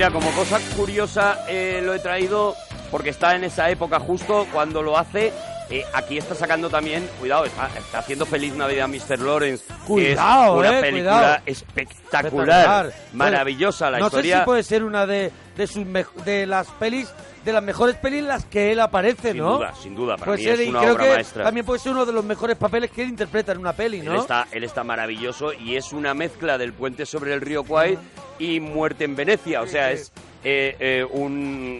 Mira, 0.07 0.19
como 0.21 0.31
cosa 0.31 0.57
curiosa 0.77 1.39
eh, 1.49 1.81
lo 1.83 1.93
he 1.93 1.99
traído 1.99 2.55
porque 2.91 3.09
está 3.09 3.35
en 3.35 3.43
esa 3.43 3.69
época 3.69 3.99
justo 3.99 4.47
cuando 4.53 4.81
lo 4.81 4.97
hace. 4.97 5.33
eh, 5.69 5.83
aquí 5.93 6.17
está 6.17 6.33
sacando 6.33 6.69
también, 6.69 7.05
cuidado, 7.19 7.43
está, 7.43 7.69
está 7.77 7.99
haciendo 7.99 8.25
Feliz 8.25 8.53
Navidad 8.55 8.87
Mr. 8.87 9.19
Lawrence. 9.19 9.65
que 9.67 9.73
Cuidado, 9.85 10.63
es 10.63 10.69
una 10.69 10.79
eh, 10.79 10.81
película 10.81 11.41
espectacular, 11.45 12.85
Espectacular. 12.85 12.93
maravillosa 13.11 13.91
la 13.91 13.99
no 13.99 14.05
historia. 14.05 14.35
sé 14.35 14.39
si 14.41 14.45
puede 14.45 14.63
ser 14.63 14.83
una 14.85 15.05
de, 15.05 15.29
de 15.57 15.67
sus 15.67 15.85
de 16.23 16.45
las 16.45 16.67
pelis, 16.71 17.11
de 17.43 17.51
las 17.53 17.63
mejores 17.63 17.95
pelis 17.97 18.19
en 18.19 18.27
las 18.27 18.45
que 18.45 18.71
él 18.71 18.79
aparece, 18.79 19.31
Sin 19.31 19.41
¿no? 19.41 19.57
duda, 19.57 19.73
sin 19.75 19.95
duda, 19.95 20.15
para 20.15 20.25
Puede 20.25 20.37
mí 20.37 20.43
ser, 20.43 20.61
es 20.61 20.69
una 20.69 20.79
creo 20.79 20.93
obra 20.93 21.03
que 21.03 21.13
maestra. 21.15 21.43
también 21.43 21.65
puede 21.65 21.79
ser 21.79 21.91
uno 21.93 22.05
de 22.05 22.11
los 22.13 22.23
mejores 22.23 22.55
papeles 22.57 22.91
que 22.91 23.03
él 23.03 23.09
interpreta 23.09 23.51
en 23.51 23.57
una 23.57 23.73
peli, 23.73 24.01
¿no? 24.01 24.13
Él 24.13 24.19
está, 24.19 24.47
él 24.51 24.63
está 24.63 24.83
maravilloso 24.83 25.51
y 25.53 25.75
es 25.75 25.91
una 25.93 26.13
mezcla 26.13 26.57
del 26.57 26.73
puente 26.73 27.05
sobre 27.05 27.33
el 27.33 27.41
río 27.41 27.63
Kwai 27.63 27.97
y 28.39 28.59
Muerte 28.59 29.05
en 29.05 29.15
Venecia. 29.15 29.61
O 29.61 29.67
sea, 29.67 29.91
es 29.91 30.11
eh, 30.43 30.75
eh, 30.79 31.05
un, 31.09 31.33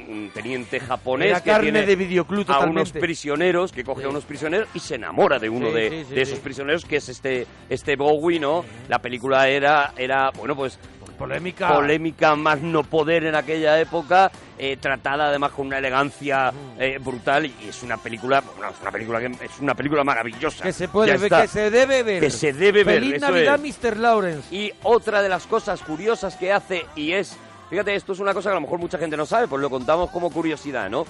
un 0.10 0.32
teniente 0.34 0.80
japonés 0.80 1.42
que 1.42 1.52
carne 1.52 1.72
tiene 1.72 1.86
de 1.86 1.96
videoclub 1.96 2.50
a 2.52 2.60
unos 2.66 2.92
prisioneros, 2.92 3.72
que 3.72 3.84
coge 3.84 4.06
a 4.06 4.10
unos 4.10 4.26
prisioneros 4.26 4.68
y 4.74 4.80
se 4.80 4.96
enamora 4.96 5.38
de 5.38 5.50
uno 5.50 5.68
Sí, 5.68 5.74
de, 5.74 6.06
sí, 6.08 6.16
de 6.16 6.22
esos 6.22 6.40
prisioneros, 6.40 6.84
que 6.84 6.96
es 6.98 7.10
este, 7.10 7.46
este 7.70 7.96
Bowie, 7.96 8.40
¿no? 8.40 8.66
La 8.90 9.00
película 9.00 9.48
era, 9.48 9.94
era 9.98 10.32
bueno, 10.32 10.56
pues 10.56 10.80
Polémica. 11.18 11.74
polémica 11.74 12.36
más 12.36 12.62
no 12.62 12.84
poder 12.84 13.26
en 13.26 13.36
aquella 13.36 13.80
época, 13.80 14.32
eh, 14.58 14.78
tratada 14.78 15.28
además 15.28 15.52
con 15.52 15.68
una 15.68 15.78
elegancia 15.80 16.52
eh, 16.80 16.98
brutal 17.02 17.46
y 17.46 17.56
es 17.70 17.84
una 17.84 17.98
película, 17.98 18.42
bueno, 18.42 18.72
es 18.72 18.82
una 18.82 18.92
película 18.92 19.20
que 19.20 19.26
es 19.46 19.60
una 19.60 19.76
película 19.76 20.04
maravillosa. 20.04 20.64
Que 20.64 20.74
se 20.74 20.88
puede 20.88 21.10
Ya 21.10 21.18
ver, 21.18 21.24
está. 21.24 21.42
que 21.44 21.48
se 21.48 21.70
debe 21.72 22.04
ver. 22.04 22.22
Que 22.22 22.30
se 22.30 22.54
debe 22.54 22.84
ver, 22.84 23.00
Feliz 23.02 23.16
eso 23.16 23.28
Navidad, 23.32 23.60
es. 23.66 23.84
Mr. 23.84 23.98
Lawrence. 23.98 24.56
Y 24.56 24.72
otra 24.84 25.22
de 25.22 25.30
las 25.30 25.46
cosas 25.48 25.82
curiosas 25.82 26.36
que 26.36 26.52
hace, 26.52 26.86
y 26.96 27.12
es, 27.14 27.36
fíjate, 27.70 27.96
esto 27.96 28.14
es 28.14 28.20
una 28.20 28.34
cosa 28.34 28.50
que 28.50 28.54
a 28.54 28.60
lo 28.60 28.62
mejor 28.62 28.80
mucha 28.80 28.98
gente 28.98 29.18
no 29.18 29.26
sabe, 29.26 29.48
pues 29.48 29.62
lo 29.62 29.70
contamos 29.70 30.10
como 30.12 30.30
curiosidad, 30.32 30.90
¿no? 30.90 31.06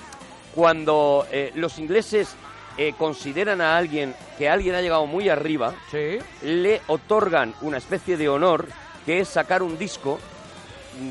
Cuando 0.56 1.28
eh, 1.32 1.52
los 1.56 1.78
ingleses 1.80 2.36
eh, 2.78 2.94
consideran 2.98 3.62
a 3.62 3.78
alguien 3.78 4.14
que 4.38 4.50
alguien 4.50 4.76
ha 4.76 4.82
llegado 4.82 5.06
muy 5.06 5.30
arriba, 5.30 5.74
Sí. 5.92 6.18
le 6.44 6.82
otorgan 6.88 7.54
una 7.62 7.78
especie 7.78 8.18
de 8.18 8.30
honor 8.30 8.68
que 9.08 9.22
es 9.22 9.30
sacar 9.30 9.64
un 9.64 9.78
disco 9.78 10.20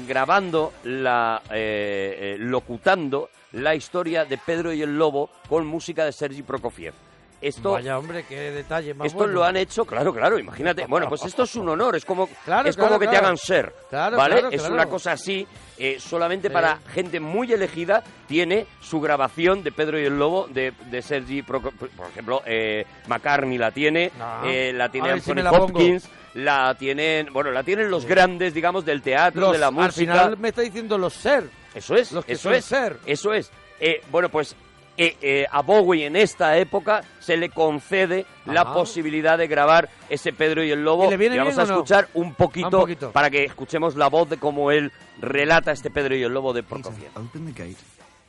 grabando 0.07 0.75
la 0.85 1.41
eh, 1.51 2.35
eh, 2.35 2.37
locutando 2.39 3.31
la 3.53 3.75
historia 3.75 4.27
de 4.27 4.37
Pedro 4.37 4.71
y 4.75 4.83
el 4.83 4.99
Lobo 4.99 5.31
con 5.49 5.67
música 5.67 6.05
de 6.05 6.13
Sergi 6.13 6.43
Prokofiev. 6.43 6.93
Esto 7.41 7.72
Vaya, 7.72 7.99
hombre, 7.99 8.24
qué 8.26 8.51
detalle 8.51 8.95
más 8.95 9.07
esto 9.09 9.18
bueno. 9.18 9.34
lo 9.34 9.45
han 9.45 9.57
hecho, 9.57 9.84
claro, 9.84 10.12
claro, 10.14 10.39
imagínate. 10.39 10.87
Bueno, 10.89 11.09
pues 11.09 11.22
esto 11.24 11.43
es 11.43 11.55
un 11.57 11.68
honor, 11.68 11.95
es 11.97 12.05
como, 12.05 12.28
Claro, 12.45 12.68
es 12.68 12.76
como 12.76 12.89
claro, 12.89 13.01
que 13.01 13.09
te 13.09 13.16
hagan 13.16 13.37
ser, 13.37 13.74
¿vale? 13.93 14.45
es 14.51 14.66
una 14.68 14.87
cosa 14.87 15.12
así, 15.12 15.47
eh, 15.78 15.99
solamente 16.01 16.49
Sí. 16.49 16.55
para 16.55 16.78
gente 16.95 17.20
muy 17.20 17.53
elegida 17.53 18.03
tiene 18.26 18.66
su 18.80 19.01
grabación 19.01 19.62
de 19.62 19.70
Pedro 19.72 20.01
y 20.01 20.05
el 20.07 20.18
Lobo 20.18 20.47
de, 20.49 20.72
de 20.91 21.03
Sergi, 21.03 21.43
Proko- 21.43 21.72
por 21.72 22.07
ejemplo, 22.09 22.43
eh, 22.47 22.87
McCartney 23.07 23.59
la 23.59 23.70
tiene, 23.70 24.11
Ah. 24.18 24.43
eh, 24.47 24.72
la 24.74 24.89
tiene 24.91 25.09
si 25.20 25.30
Anthony 25.30 25.51
pongo. 25.51 25.64
Hopkins, 25.64 26.09
la 26.34 26.74
tienen, 26.78 27.32
bueno, 27.32 27.51
la 27.51 27.62
tienen 27.62 27.91
los 27.91 28.07
grandes, 28.07 28.55
digamos, 28.55 28.84
del 28.84 29.03
teatro, 29.03 29.41
Los- 29.43 29.53
de 29.53 29.59
la 29.59 29.66
Al 29.68 29.72
música. 29.74 30.12
final 30.14 30.37
me 30.39 30.49
está 30.49 30.62
diciendo 30.62 30.97
los 30.97 31.12
ser. 31.12 31.45
Eso 31.74 31.95
es, 31.95 32.12
Los 32.12 32.24
que 32.24 32.32
eso 32.32 32.51
es, 32.53 32.64
ser. 32.64 32.97
eso 33.05 33.32
es. 33.34 33.51
Eh, 33.78 34.01
bueno, 34.11 34.30
pues 34.30 34.57
eh, 34.97 35.17
eh, 35.21 35.47
a 35.51 35.63
Bowie 35.63 36.07
en 36.07 36.17
esta 36.17 36.57
época 36.59 37.03
se 37.21 37.37
le 37.37 37.51
concede 37.51 38.27
la 38.47 38.73
posibilidad 38.73 39.37
de 39.39 39.47
grabar 39.47 39.89
ese 40.09 40.33
Pedro 40.33 40.63
y 40.65 40.71
el 40.71 40.83
Lobo. 40.83 41.07
¿Y 41.07 41.11
le 41.11 41.17
viene 41.17 41.37
vamos 41.39 41.55
bien 41.55 41.67
a 41.67 41.69
no? 41.69 41.75
escuchar 41.75 42.09
un 42.15 42.35
poquito, 42.35 42.67
Un 42.67 42.71
poquito. 42.83 43.13
para 43.13 43.31
que 43.31 43.45
escuchemos 43.45 43.97
la 43.97 44.09
voz 44.09 44.29
de 44.31 44.37
cómo 44.39 44.71
él 44.71 44.93
relata 45.21 45.73
este 45.73 45.91
Pedro 45.91 46.15
y 46.17 46.23
el 46.23 46.33
Lobo 46.33 46.53
de 46.53 46.63
Prokofiev. 46.63 47.09
Peter 47.09 47.21
opened 47.23 47.55
the 47.55 47.63
gate 47.63 47.79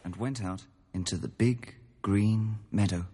and 0.03 0.15
went 0.17 0.41
out 0.43 0.61
into 0.93 1.17
the 1.19 1.29
big 1.37 1.75
green 2.01 2.57
meadow. 2.71 3.05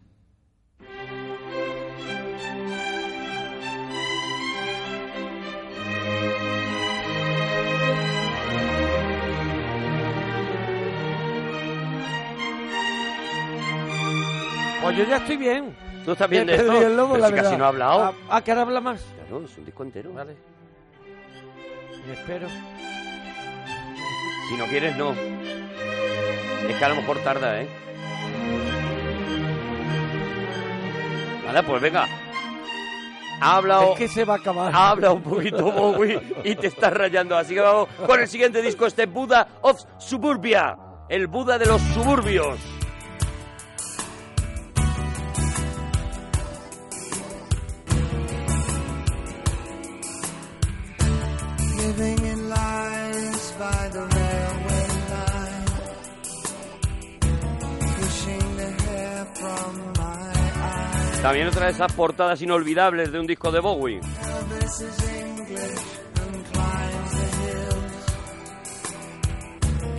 Pues 14.83 14.97
yo 14.97 15.03
ya 15.05 15.17
estoy 15.17 15.37
bien. 15.37 15.75
¿Tú 16.03 16.11
estás 16.11 16.29
bien 16.29 16.45
de 16.45 16.55
esto? 16.55 16.73
y 16.75 16.79
Pero 16.79 17.17
la 17.17 17.27
si 17.29 17.33
casi 17.33 17.55
no 17.55 17.65
ha 17.65 17.67
hablado. 17.69 18.03
Ah, 18.03 18.13
Ah, 18.29 18.41
que 18.41 18.51
ahora 18.51 18.63
habla 18.63 18.81
más. 18.81 19.01
Claro, 19.15 19.45
es 19.45 19.57
un 19.57 19.65
disco 19.65 19.83
entero. 19.83 20.11
Vale. 20.13 20.35
Me 22.05 22.13
espero. 22.13 22.47
Si 24.49 24.57
no 24.57 24.65
quieres, 24.65 24.97
no. 24.97 25.13
Es 25.13 26.75
que 26.77 26.85
a 26.85 26.89
lo 26.89 26.95
mejor 26.95 27.17
tarda, 27.19 27.61
¿eh? 27.61 27.69
Vale, 31.45 31.63
pues 31.63 31.81
venga. 31.81 32.05
Ha 33.39 33.55
hablado... 33.57 33.93
Es 33.93 33.97
que 33.99 34.07
se 34.09 34.25
va 34.25 34.33
a 34.35 34.37
acabar. 34.37 34.71
Habla 34.75 35.11
un 35.11 35.21
poquito 35.21 35.71
Bowie 35.71 36.21
y 36.43 36.55
te 36.55 36.67
estás 36.67 36.91
rayando. 36.93 37.37
Así 37.37 37.53
que 37.53 37.61
vamos 37.61 37.87
con 38.05 38.19
el 38.19 38.27
siguiente 38.27 38.61
disco, 38.61 38.85
este 38.85 39.05
Buddha 39.05 39.47
of 39.61 39.81
Suburbia. 39.97 40.77
El 41.09 41.27
Buda 41.27 41.57
de 41.57 41.65
los 41.67 41.81
suburbios. 41.81 42.57
Living 51.95 52.25
in 52.25 52.49
lines 52.49 53.53
by 53.59 53.89
the 53.89 54.01
railway 54.01 54.87
line, 55.13 55.65
pushing 57.99 58.57
the 58.57 58.71
hair 58.83 59.25
from 59.35 59.93
my 59.99 60.33
eyes. 60.63 61.21
También 61.21 61.47
otra 61.47 61.65
de 61.67 61.71
esas 61.71 61.93
portadas 61.93 62.41
inolvidables 62.41 63.11
de 63.11 63.19
un 63.19 63.27
disco 63.27 63.51
de 63.51 63.59
Bowie. 63.59 63.99
Elvis 63.99 64.81
is 64.81 65.03
English 65.03 65.83
and 66.15 66.45
climbs 66.51 67.11
the 67.11 67.27
hills. 67.43 68.05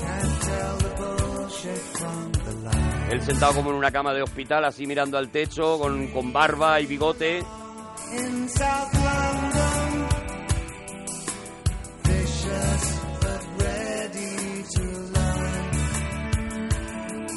Can't 0.01 0.43
tell 0.43 0.77
the 0.79 0.91
bullshit 0.99 1.79
from 1.79 2.33
the 2.33 2.53
lie. 2.71 3.13
Él 3.13 3.23
sentado 3.23 3.55
como 3.55 3.71
en 3.71 3.77
una 3.77 3.93
cama 3.93 4.13
de 4.13 4.23
hospital, 4.23 4.65
así 4.65 4.85
mirando 4.89 5.17
al 5.17 5.29
techo, 5.29 5.79
con, 5.79 6.09
con 6.09 6.33
barba 6.33 6.81
y 6.81 6.87
bigote. 6.87 7.45
In 8.13 8.49
South 8.49 8.93
London, 8.95 9.44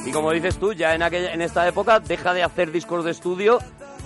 Y 0.07 0.11
como 0.13 0.31
dices 0.31 0.57
tú, 0.57 0.71
ya 0.71 0.95
en, 0.95 1.03
aquella, 1.03 1.33
en 1.33 1.41
esta 1.41 1.67
época 1.67 1.99
deja 1.99 2.33
de 2.33 2.41
hacer 2.41 2.71
discos 2.71 3.03
de 3.03 3.11
estudio 3.11 3.59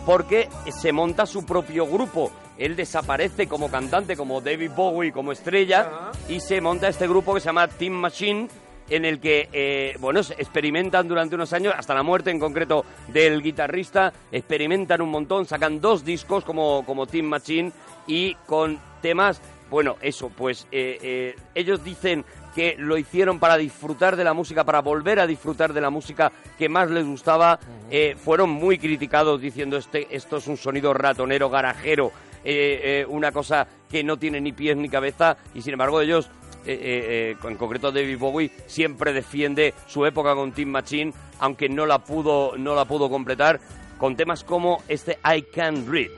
porque 0.04 0.50
se 0.72 0.92
monta 0.92 1.28
su 1.28 1.46
propio 1.46 1.86
grupo. 1.86 2.32
Él 2.58 2.76
desaparece 2.76 3.48
como 3.48 3.70
cantante, 3.70 4.18
como 4.18 4.42
David 4.42 4.72
Bowie, 4.76 5.12
como 5.12 5.32
estrella, 5.32 6.12
y 6.28 6.40
se 6.40 6.60
monta 6.60 6.88
este 6.88 7.08
grupo 7.08 7.36
que 7.36 7.40
se 7.40 7.46
llama 7.46 7.68
Team 7.68 7.94
Machine, 7.94 8.48
en 8.90 9.06
el 9.06 9.20
que, 9.20 9.48
eh, 9.54 9.96
bueno, 10.00 10.22
experimentan 10.22 11.08
durante 11.08 11.36
unos 11.36 11.54
años, 11.54 11.76
hasta 11.78 11.94
la 11.94 12.02
muerte 12.02 12.32
en 12.32 12.40
concreto 12.40 12.84
del 13.10 13.44
guitarrista, 13.44 14.12
experimentan 14.32 15.02
un 15.04 15.10
montón, 15.10 15.46
sacan 15.46 15.80
dos 15.80 16.04
discos 16.04 16.44
como, 16.44 16.84
como 16.84 17.06
Team 17.06 17.28
Machine 17.28 17.72
y 18.08 18.34
con 18.48 18.80
temas, 19.04 19.40
bueno, 19.70 19.98
eso, 20.02 20.30
pues 20.30 20.68
eh, 20.72 20.98
eh, 21.02 21.36
ellos 21.54 21.84
dicen 21.84 22.26
que 22.54 22.76
lo 22.78 22.98
hicieron 22.98 23.40
para 23.40 23.58
disfrutar 23.58 24.16
de 24.16 24.24
la 24.24 24.34
música, 24.34 24.64
para 24.64 24.82
volver 24.82 25.20
a 25.20 25.28
disfrutar 25.28 25.74
de 25.74 25.82
la 25.82 25.90
música 25.90 26.32
que 26.58 26.70
más 26.70 26.90
les 26.90 27.06
gustaba, 27.06 27.60
eh, 27.90 28.16
fueron 28.22 28.50
muy 28.50 28.78
criticados 28.78 29.42
diciendo 29.42 29.78
este, 29.78 30.08
esto 30.16 30.38
es 30.38 30.48
un 30.48 30.58
sonido 30.58 30.94
ratonero, 30.94 31.50
garajero, 31.50 32.12
eh, 32.44 32.82
eh, 32.84 33.06
una 33.08 33.32
cosa 33.32 33.68
que 33.90 34.04
no 34.04 34.18
tiene 34.18 34.42
ni 34.42 34.52
pies 34.52 34.78
ni 34.78 34.90
cabeza, 34.90 35.38
y 35.54 35.62
sin 35.62 35.74
embargo 35.74 36.02
ellos, 36.02 36.30
eh, 36.66 36.74
eh, 36.74 37.36
eh, 37.44 37.48
en 37.48 37.56
concreto 37.56 37.92
David 37.92 38.20
Bowie, 38.20 38.52
siempre 38.68 39.14
defiende 39.14 39.74
su 39.88 40.06
época 40.06 40.36
con 40.36 40.52
Team 40.52 40.70
Machine, 40.70 41.12
aunque 41.40 41.68
no 41.68 41.86
la 41.86 42.00
pudo, 42.00 42.56
no 42.58 42.76
la 42.76 42.86
pudo 42.86 43.10
completar, 43.10 43.60
con 43.98 44.16
temas 44.16 44.44
como 44.44 44.84
este 44.88 45.18
I 45.26 45.42
Can 45.54 45.92
Read. 45.92 46.10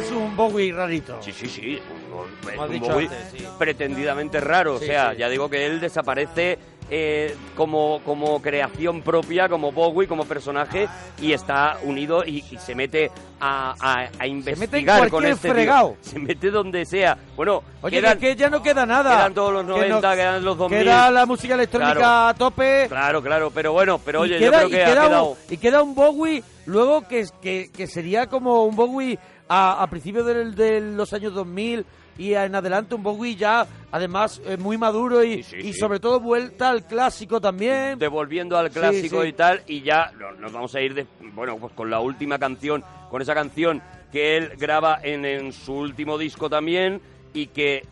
Es 0.00 0.10
un 0.10 0.36
Bowie 0.36 0.72
rarito. 0.72 1.18
Sí, 1.22 1.32
sí, 1.32 1.48
sí. 1.48 1.78
un- 2.12 2.80
Bowie 2.80 3.06
antes, 3.06 3.18
sí. 3.32 3.46
pretendidamente 3.58 4.40
raro. 4.40 4.78
Sí, 4.78 4.84
o 4.84 4.86
sea, 4.88 5.12
sí. 5.12 5.18
ya 5.18 5.28
digo 5.28 5.48
que 5.48 5.66
él 5.66 5.80
desaparece 5.80 6.58
eh, 6.92 7.36
como, 7.56 8.00
como 8.04 8.42
creación 8.42 9.02
propia, 9.02 9.48
como 9.48 9.70
Bowie, 9.70 10.08
como 10.08 10.24
personaje, 10.24 10.88
y 11.20 11.32
está 11.32 11.78
unido 11.84 12.24
y, 12.26 12.44
y 12.50 12.58
se 12.58 12.74
mete 12.74 13.12
a, 13.40 13.76
a- 13.78 14.08
a 14.18 14.26
investigar 14.26 14.98
con 15.02 15.08
cualquier 15.10 15.34
este 15.34 15.48
tío. 15.48 15.54
fregado. 15.54 15.96
Se 16.02 16.18
mete 16.18 16.50
donde 16.50 16.84
sea. 16.84 17.16
Bueno, 17.36 17.62
Oye, 17.82 18.00
quedan- 18.00 18.18
que, 18.18 18.34
ya 18.34 18.50
no 18.50 18.60
queda 18.60 18.86
nada. 18.86 19.18
quedan 19.18 19.34
todos 19.34 19.52
los 19.52 19.62
Que 19.66 19.88
90, 19.88 20.16
quedan 20.16 20.44
los 20.44 20.58
2000. 20.58 20.78
Queda 20.80 21.10
la 21.12 21.26
música 21.26 21.54
electrónica 21.54 21.94
Claro. 21.94 22.26
a 22.28 22.34
tope. 22.34 22.86
Claro, 22.88 23.22
claro, 23.22 23.50
pero 23.54 23.72
bueno, 23.72 24.00
pero 24.04 24.22
oye, 24.22 24.38
queda, 24.38 24.62
yo 24.62 24.68
creo 24.68 24.68
que 24.70 24.82
ha 24.82 24.86
queda 24.86 25.02
quedado... 25.06 25.24
un, 25.30 25.36
y 25.48 25.56
queda 25.58 25.82
un 25.84 25.94
Bowie 25.94 26.42
luego 26.66 27.06
que, 27.06 27.24
que, 27.40 27.70
que 27.72 27.86
sería 27.86 28.26
como 28.26 28.64
un 28.64 28.74
Bowie 28.74 29.16
a, 29.50 29.82
a 29.82 29.86
principios 29.90 30.24
del- 30.24 30.54
de, 30.54 30.80
los 30.80 31.12
años 31.12 31.34
2000 31.34 31.84
y 32.18 32.34
en 32.34 32.54
adelante 32.54 32.94
un 32.94 33.02
Bowie 33.02 33.34
ya 33.34 33.66
además 33.90 34.40
eh, 34.46 34.56
muy 34.56 34.78
maduro 34.78 35.24
y, 35.24 35.42
Sí, 35.42 35.56
y 35.56 35.72
sí. 35.72 35.78
sobre 35.78 35.98
todo 36.00 36.20
vuelta 36.20 36.70
al 36.70 36.86
clásico 36.86 37.40
también. 37.40 37.98
devolviendo 37.98 38.56
al 38.56 38.70
clásico 38.70 39.24
y 39.24 39.32
tal 39.32 39.62
y 39.66 39.80
ya 39.82 40.12
no- 40.18 40.32
nos 40.32 40.52
vamos 40.52 40.74
a 40.74 40.80
ir 40.80 40.94
de, 40.94 41.06
bueno 41.34 41.56
pues 41.56 41.72
con 41.72 41.90
la 41.90 41.98
última 42.00 42.38
canción 42.38 42.84
con 43.10 43.20
esa 43.22 43.34
canción 43.34 43.82
que 44.12 44.36
él 44.36 44.52
graba 44.58 45.00
en, 45.02 45.24
en 45.24 45.52
su 45.52 45.72
último 45.74 46.16
disco 46.16 46.48
también 46.48 47.00
y 47.34 47.46
que 47.48 47.84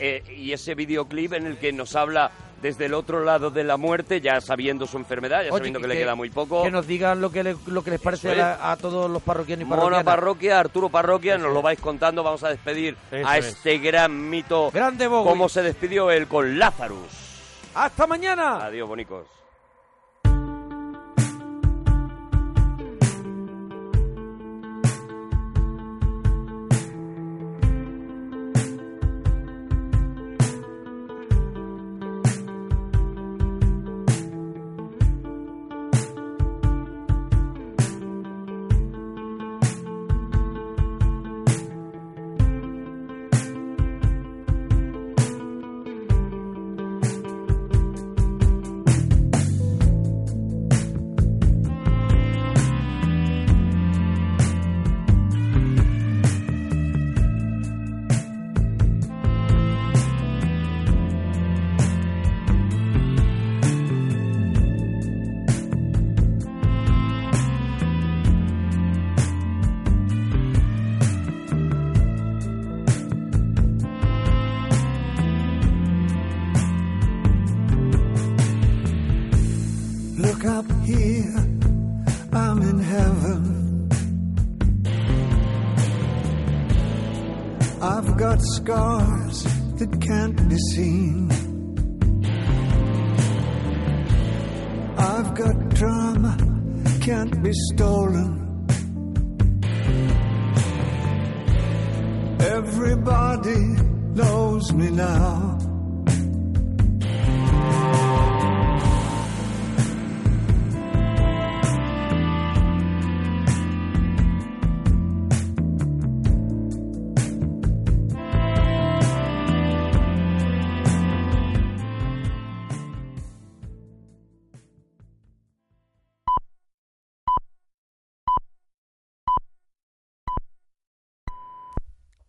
eh, 0.00 0.22
y 0.36 0.50
ese 0.52 0.74
videoclip 0.74 1.34
en 1.34 1.46
el 1.46 1.58
que 1.58 1.72
nos 1.72 1.94
habla 1.94 2.30
desde 2.62 2.86
el 2.86 2.94
otro 2.94 3.24
lado 3.24 3.50
de 3.50 3.62
la 3.64 3.76
muerte 3.76 4.20
ya 4.20 4.40
sabiendo 4.40 4.86
su 4.86 4.96
enfermedad 4.96 5.38
ya 5.44 5.50
Oye, 5.50 5.58
sabiendo 5.58 5.80
que, 5.80 5.88
le 5.88 5.96
queda 5.96 6.14
muy 6.14 6.30
poco 6.30 6.62
Que 6.62 6.70
nos 6.70 6.86
digan 6.86 7.20
lo 7.20 7.30
que, 7.30 7.42
le- 7.44 7.56
lo 7.66 7.82
que 7.84 7.90
les 7.90 8.00
parece 8.00 8.40
a, 8.40 8.76
todos 8.80 9.10
los 9.10 9.22
parroquianos 9.22 9.62
y 9.62 9.64
Mona 9.64 9.80
parroquianas. 9.82 10.04
Parroquia, 10.04 10.60
Arturo 10.60 10.88
Parroquia, 10.88 11.38
nos 11.38 11.52
lo 11.52 11.62
vais 11.62 11.78
contando. 11.80 12.22
Vamos 12.22 12.42
a 12.44 12.48
despedir 12.48 12.96
Eso 13.10 13.28
a 13.28 13.38
es. 13.38 13.46
este 13.46 13.78
gran 13.78 14.30
mito. 14.30 14.70
Grande 14.72 15.06
Bowie. 15.06 15.28
Como 15.30 15.48
se 15.48 15.62
despidió 15.62 16.10
él 16.10 16.26
con 16.26 16.58
Lazarus. 16.58 16.98
¡Hasta 17.74 18.06
mañana! 18.06 18.64
Adiós, 18.64 18.88
bonicos. 18.88 19.26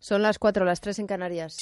Son 0.06 0.22
las 0.22 0.38
4, 0.38 0.64
las 0.64 0.80
3 0.80 1.00
en 1.00 1.06
Canarias. 1.08 1.56